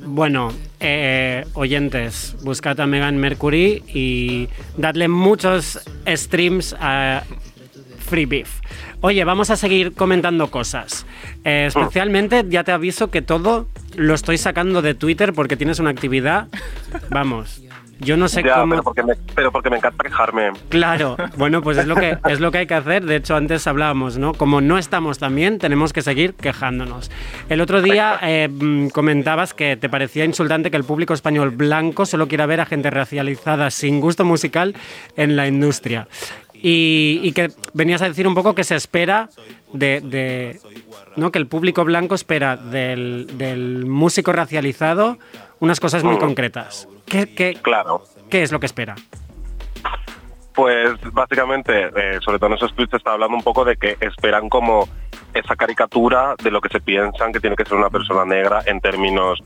Bueno, 0.04 0.52
eh, 0.80 1.44
oyentes, 1.54 2.36
buscad 2.42 2.80
a 2.80 2.86
Megan 2.86 3.18
Mercury 3.18 3.82
y 3.86 4.48
dadle 4.76 5.08
muchos 5.08 5.80
streams 6.06 6.74
a 6.80 7.22
Free 7.98 8.26
Beef. 8.26 8.60
Oye, 9.02 9.24
vamos 9.24 9.50
a 9.50 9.56
seguir 9.56 9.92
comentando 9.94 10.50
cosas. 10.50 11.06
Eh, 11.44 11.66
especialmente, 11.68 12.44
ya 12.48 12.64
te 12.64 12.72
aviso 12.72 13.10
que 13.10 13.22
todo 13.22 13.68
lo 13.96 14.14
estoy 14.14 14.36
sacando 14.36 14.82
de 14.82 14.94
Twitter 14.94 15.32
porque 15.32 15.56
tienes 15.56 15.78
una 15.78 15.90
actividad. 15.90 16.48
Vamos, 17.10 17.62
yo 18.00 18.16
no 18.16 18.28
sé 18.28 18.42
Ya, 18.42 18.54
cómo. 18.56 18.70
pero, 18.70 18.82
porque 18.82 19.02
me, 19.02 19.14
pero 19.34 19.52
porque 19.52 19.70
me 19.70 19.76
encanta 19.76 20.02
quejarme. 20.04 20.50
Claro, 20.68 21.16
bueno, 21.36 21.62
pues 21.62 21.78
es 21.78 21.86
lo 21.86 21.94
que 21.94 22.18
es 22.28 22.40
lo 22.40 22.50
que 22.50 22.58
hay 22.58 22.66
que 22.66 22.74
hacer. 22.74 23.04
De 23.04 23.16
hecho, 23.16 23.36
antes 23.36 23.66
hablábamos, 23.66 24.18
¿no? 24.18 24.34
Como 24.34 24.60
no 24.60 24.78
estamos 24.78 25.18
tan 25.18 25.34
bien, 25.36 25.58
tenemos 25.58 25.92
que 25.92 26.02
seguir 26.02 26.34
quejándonos. 26.34 27.10
El 27.48 27.60
otro 27.60 27.82
día 27.82 28.18
eh, 28.22 28.48
mm, 28.50 28.88
comentabas 28.88 29.54
que 29.54 29.76
te 29.76 29.88
parecía 29.88 30.24
insultante 30.24 30.70
que 30.70 30.76
el 30.76 30.84
público 30.84 31.14
español 31.14 31.50
blanco 31.50 32.06
solo 32.06 32.26
quiera 32.28 32.46
ver 32.46 32.60
a 32.60 32.66
gente 32.66 32.90
racializada 32.90 33.70
sin 33.70 34.00
gusto 34.00 34.24
musical 34.24 34.74
en 35.16 35.36
la 35.36 35.46
industria. 35.46 36.08
Y, 36.62 37.20
y 37.22 37.32
que 37.32 37.50
venías 37.72 38.02
a 38.02 38.08
decir 38.08 38.28
un 38.28 38.34
poco 38.34 38.54
que 38.54 38.64
se 38.64 38.76
espera 38.76 39.30
de, 39.72 40.00
de- 40.02 40.60
¿no? 41.16 41.32
que 41.32 41.38
el 41.38 41.46
público 41.46 41.84
blanco 41.86 42.14
espera 42.14 42.56
del, 42.58 43.26
del 43.38 43.86
músico 43.86 44.30
racializado 44.32 45.16
unas 45.60 45.78
cosas 45.80 46.02
muy 46.04 46.16
Mm. 46.16 46.20
concretas. 46.20 46.88
¿Qué, 47.06 47.34
qué, 47.34 47.54
Claro. 47.62 48.02
qué 48.28 48.42
es 48.42 48.52
lo 48.52 48.60
que 48.60 48.66
espera? 48.66 48.94
Pues 50.54 50.92
básicamente, 51.12 51.90
eh, 51.96 52.18
sobre 52.20 52.38
todo 52.38 52.48
en 52.48 52.56
esos 52.56 52.74
tweets 52.74 52.94
está 52.94 53.12
hablando 53.12 53.36
un 53.36 53.42
poco 53.42 53.64
de 53.64 53.76
que 53.76 53.96
esperan 54.00 54.48
como 54.48 54.88
esa 55.32 55.54
caricatura 55.56 56.34
de 56.42 56.50
lo 56.50 56.60
que 56.60 56.68
se 56.68 56.80
piensan 56.80 57.32
que 57.32 57.40
tiene 57.40 57.56
que 57.56 57.64
ser 57.64 57.78
una 57.78 57.88
persona 57.88 58.24
negra 58.24 58.62
en 58.66 58.80
términos 58.80 59.38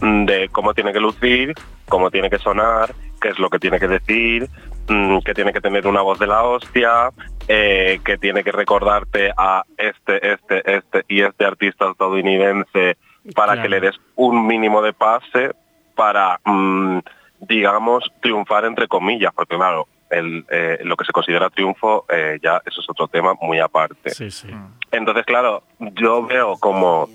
mm, 0.00 0.24
de 0.24 0.48
cómo 0.50 0.72
tiene 0.72 0.92
que 0.92 1.00
lucir, 1.00 1.52
cómo 1.88 2.10
tiene 2.10 2.30
que 2.30 2.38
sonar, 2.38 2.94
qué 3.20 3.30
es 3.30 3.38
lo 3.38 3.50
que 3.50 3.58
tiene 3.58 3.78
que 3.80 3.88
decir, 3.88 4.48
mm, 4.88 5.18
que 5.18 5.34
tiene 5.34 5.52
que 5.52 5.60
tener 5.60 5.86
una 5.86 6.00
voz 6.00 6.18
de 6.20 6.26
la 6.28 6.44
hostia, 6.44 7.10
eh, 7.48 8.00
que 8.04 8.16
tiene 8.18 8.44
que 8.44 8.52
recordarte 8.52 9.32
a 9.36 9.64
este, 9.76 10.32
este, 10.32 10.76
este 10.76 11.04
y 11.08 11.22
este 11.22 11.44
artista 11.44 11.90
estadounidense 11.90 12.96
para 13.34 13.52
Claro. 13.52 13.62
que 13.62 13.68
le 13.68 13.80
des 13.80 13.96
un 14.16 14.46
mínimo 14.46 14.82
de 14.82 14.92
pase 14.92 15.52
para, 15.94 16.40
mm, 16.44 16.98
digamos, 17.40 18.10
triunfar 18.20 18.64
entre 18.64 18.88
comillas, 18.88 19.32
porque 19.34 19.56
claro, 19.56 19.86
el, 20.10 20.44
eh, 20.50 20.78
lo 20.84 20.96
que 20.96 21.04
se 21.04 21.12
considera 21.12 21.48
triunfo 21.50 22.04
eh, 22.08 22.38
ya 22.42 22.60
eso 22.66 22.80
es 22.80 22.90
otro 22.90 23.08
tema 23.08 23.34
muy 23.40 23.58
aparte. 23.60 24.10
Sí, 24.10 24.30
sí. 24.30 24.48
Entonces, 24.90 25.24
claro, 25.24 25.62
yo 25.78 26.26
veo 26.26 26.56
como, 26.58 27.08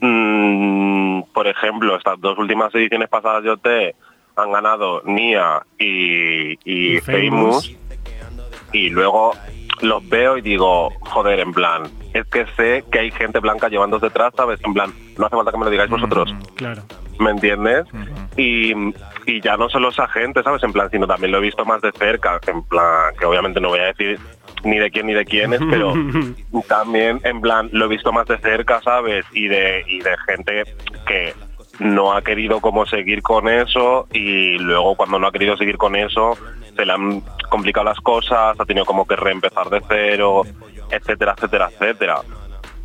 mm, 0.00 1.22
por 1.34 1.46
ejemplo, 1.46 1.96
estas 1.96 2.20
dos 2.20 2.38
últimas 2.38 2.74
ediciones 2.74 3.08
pasadas 3.08 3.42
de 3.42 3.50
OT 3.50 3.94
han 4.36 4.52
ganado 4.52 5.02
Nia 5.04 5.62
y, 5.78 6.52
y, 6.64 6.96
Y 6.96 7.00
Famous. 7.00 7.66
Famous, 7.66 7.76
y 8.72 8.90
luego 8.90 9.32
los 9.80 10.08
veo 10.08 10.38
y 10.38 10.42
digo, 10.42 10.90
joder, 11.00 11.40
en 11.40 11.52
plan, 11.52 11.90
es 12.18 12.26
que 12.26 12.46
sé 12.56 12.84
que 12.90 13.00
hay 13.00 13.10
gente 13.10 13.38
blanca 13.40 13.68
llevándose 13.68 14.06
detrás, 14.06 14.32
¿sabes? 14.36 14.60
En 14.64 14.74
plan, 14.74 14.92
no 15.16 15.26
hace 15.26 15.36
falta 15.36 15.50
que 15.50 15.58
me 15.58 15.64
lo 15.64 15.70
digáis 15.70 15.90
vosotros. 15.90 16.34
Claro. 16.56 16.82
¿me 17.18 17.30
entiendes? 17.30 17.86
y, 18.36 18.72
y 19.26 19.40
ya 19.40 19.56
no 19.56 19.68
solo 19.68 19.88
esa 19.88 20.06
gente, 20.08 20.42
¿sabes? 20.42 20.62
En 20.62 20.72
plan, 20.72 20.90
sino 20.90 21.06
también 21.06 21.32
lo 21.32 21.38
he 21.38 21.42
visto 21.42 21.64
más 21.64 21.82
de 21.82 21.92
cerca, 21.92 22.40
en 22.46 22.62
plan, 22.62 23.14
que 23.18 23.26
obviamente 23.26 23.60
no 23.60 23.68
voy 23.68 23.80
a 23.80 23.86
decir 23.86 24.18
ni 24.64 24.78
de 24.78 24.90
quién 24.90 25.06
ni 25.06 25.14
de 25.14 25.24
quiénes, 25.24 25.60
pero 25.70 25.92
también, 26.68 27.20
en 27.24 27.40
plan, 27.40 27.68
lo 27.72 27.86
he 27.86 27.88
visto 27.88 28.12
más 28.12 28.26
de 28.26 28.38
cerca, 28.38 28.80
¿sabes? 28.82 29.24
Y 29.32 29.48
de, 29.48 29.84
y 29.86 30.00
de 30.00 30.16
gente 30.26 30.64
que 31.06 31.34
no 31.78 32.12
ha 32.12 32.22
querido 32.22 32.60
como 32.60 32.86
seguir 32.86 33.22
con 33.22 33.48
eso 33.48 34.08
y 34.12 34.58
luego 34.58 34.96
cuando 34.96 35.18
no 35.18 35.28
ha 35.28 35.32
querido 35.32 35.56
seguir 35.56 35.76
con 35.76 35.94
eso 35.94 36.36
se 36.78 36.86
le 36.86 36.92
han 36.92 37.20
complicado 37.50 37.86
las 37.86 37.98
cosas, 37.98 38.58
ha 38.58 38.64
tenido 38.64 38.86
como 38.86 39.04
que 39.04 39.16
reempezar 39.16 39.68
de 39.68 39.82
cero, 39.88 40.42
etcétera, 40.90 41.34
etcétera, 41.36 41.70
etcétera. 41.72 42.20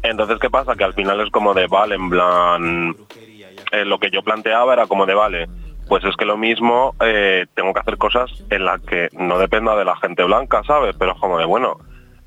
Entonces, 0.02 0.40
¿qué 0.40 0.50
pasa? 0.50 0.76
Que 0.76 0.84
al 0.84 0.96
final 0.96 1.22
es 1.22 1.30
como 1.30 1.54
de, 1.54 1.68
vale, 1.68 1.94
en 1.96 2.10
plan, 2.10 2.96
eh, 3.72 3.86
lo 3.86 4.00
que 4.00 4.10
yo 4.10 4.24
planteaba 4.24 4.74
era 4.74 4.88
como 4.88 5.06
de, 5.06 5.14
vale, 5.14 5.48
pues 5.88 6.04
es 6.06 6.16
que 6.16 6.26
lo 6.26 6.38
mismo, 6.38 6.96
eh, 7.02 7.46
tengo 7.54 7.72
que 7.72 7.82
hacer 7.82 7.98
cosas 7.98 8.32
en 8.50 8.66
las 8.66 8.82
que 8.82 9.10
no 9.14 9.38
dependa 9.38 9.76
de 9.76 9.86
la 9.86 9.96
gente 9.98 10.24
blanca, 10.24 10.64
¿sabes? 10.66 10.96
Pero 10.98 11.12
es 11.12 11.20
como 11.20 11.38
de, 11.38 11.46
bueno, 11.46 11.78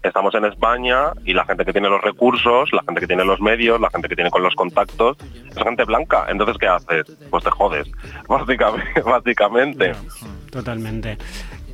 estamos 0.02 0.34
en 0.34 0.44
España 0.44 1.12
y 1.24 1.34
la 1.34 1.44
gente 1.44 1.64
que 1.64 1.72
tiene 1.72 1.88
los 1.88 2.00
recursos, 2.00 2.72
la 2.72 2.82
gente 2.82 3.00
que 3.00 3.06
tiene 3.06 3.24
los 3.24 3.40
medios, 3.40 3.80
la 3.80 3.90
gente 3.90 4.08
que 4.08 4.14
tiene 4.14 4.30
con 4.30 4.42
los 4.42 4.54
contactos, 4.54 5.16
es 5.50 5.62
gente 5.62 5.84
blanca. 5.84 6.26
Entonces, 6.28 6.56
¿qué 6.58 6.68
haces? 6.68 7.04
Pues 7.30 7.44
te 7.44 7.50
jodes, 7.50 7.90
básicamente. 8.28 9.02
básicamente. 9.02 9.92
Totalmente. 10.50 11.18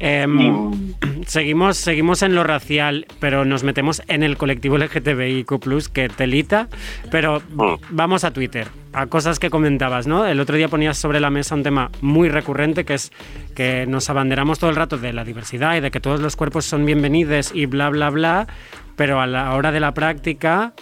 Em, 0.04 0.94
seguimos, 1.28 1.76
seguimos 1.76 2.22
en 2.22 2.34
lo 2.34 2.42
racial, 2.42 3.06
pero 3.20 3.44
nos 3.44 3.62
metemos 3.62 4.02
en 4.08 4.24
el 4.24 4.36
colectivo 4.36 4.76
LGTBIQ, 4.76 5.92
que 5.92 6.08
telita. 6.08 6.68
Pero 7.12 7.40
vamos 7.88 8.24
a 8.24 8.32
Twitter, 8.32 8.66
a 8.92 9.06
cosas 9.06 9.38
que 9.38 9.48
comentabas, 9.48 10.08
¿no? 10.08 10.26
El 10.26 10.40
otro 10.40 10.56
día 10.56 10.66
ponías 10.66 10.98
sobre 10.98 11.20
la 11.20 11.30
mesa 11.30 11.54
un 11.54 11.62
tema 11.62 11.92
muy 12.00 12.28
recurrente, 12.28 12.84
que 12.84 12.94
es 12.94 13.12
que 13.54 13.86
nos 13.86 14.10
abanderamos 14.10 14.58
todo 14.58 14.70
el 14.70 14.76
rato 14.76 14.98
de 14.98 15.12
la 15.12 15.22
diversidad 15.22 15.76
y 15.76 15.80
de 15.80 15.92
que 15.92 16.00
todos 16.00 16.18
los 16.18 16.34
cuerpos 16.34 16.64
son 16.64 16.84
bienvenidos 16.84 17.52
y 17.54 17.66
bla, 17.66 17.88
bla, 17.88 18.10
bla, 18.10 18.48
pero 18.96 19.20
a 19.20 19.28
la 19.28 19.54
hora 19.54 19.70
de 19.70 19.78
la 19.78 19.94
práctica 19.94 20.74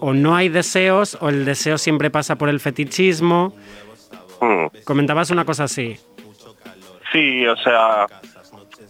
o 0.00 0.14
no 0.14 0.34
hay 0.34 0.48
deseos 0.48 1.18
o 1.20 1.28
el 1.28 1.44
deseo 1.44 1.76
siempre 1.76 2.08
pasa 2.08 2.36
por 2.36 2.48
el 2.48 2.60
fetichismo. 2.60 3.54
Comentabas 4.84 5.30
una 5.30 5.44
cosa 5.44 5.64
así. 5.64 5.98
Sí, 7.12 7.46
o 7.46 7.56
sea, 7.56 8.06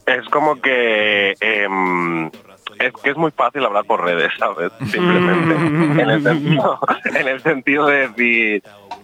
es 0.06 0.28
como 0.28 0.60
que 0.60 1.34
em, 1.40 2.30
es 2.78 2.92
que 3.02 3.10
es 3.10 3.16
muy 3.16 3.30
fácil 3.30 3.64
hablar 3.64 3.84
por 3.84 4.02
redes, 4.02 4.32
¿sabes? 4.38 4.72
Simplemente. 4.90 5.54
en, 6.02 6.10
el 6.10 6.22
sentido, 6.22 6.78
en 7.04 7.28
el 7.28 7.40
sentido 7.40 7.86
de 7.86 8.08
decir, 8.08 8.62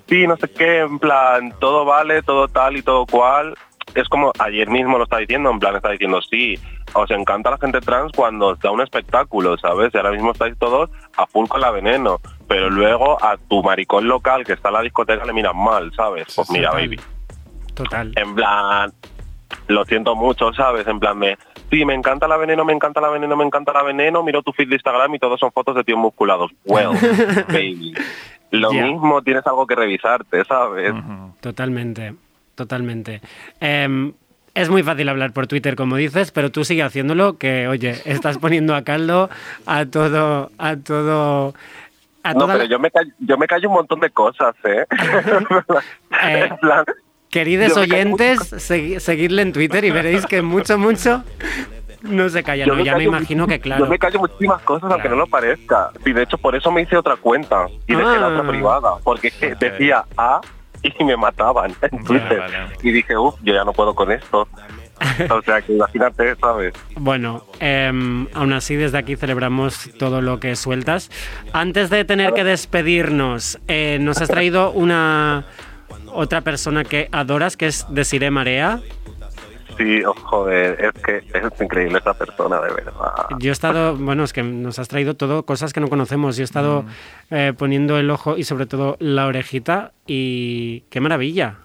sí, 0.09 0.27
no 0.27 0.37
sé 0.37 0.49
qué, 0.51 0.79
en 0.81 0.99
plan, 0.99 1.53
todo 1.61 1.85
vale, 1.85 2.23
todo 2.23 2.49
tal 2.49 2.77
y 2.77 2.83
todo 2.83 3.07
cual. 3.07 3.55
Es 3.95 4.07
como 4.09 4.33
ayer 4.39 4.69
mismo 4.69 4.99
lo 4.99 5.05
está 5.05 5.16
diciendo, 5.16 5.51
en 5.51 5.59
plan 5.59 5.75
está 5.75 5.91
diciendo, 5.91 6.21
sí, 6.21 6.59
os 6.93 7.11
encanta 7.11 7.51
la 7.51 7.59
gente 7.59 7.81
trans 7.81 8.12
cuando 8.14 8.49
os 8.49 8.59
da 8.61 8.71
un 8.71 8.83
espectáculo, 8.83 9.57
¿sabes? 9.57 9.93
Y 9.95 9.97
ahora 9.97 10.11
mismo 10.11 10.33
estáis 10.33 10.57
todos 10.59 10.91
a 11.16 11.27
full 11.27 11.49
con 11.49 11.61
la 11.61 11.71
veneno, 11.71 12.21
pero 12.47 12.69
luego 12.69 13.23
a 13.25 13.39
tu 13.49 13.62
maricón 13.62 14.07
local 14.07 14.45
que 14.45 14.53
está 14.53 14.69
en 14.69 14.75
la 14.75 14.83
discoteca 14.83 15.25
le 15.25 15.33
miran 15.33 15.57
mal, 15.57 15.91
¿sabes? 15.97 16.27
Pues 16.37 16.51
mira, 16.51 16.71
baby. 16.73 17.01
Total. 17.79 18.12
En 18.16 18.35
plan, 18.35 18.93
lo 19.68 19.85
siento 19.85 20.14
mucho, 20.14 20.53
¿sabes? 20.53 20.87
En 20.87 21.01
plan 21.01 21.18
de, 21.20 21.39
Sí, 21.70 21.85
me 21.85 21.95
encanta 21.95 22.26
la 22.26 22.37
veneno, 22.37 22.64
me 22.64 22.72
encanta 22.72 23.01
la 23.01 23.11
veneno, 23.11 23.37
me 23.37 23.45
encanta 23.45 23.72
la 23.72 23.83
veneno. 23.83 24.22
Miro 24.22 24.43
tu 24.43 24.53
feed 24.53 24.68
de 24.68 24.76
Instagram 24.76 25.14
y 25.14 25.18
todos 25.18 25.39
son 25.39 25.53
fotos 25.53 25.76
de 25.76 25.85
tíos 25.85 25.99
musculados. 25.99 26.51
Well, 26.64 26.91
baby. 27.49 27.95
Lo 28.51 28.72
mismo, 28.72 29.20
tienes 29.22 29.47
algo 29.47 29.66
que 29.66 29.74
revisarte, 29.74 30.43
¿sabes? 30.47 30.95
Totalmente, 31.41 32.14
totalmente. 32.55 33.20
Em, 33.61 34.14
es 34.55 34.70
muy 34.70 34.83
fácil 34.83 35.07
hablar 35.11 35.33
por 35.33 35.47
Twitter, 35.47 35.76
como 35.76 35.97
dices, 35.97 36.33
pero 36.33 36.51
tú 36.51 36.64
sigue 36.64 36.83
haciéndolo, 36.83 37.37
que 37.37 37.68
oye, 37.68 37.91
estás 38.07 38.39
poniendo 38.39 38.74
a 38.74 38.85
caldo 38.85 39.29
a 39.66 39.85
todo, 39.85 40.51
a 40.57 40.76
todo, 40.76 41.53
No, 42.35 42.47
pero 42.47 42.64
yo 42.64 42.79
me, 42.79 42.91
callo, 42.91 43.12
yo 43.18 43.37
me 43.37 43.47
callo 43.47 43.68
un 43.68 43.74
montón 43.74 44.01
de 44.01 44.09
cosas, 44.09 44.55
¿eh? 44.64 44.87
Eh, 46.22 46.49
En 46.49 46.57
plan, 46.57 46.85
Queridos 47.39 47.76
oyentes, 47.76 48.39
segui- 48.55 48.99
seguidle 48.99 49.43
en 49.43 49.53
Twitter 49.53 49.84
y 49.84 49.91
veréis 49.93 50.26
que 50.26 50.43
mucho, 50.43 50.76
mucho 50.76 51.22
no 52.03 52.28
se 52.28 52.43
calla. 52.43 52.64
Yo 52.66 52.74
No, 52.74 52.82
ya 52.84 52.97
me 52.97 53.05
imagino 53.05 53.47
que 53.47 53.61
claro. 53.61 53.84
Yo 53.84 53.91
me 53.91 53.97
callo 53.97 54.18
muchísimas 54.18 54.61
cosas 54.62 54.91
aunque 54.91 55.09
no 55.09 55.14
lo 55.16 55.26
parezca. 55.28 55.91
Y 56.05 56.12
de 56.12 56.22
hecho 56.24 56.36
por 56.36 56.57
eso 56.57 56.72
me 56.72 56.82
hice 56.82 56.97
otra 56.97 57.14
cuenta 57.16 57.66
y 57.86 57.95
dejé 57.95 58.03
la 58.18 58.26
Ah. 58.26 58.28
otra 58.28 58.49
privada. 58.49 58.91
Porque 59.05 59.32
decía 59.61 60.05
A 60.16 60.41
y 60.82 61.05
me 61.05 61.16
mataban 61.16 61.74
en 61.80 62.05
Twitter. 62.05 62.43
Y 62.82 62.91
dije, 62.91 63.16
uff, 63.16 63.36
yo 63.45 63.55
ya 63.55 63.62
no 63.64 63.72
puedo 63.72 63.95
con 63.95 64.11
esto. 64.11 64.49
o 65.30 65.43
sea 65.43 65.62
que 65.62 65.74
imagínate, 65.74 66.34
¿sabes? 66.41 66.74
Bueno, 66.97 67.45
em, 67.61 68.26
aún 68.34 68.53
así 68.53 68.74
desde 68.74 68.99
aquí 68.99 69.14
celebramos 69.14 69.91
todo 69.97 70.20
lo 70.22 70.41
que 70.41 70.57
sueltas. 70.57 71.09
Antes 71.53 71.89
de 71.89 72.05
tener 72.05 72.32
que 72.32 72.43
despedirnos, 72.43 73.61
eh, 73.68 73.99
nos 74.01 74.20
has 74.20 74.28
traído 74.28 74.72
una 74.72 75.45
otra 76.13 76.41
persona 76.43 76.85
que 76.85 77.09
adoras, 77.13 77.57
que 77.57 77.67
es 77.67 77.87
Desiree 77.91 78.31
Marea. 78.31 78.81
Sí, 79.77 80.03
oh, 80.05 80.13
joder, 80.15 80.85
es 80.87 81.03
que 81.05 81.19
es 81.19 81.61
increíble 81.61 81.99
esa 81.99 82.13
persona, 82.13 82.61
de 82.61 82.73
verdad. 82.75 82.93
Yo 83.39 83.51
he 83.51 83.53
estado, 83.53 83.95
bueno, 83.99 84.25
es 84.25 84.33
que 84.33 84.43
nos 84.43 84.79
has 84.81 84.89
traído 84.89 85.15
todo 85.15 85.45
cosas 85.45 85.73
que 85.73 85.81
no 85.81 85.89
conocemos. 85.89 86.37
Yo 86.37 86.43
he 86.43 86.45
estado 86.45 86.85
eh, 87.31 87.53
poniendo 87.57 87.97
el 87.99 88.11
ojo 88.11 88.37
y 88.37 88.43
sobre 88.45 88.67
todo 88.67 88.97
la 88.99 89.27
orejita 89.27 89.93
y 90.07 90.81
qué 90.91 91.01
maravilla. 91.01 91.59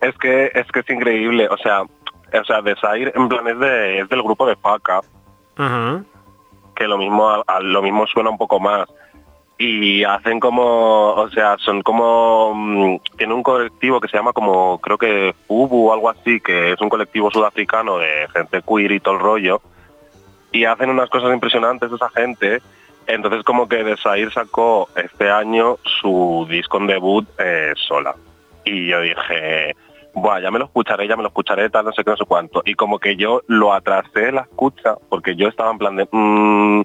Es 0.00 0.16
que 0.18 0.50
es 0.54 0.66
que 0.72 0.80
es 0.80 0.90
increíble, 0.90 1.48
o 1.48 1.56
sea, 1.58 1.82
o 1.82 2.44
sea, 2.46 2.60
Desire 2.62 3.12
en 3.14 3.28
plan 3.28 3.46
es, 3.48 3.58
de, 3.58 4.00
es 4.00 4.08
del 4.08 4.22
grupo 4.22 4.46
de 4.46 4.56
Paca, 4.56 5.00
Ajá. 5.56 6.04
que 6.74 6.86
lo 6.86 6.96
mismo 6.98 7.28
a- 7.28 7.42
a- 7.46 7.60
lo 7.60 7.82
mismo 7.82 8.06
suena 8.06 8.30
un 8.30 8.38
poco 8.38 8.60
más 8.60 8.86
y 9.58 10.04
hacen 10.04 10.38
como 10.38 11.14
o 11.14 11.30
sea 11.30 11.56
son 11.58 11.82
como 11.82 12.52
mm, 12.54 12.98
tiene 13.16 13.32
un 13.32 13.42
colectivo 13.42 14.00
que 14.00 14.08
se 14.08 14.16
llama 14.16 14.34
como 14.34 14.78
creo 14.78 14.98
que 14.98 15.34
Ubu 15.48 15.88
o 15.88 15.92
algo 15.94 16.10
así 16.10 16.40
que 16.40 16.72
es 16.72 16.80
un 16.80 16.90
colectivo 16.90 17.30
sudafricano 17.30 17.98
de 17.98 18.28
gente 18.34 18.60
queer 18.62 18.92
y 18.92 19.00
todo 19.00 19.14
el 19.14 19.20
rollo 19.20 19.62
y 20.56 20.64
hacen 20.64 20.90
unas 20.90 21.10
cosas 21.10 21.32
impresionantes 21.32 21.92
esa 21.92 22.08
gente. 22.10 22.62
Entonces 23.06 23.44
como 23.44 23.68
que 23.68 23.84
Desire 23.84 24.30
sacó 24.32 24.88
este 24.96 25.30
año 25.30 25.78
su 26.00 26.46
disco 26.48 26.78
en 26.78 26.86
debut 26.86 27.28
eh, 27.38 27.72
sola. 27.76 28.16
Y 28.64 28.88
yo 28.88 29.00
dije 29.00 29.76
Buah, 30.16 30.40
ya 30.40 30.50
me 30.50 30.58
lo 30.58 30.64
escucharé, 30.64 31.06
ya 31.06 31.14
me 31.14 31.22
lo 31.22 31.28
escucharé, 31.28 31.68
tal, 31.68 31.84
no 31.84 31.92
sé 31.92 32.02
qué, 32.02 32.10
no 32.10 32.16
sé 32.16 32.24
cuánto. 32.24 32.62
Y 32.64 32.74
como 32.74 32.98
que 32.98 33.16
yo 33.16 33.42
lo 33.48 33.74
atrasé 33.74 34.32
la 34.32 34.40
escucha, 34.40 34.94
porque 35.10 35.36
yo 35.36 35.46
estaba 35.48 35.70
en 35.70 35.78
plan 35.78 35.94
de, 35.94 36.08
"Mm, 36.10 36.82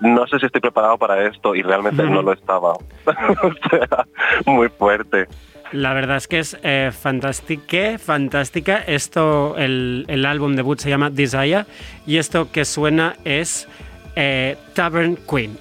no 0.00 0.26
sé 0.26 0.40
si 0.40 0.46
estoy 0.46 0.60
preparado 0.60 0.98
para 0.98 1.24
esto, 1.28 1.54
y 1.54 1.62
realmente 1.62 2.02
no 2.02 2.22
lo 2.22 2.32
estaba. 2.32 2.72
o 3.42 3.52
sea, 3.70 4.06
muy 4.46 4.68
fuerte. 4.68 5.28
La 5.70 5.94
verdad 5.94 6.16
es 6.16 6.26
que 6.26 6.40
es 6.40 6.58
eh, 6.64 6.90
fantástica, 6.92 7.98
fantástica. 7.98 8.78
Esto, 8.78 9.56
el, 9.56 10.04
el 10.08 10.26
álbum 10.26 10.54
debut 10.56 10.78
se 10.78 10.90
llama 10.90 11.08
Desire 11.08 11.64
y 12.04 12.18
esto 12.18 12.50
que 12.50 12.64
suena 12.64 13.14
es 13.24 13.68
eh, 14.16 14.56
Tavern 14.74 15.16
Queen. 15.16 15.56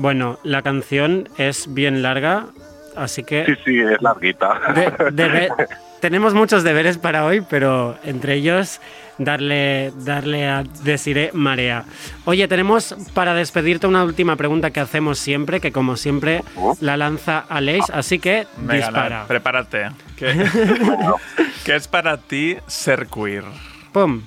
Bueno, 0.00 0.38
la 0.44 0.62
canción 0.62 1.28
es 1.38 1.72
bien 1.74 2.02
larga, 2.02 2.46
así 2.96 3.24
que 3.24 3.44
Sí, 3.46 3.52
sí, 3.64 3.78
es 3.80 4.00
larguita. 4.00 4.60
de- 4.74 5.10
debe- 5.12 5.48
tenemos 6.00 6.34
muchos 6.34 6.62
deberes 6.62 6.98
para 6.98 7.24
hoy, 7.24 7.40
pero 7.50 7.98
entre 8.04 8.34
ellos 8.34 8.80
darle, 9.18 9.92
darle 10.04 10.46
a 10.48 10.62
Desiree 10.84 11.30
Marea. 11.32 11.84
Oye, 12.26 12.46
tenemos 12.46 12.94
para 13.12 13.34
despedirte 13.34 13.88
una 13.88 14.04
última 14.04 14.36
pregunta 14.36 14.70
que 14.70 14.78
hacemos 14.78 15.18
siempre, 15.18 15.60
que 15.60 15.72
como 15.72 15.96
siempre 15.96 16.44
la 16.80 16.96
lanza 16.96 17.40
Aleix, 17.48 17.90
así 17.90 18.20
que 18.20 18.46
Venga, 18.58 18.74
dispara. 18.86 19.24
prepárate. 19.26 19.88
¿Qué, 20.16 20.46
¿Qué 21.64 21.74
es 21.74 21.88
para 21.88 22.16
ti 22.18 22.56
ser 22.68 23.08
queer? 23.08 23.42
¡Pum! 23.92 24.22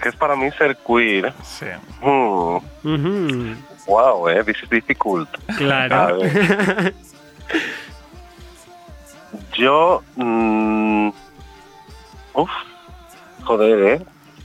que 0.00 0.08
es 0.08 0.16
para 0.16 0.34
mí 0.34 0.48
ser 0.56 0.78
queer. 0.86 1.30
Sí. 1.44 1.66
Ujú. 2.00 3.54
Wow, 3.90 4.28
eh, 4.28 4.44
this 4.44 4.56
is 4.62 4.70
difficult. 4.70 5.28
Claro. 5.58 6.18
Yo. 9.54 10.02
mm, 10.16 11.08
uf, 12.34 12.50
joder, 13.42 13.78
eh. 13.94 14.00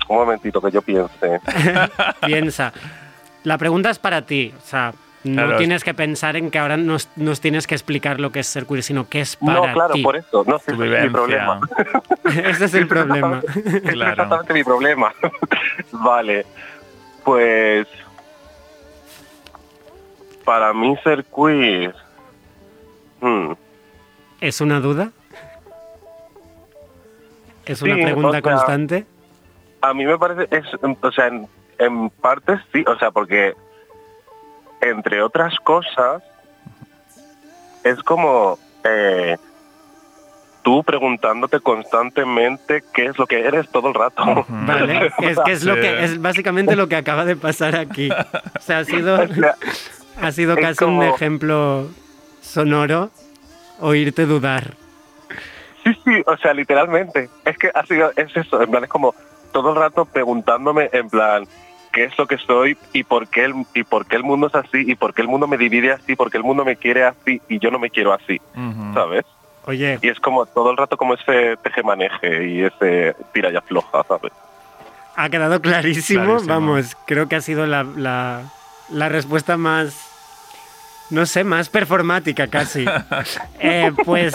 Un 0.08 0.18
momentito 0.18 0.60
que 0.62 0.72
yo 0.72 0.82
piense. 0.82 1.40
Piensa. 2.26 2.74
La 3.44 3.58
pregunta 3.60 3.90
es 3.92 4.00
para 4.00 4.24
ti. 4.24 4.52
O 4.58 4.66
sea, 4.66 4.94
no 5.24 5.44
Claro. 5.44 5.58
tienes 5.58 5.84
que 5.84 5.94
pensar 5.94 6.36
en 6.36 6.50
que 6.52 6.58
ahora 6.60 6.78
nos, 6.78 7.10
nos 7.16 7.40
tienes 7.42 7.66
que 7.68 7.74
explicar 7.76 8.20
lo 8.20 8.32
que 8.32 8.40
es 8.40 8.48
ser 8.48 8.66
queer, 8.66 8.82
sino 8.84 9.08
que 9.10 9.22
es 9.22 9.36
para 9.36 9.54
No, 9.68 9.74
claro, 9.74 9.94
ti. 9.94 10.02
por 10.04 10.16
eso. 10.16 10.44
No, 10.48 10.58
sí, 10.60 10.72
ese 10.74 10.84
es 10.98 11.04
mi 11.04 11.10
problema. 11.10 11.60
Ese 12.26 12.66
es 12.66 12.74
el 12.74 12.88
problema. 12.88 13.42
Ese 13.56 13.78
es 13.78 13.94
exactamente 13.94 14.54
mi 14.54 14.64
problema. 14.64 15.14
vale. 15.92 16.46
Pues. 17.24 17.88
Para 20.46 20.74
mí 20.74 20.96
ser 21.04 21.26
queer. 21.26 21.96
hmm, 23.20 23.54
¿Es 24.42 24.62
una 24.62 24.80
duda? 24.80 25.12
¿Es 27.66 27.82
una 27.82 27.96
pregunta 27.96 28.30
o 28.30 28.32
sea, 28.32 28.42
constante? 28.42 29.06
A 29.82 29.94
mí 29.94 30.06
me 30.06 30.18
parece, 30.18 30.48
es, 30.56 30.66
o 31.02 31.12
sea, 31.12 31.28
en, 31.28 31.48
en 31.80 32.10
parte 32.10 32.60
sí, 32.72 32.84
o 32.88 32.98
sea, 32.98 33.12
porque 33.12 33.56
entre 34.82 35.22
otras 35.22 35.58
cosas 35.60 36.22
es 37.84 38.02
como 38.04 38.60
eh, 38.84 39.38
tú 40.64 40.84
preguntntante 40.84 41.60
constantemente 41.60 42.84
qué 42.94 43.06
es 43.06 43.18
lo 43.18 43.28
que 43.28 43.46
eres 43.46 43.70
todo 43.70 43.88
el 43.88 43.94
rato. 43.94 44.46
Vale, 44.50 45.12
es 45.22 45.40
que 45.40 45.52
es 45.52 45.64
lo 45.64 45.76
que 45.76 46.04
es 46.04 46.22
básicamente 46.22 46.76
lo 46.76 46.88
que 46.88 46.96
acaba 46.96 47.26
de 47.26 47.36
pasar 47.36 47.76
aquí. 47.76 48.10
O 48.12 48.62
sea, 48.62 48.80
ha 48.80 48.86
sido 48.86 49.18
ha 50.22 50.32
sido 50.32 50.56
es 50.58 50.60
casi 50.62 50.84
un 50.86 51.04
ejemplo 51.04 51.88
sonoro 52.42 53.10
oírte 53.80 54.26
dudar. 54.26 54.76
Sí, 55.84 55.94
sí, 56.04 56.24
o 56.26 56.38
sea, 56.38 56.54
literalmente. 56.54 57.30
Es 57.46 57.58
que 57.58 57.70
ha 57.74 57.86
sido, 57.86 58.12
es 58.16 58.36
eso, 58.36 58.62
en 58.62 58.72
plan, 58.72 58.84
es 58.84 58.90
como 58.90 59.14
todo 59.52 59.70
el 59.72 59.76
rato 59.76 60.06
preguntándome, 60.06 60.90
en 60.94 61.10
plan, 61.10 61.46
qué 61.94 62.06
es 62.06 62.18
lo 62.18 62.26
que 62.28 62.38
soy 62.38 62.78
y 62.94 63.04
por 63.04 63.28
qué 63.28 63.46
el, 63.46 63.54
y 63.74 63.84
por 63.84 64.06
qué 64.06 64.16
el 64.16 64.24
mundo 64.24 64.48
es 64.48 64.56
así 64.56 64.84
y 64.86 64.96
por 64.96 65.14
qué 65.14 65.22
el 65.22 65.28
mundo 65.28 65.48
me 65.48 65.58
divide 65.58 65.92
así, 65.92 66.16
porque 66.16 66.38
el 66.38 66.44
mundo 66.44 66.66
me 66.66 66.76
quiere 66.76 67.04
así 67.04 67.42
y 67.48 67.60
yo 67.60 67.70
no 67.72 67.80
me 67.80 67.90
quiero 67.90 68.14
así, 68.14 68.42
¿sabes? 68.94 69.26
Oye, 69.68 69.98
Y 70.02 70.10
es 70.10 70.20
como 70.20 70.46
todo 70.46 70.72
el 70.72 70.78
rato 70.78 70.96
como 70.98 71.14
ese 71.16 71.56
teje-maneje 71.64 72.48
y 72.48 72.64
ese 72.64 73.16
tira 73.34 73.50
y 73.52 73.56
afloja, 73.56 74.04
¿sabes? 74.08 74.32
ha 75.18 75.30
quedado 75.30 75.62
clarísimo. 75.62 76.26
Clarísimo. 76.26 76.54
Vamos, 76.54 76.98
creo 77.08 77.28
que 77.30 77.38
ha 77.38 77.42
sido 77.42 77.66
la, 77.66 77.84
la- 77.84 78.42
la 78.90 79.10
respuesta 79.10 79.58
más, 79.58 79.96
no 81.10 81.26
sé, 81.26 81.44
más 81.44 81.70
performática 81.70 82.48
casi. 82.48 82.86
Eh, 83.60 83.92
pues, 84.06 84.34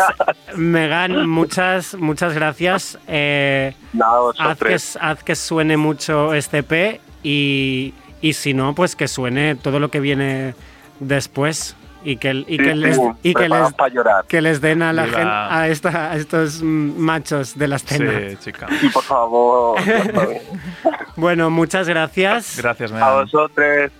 Megan, 0.56 1.28
muchas, 1.28 1.94
muchas 1.94 2.34
gracias. 2.34 2.98
Eh, 3.06 3.74
Nada, 3.92 4.12
haz, 4.38 4.58
que, 4.58 4.64
vosotros. 4.64 4.98
haz 5.00 5.22
que 5.24 5.34
suene 5.36 5.76
mucho 5.76 6.34
este 6.34 6.62
P 6.62 7.00
y, 7.22 7.94
y 8.20 8.32
si 8.32 8.54
no, 8.54 8.74
pues 8.74 8.96
que 8.96 9.06
suene 9.08 9.54
todo 9.54 9.78
lo 9.78 9.90
que 9.90 10.00
viene 10.00 10.54
después. 10.98 11.76
Y 12.02 12.16
que, 12.16 12.32
y 12.32 12.44
Sí, 12.44 12.56
que 12.56 12.70
sí, 12.72 12.74
les, 12.76 12.98
y 13.22 13.34
que 13.34 13.46
les, 13.46 13.72
para 13.74 13.92
llorar. 13.92 14.24
que 14.26 14.40
les 14.40 14.62
den 14.62 14.80
a 14.82 14.90
la 14.94 15.04
Viva. 15.04 15.18
gente, 15.18 15.30
a, 15.30 15.68
esta, 15.68 16.10
a 16.12 16.16
estos 16.16 16.62
machos 16.62 17.58
de 17.58 17.68
la 17.68 17.76
escena. 17.76 18.12
Sí, 18.30 18.36
chica. 18.38 18.66
Y 18.82 18.88
por 18.88 19.04
favor. 19.04 19.78
Bueno, 21.16 21.50
muchas 21.50 21.86
gracias. 21.86 22.56
Gracias, 22.56 22.90
a 22.92 22.94
Megan. 22.94 23.14
vosotros. 23.24 23.92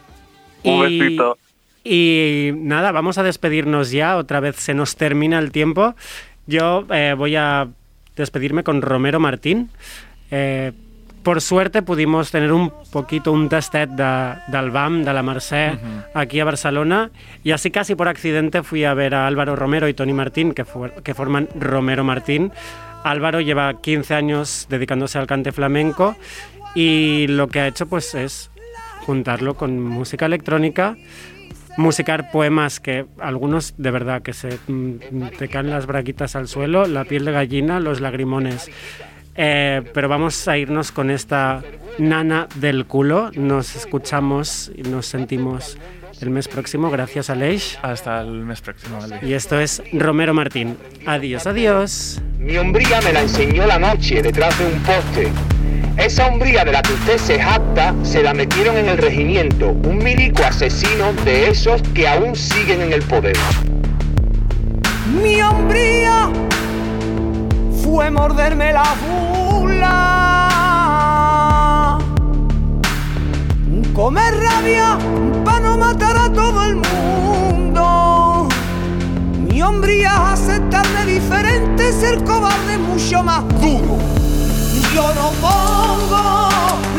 Un 0.64 0.88
Y- 0.90 0.98
besito. 0.98 1.38
Y 1.82 2.50
nada, 2.54 2.92
vamos 2.92 3.16
a 3.18 3.22
despedirnos 3.22 3.90
ya. 3.90 4.16
Otra 4.16 4.40
vez 4.40 4.56
se 4.56 4.74
nos 4.74 4.96
termina 4.96 5.38
el 5.38 5.50
tiempo. 5.50 5.94
Yo 6.46 6.84
eh, 6.90 7.14
voy 7.16 7.36
a 7.36 7.68
despedirme 8.16 8.62
con 8.64 8.82
Romero 8.82 9.18
Martín. 9.18 9.70
Eh, 10.30 10.72
por 11.22 11.40
suerte 11.40 11.82
pudimos 11.82 12.30
tener 12.30 12.52
un 12.52 12.72
poquito 12.92 13.32
un 13.32 13.48
tastet 13.48 13.90
de, 13.90 14.34
del 14.48 14.70
BAM, 14.70 15.04
de 15.04 15.12
la 15.12 15.22
Mercè, 15.22 15.78
aquí 16.14 16.40
a 16.40 16.44
Barcelona. 16.44 17.10
Y 17.44 17.50
así 17.52 17.70
casi 17.70 17.94
por 17.94 18.08
accidente 18.08 18.62
fui 18.62 18.84
a 18.84 18.94
ver 18.94 19.14
a 19.14 19.26
Álvaro 19.26 19.54
Romero 19.56 19.86
y 19.88 19.94
Tony 19.94 20.12
Martín, 20.14 20.52
que, 20.54 20.64
que 21.04 21.14
forman 21.14 21.48
Romero 21.58 22.04
Martín. 22.04 22.52
Álvaro 23.04 23.40
lleva 23.40 23.80
15 23.80 24.14
años 24.14 24.66
dedicándose 24.70 25.18
al 25.18 25.26
cante 25.26 25.52
flamenco 25.52 26.16
y 26.74 27.26
lo 27.28 27.48
que 27.48 27.60
ha 27.60 27.66
hecho 27.66 27.86
pues 27.86 28.14
es 28.14 28.50
juntarlo 29.06 29.54
con 29.54 29.80
música 29.80 30.26
electrónica, 30.26 30.96
musicar 31.76 32.30
poemas 32.30 32.80
que 32.80 33.06
algunos 33.18 33.74
de 33.78 33.90
verdad 33.90 34.22
que 34.22 34.32
se 34.32 34.58
mm, 34.66 35.28
te 35.38 35.48
caen 35.48 35.70
las 35.70 35.86
braquitas 35.86 36.36
al 36.36 36.48
suelo, 36.48 36.86
la 36.86 37.04
piel 37.04 37.24
de 37.24 37.32
gallina, 37.32 37.80
los 37.80 38.00
lagrimones. 38.00 38.70
Eh, 39.36 39.82
pero 39.94 40.08
vamos 40.08 40.46
a 40.48 40.58
irnos 40.58 40.92
con 40.92 41.10
esta 41.10 41.62
nana 41.98 42.48
del 42.56 42.86
culo. 42.86 43.30
Nos 43.34 43.76
escuchamos 43.76 44.70
y 44.74 44.82
nos 44.82 45.06
sentimos 45.06 45.78
el 46.20 46.30
mes 46.30 46.48
próximo. 46.48 46.90
Gracias, 46.90 47.30
Aleix. 47.30 47.78
Hasta 47.82 48.20
el 48.20 48.44
mes 48.44 48.60
próximo, 48.60 48.98
Albi. 49.02 49.28
Y 49.28 49.32
esto 49.34 49.58
es 49.58 49.82
Romero 49.92 50.34
Martín. 50.34 50.76
Adiós, 51.06 51.46
adiós. 51.46 52.20
Mi 52.38 52.56
hombría 52.56 53.00
me 53.02 53.12
la 53.12 53.22
enseñó 53.22 53.66
la 53.66 53.78
noche 53.78 54.22
detrás 54.22 54.58
de 54.58 54.66
un 54.66 54.80
poste. 54.82 55.32
Esa 56.00 56.26
hombría 56.28 56.64
de 56.64 56.72
la 56.72 56.80
que 56.80 56.94
usted 56.94 57.18
se 57.18 57.38
jacta 57.38 57.94
se 58.02 58.22
la 58.22 58.32
metieron 58.32 58.78
en 58.78 58.88
el 58.88 58.96
regimiento, 58.96 59.68
un 59.68 59.98
milico 59.98 60.42
asesino 60.42 61.12
de 61.26 61.50
esos 61.50 61.82
que 61.94 62.08
aún 62.08 62.34
siguen 62.34 62.80
en 62.80 62.94
el 62.94 63.02
poder. 63.02 63.36
Mi 65.22 65.42
hombría 65.42 66.30
fue 67.84 68.10
morderme 68.10 68.72
la 68.72 68.94
bula. 69.06 70.38
Comer 73.92 74.34
rabia 74.36 74.96
para 75.44 75.60
no 75.60 75.76
matar 75.76 76.16
a 76.16 76.32
todo 76.32 76.64
el 76.64 76.76
mundo. 76.76 78.48
Mi 79.50 79.60
hombría 79.60 80.14
es 80.14 80.40
aceptarme 80.40 81.04
diferente, 81.04 81.92
ser 81.92 82.24
cobarde 82.24 82.78
mucho 82.78 83.22
más 83.22 83.46
duro. 83.60 84.19
Yo 84.94 85.14
no 85.14 85.30
pongo 85.40 86.48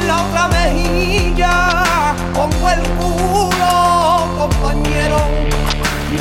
la 0.07 0.23
otra 0.23 0.47
mejilla, 0.47 2.15
pongo 2.33 2.69
el 2.69 2.81
culo, 2.99 4.27
compañero. 4.37 5.17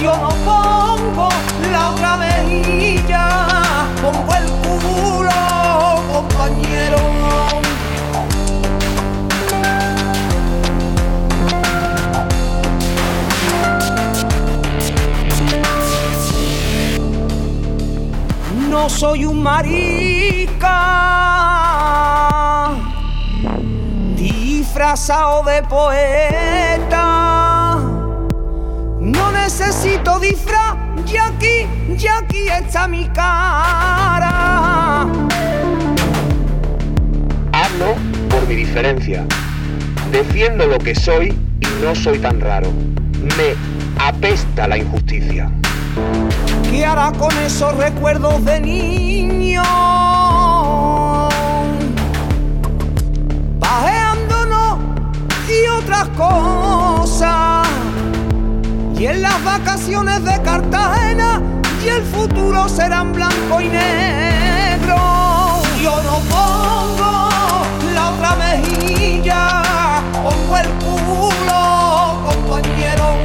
Yo 0.02 0.16
no 0.16 0.28
pongo 0.44 1.28
la 1.70 1.90
otra 1.90 2.16
mejilla, 2.16 3.24
pongo 4.02 4.34
el 4.34 4.46
culo, 4.62 5.30
compañero. 6.12 6.98
No 18.70 18.88
soy 18.88 19.24
un 19.24 19.42
marica 19.42 20.70
disfrazado 24.16 25.42
de 25.42 25.62
poeta. 25.64 27.00
No 29.00 29.32
necesito 29.32 30.20
disfraz, 30.20 30.76
ya 31.04 31.26
aquí, 31.26 31.66
ya 31.96 32.18
aquí 32.18 32.46
está 32.48 32.86
mi 32.86 33.08
cara. 33.08 35.00
Hablo 37.52 37.96
por 38.30 38.46
mi 38.46 38.54
diferencia. 38.54 39.26
Defiendo 40.12 40.66
lo 40.66 40.78
que 40.78 40.94
soy 40.94 41.36
y 41.60 41.66
no 41.82 41.96
soy 41.96 42.20
tan 42.20 42.40
raro. 42.40 42.70
Me 43.36 43.56
apesta 43.98 44.68
la 44.68 44.78
injusticia. 44.78 45.50
¿Qué 46.70 46.86
hará 46.86 47.12
con 47.12 47.36
esos 47.38 47.76
recuerdos 47.76 48.45
de 48.45 48.61
niño? 48.61 49.62
Pajeándonos 53.59 54.78
y 55.49 55.66
otras 55.68 56.09
cosas. 56.11 57.68
Y 58.97 59.07
en 59.07 59.22
las 59.22 59.43
vacaciones 59.45 60.24
de 60.24 60.41
Cartagena 60.43 61.41
y 61.84 61.88
el 61.88 62.03
futuro 62.05 62.68
serán 62.68 63.12
blanco 63.12 63.61
y 63.61 63.68
negro. 63.68 64.97
Yo 65.82 66.03
no 66.03 66.18
pongo 66.28 67.64
la 67.95 68.11
otra 68.11 68.36
mejilla, 68.36 69.62
pongo 70.22 70.57
el 70.57 70.68
culo, 70.84 72.20
compañero. 72.26 73.16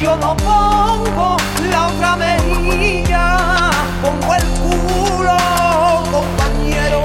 Yo 0.00 0.16
no 0.16 0.36
pongo 0.36 1.37
la 1.70 1.86
otra 1.88 2.16
mejilla, 2.16 3.36
pongo 4.02 4.34
el 4.34 4.42
culo, 4.62 5.36
compañero. 6.10 7.02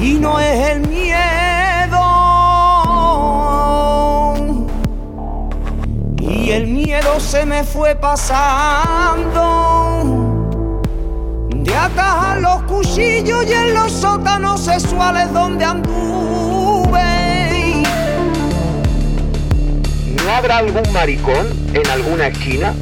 Y 0.00 0.14
no 0.14 0.38
es 0.38 0.70
el 0.70 0.80
miedo. 0.88 1.14
Y 6.18 6.50
el 6.50 6.66
miedo 6.66 7.20
se 7.20 7.46
me 7.46 7.64
fue 7.64 7.94
pasando. 7.94 9.83
De 11.64 11.74
atajar 11.74 12.40
los 12.40 12.62
cuchillos 12.64 13.46
y 13.48 13.52
en 13.52 13.74
los 13.74 13.90
sótanos 13.90 14.60
sexuales 14.60 15.32
donde 15.32 15.64
anduve. 15.64 17.00
¿No 20.24 20.30
habrá 20.30 20.58
algún 20.58 20.92
maricón 20.92 21.46
en 21.72 21.86
alguna 21.88 22.28
esquina 22.28 22.74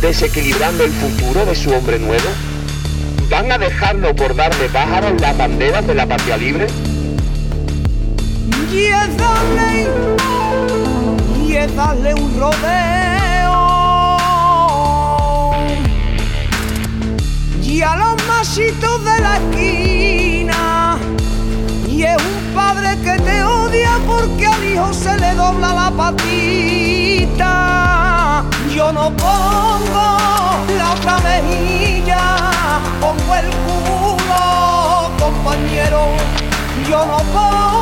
desequilibrando 0.00 0.84
el 0.84 0.92
futuro 0.92 1.44
de 1.44 1.56
su 1.56 1.72
hombre 1.72 1.98
nuevo? 1.98 2.28
¿Van 3.28 3.50
a 3.50 3.58
dejarlo 3.58 4.14
por 4.14 4.34
darle 4.34 4.68
pájaros 4.68 5.20
las 5.20 5.36
banderas 5.36 5.86
de 5.86 5.94
la 5.94 6.06
patria 6.06 6.36
libre? 6.36 6.66
Y 8.72 8.84
es 8.84 9.16
darle, 9.16 9.88
y 11.46 11.56
es 11.56 11.74
darle 11.74 12.14
un 12.14 12.38
rodeo. 12.38 12.97
Y 17.78 17.82
a 17.82 17.94
los 17.94 18.16
machitos 18.26 19.04
de 19.04 19.20
la 19.20 19.36
esquina. 19.36 20.98
Y 21.86 22.02
es 22.02 22.16
un 22.16 22.52
padre 22.52 22.98
que 23.04 23.16
te 23.22 23.44
odia 23.44 24.00
porque 24.04 24.48
al 24.48 24.64
hijo 24.64 24.92
se 24.92 25.16
le 25.16 25.32
dobla 25.34 25.72
la 25.74 25.92
patita. 25.92 27.44
Yo 28.74 28.90
no 28.90 29.16
pongo 29.16 30.18
la 30.76 30.92
otra 30.92 31.20
mejilla, 31.20 32.20
pongo 33.00 33.36
el 33.36 33.46
culo, 33.64 35.12
compañero. 35.20 36.16
Yo 36.88 37.06
no 37.06 37.18
pongo 37.18 37.78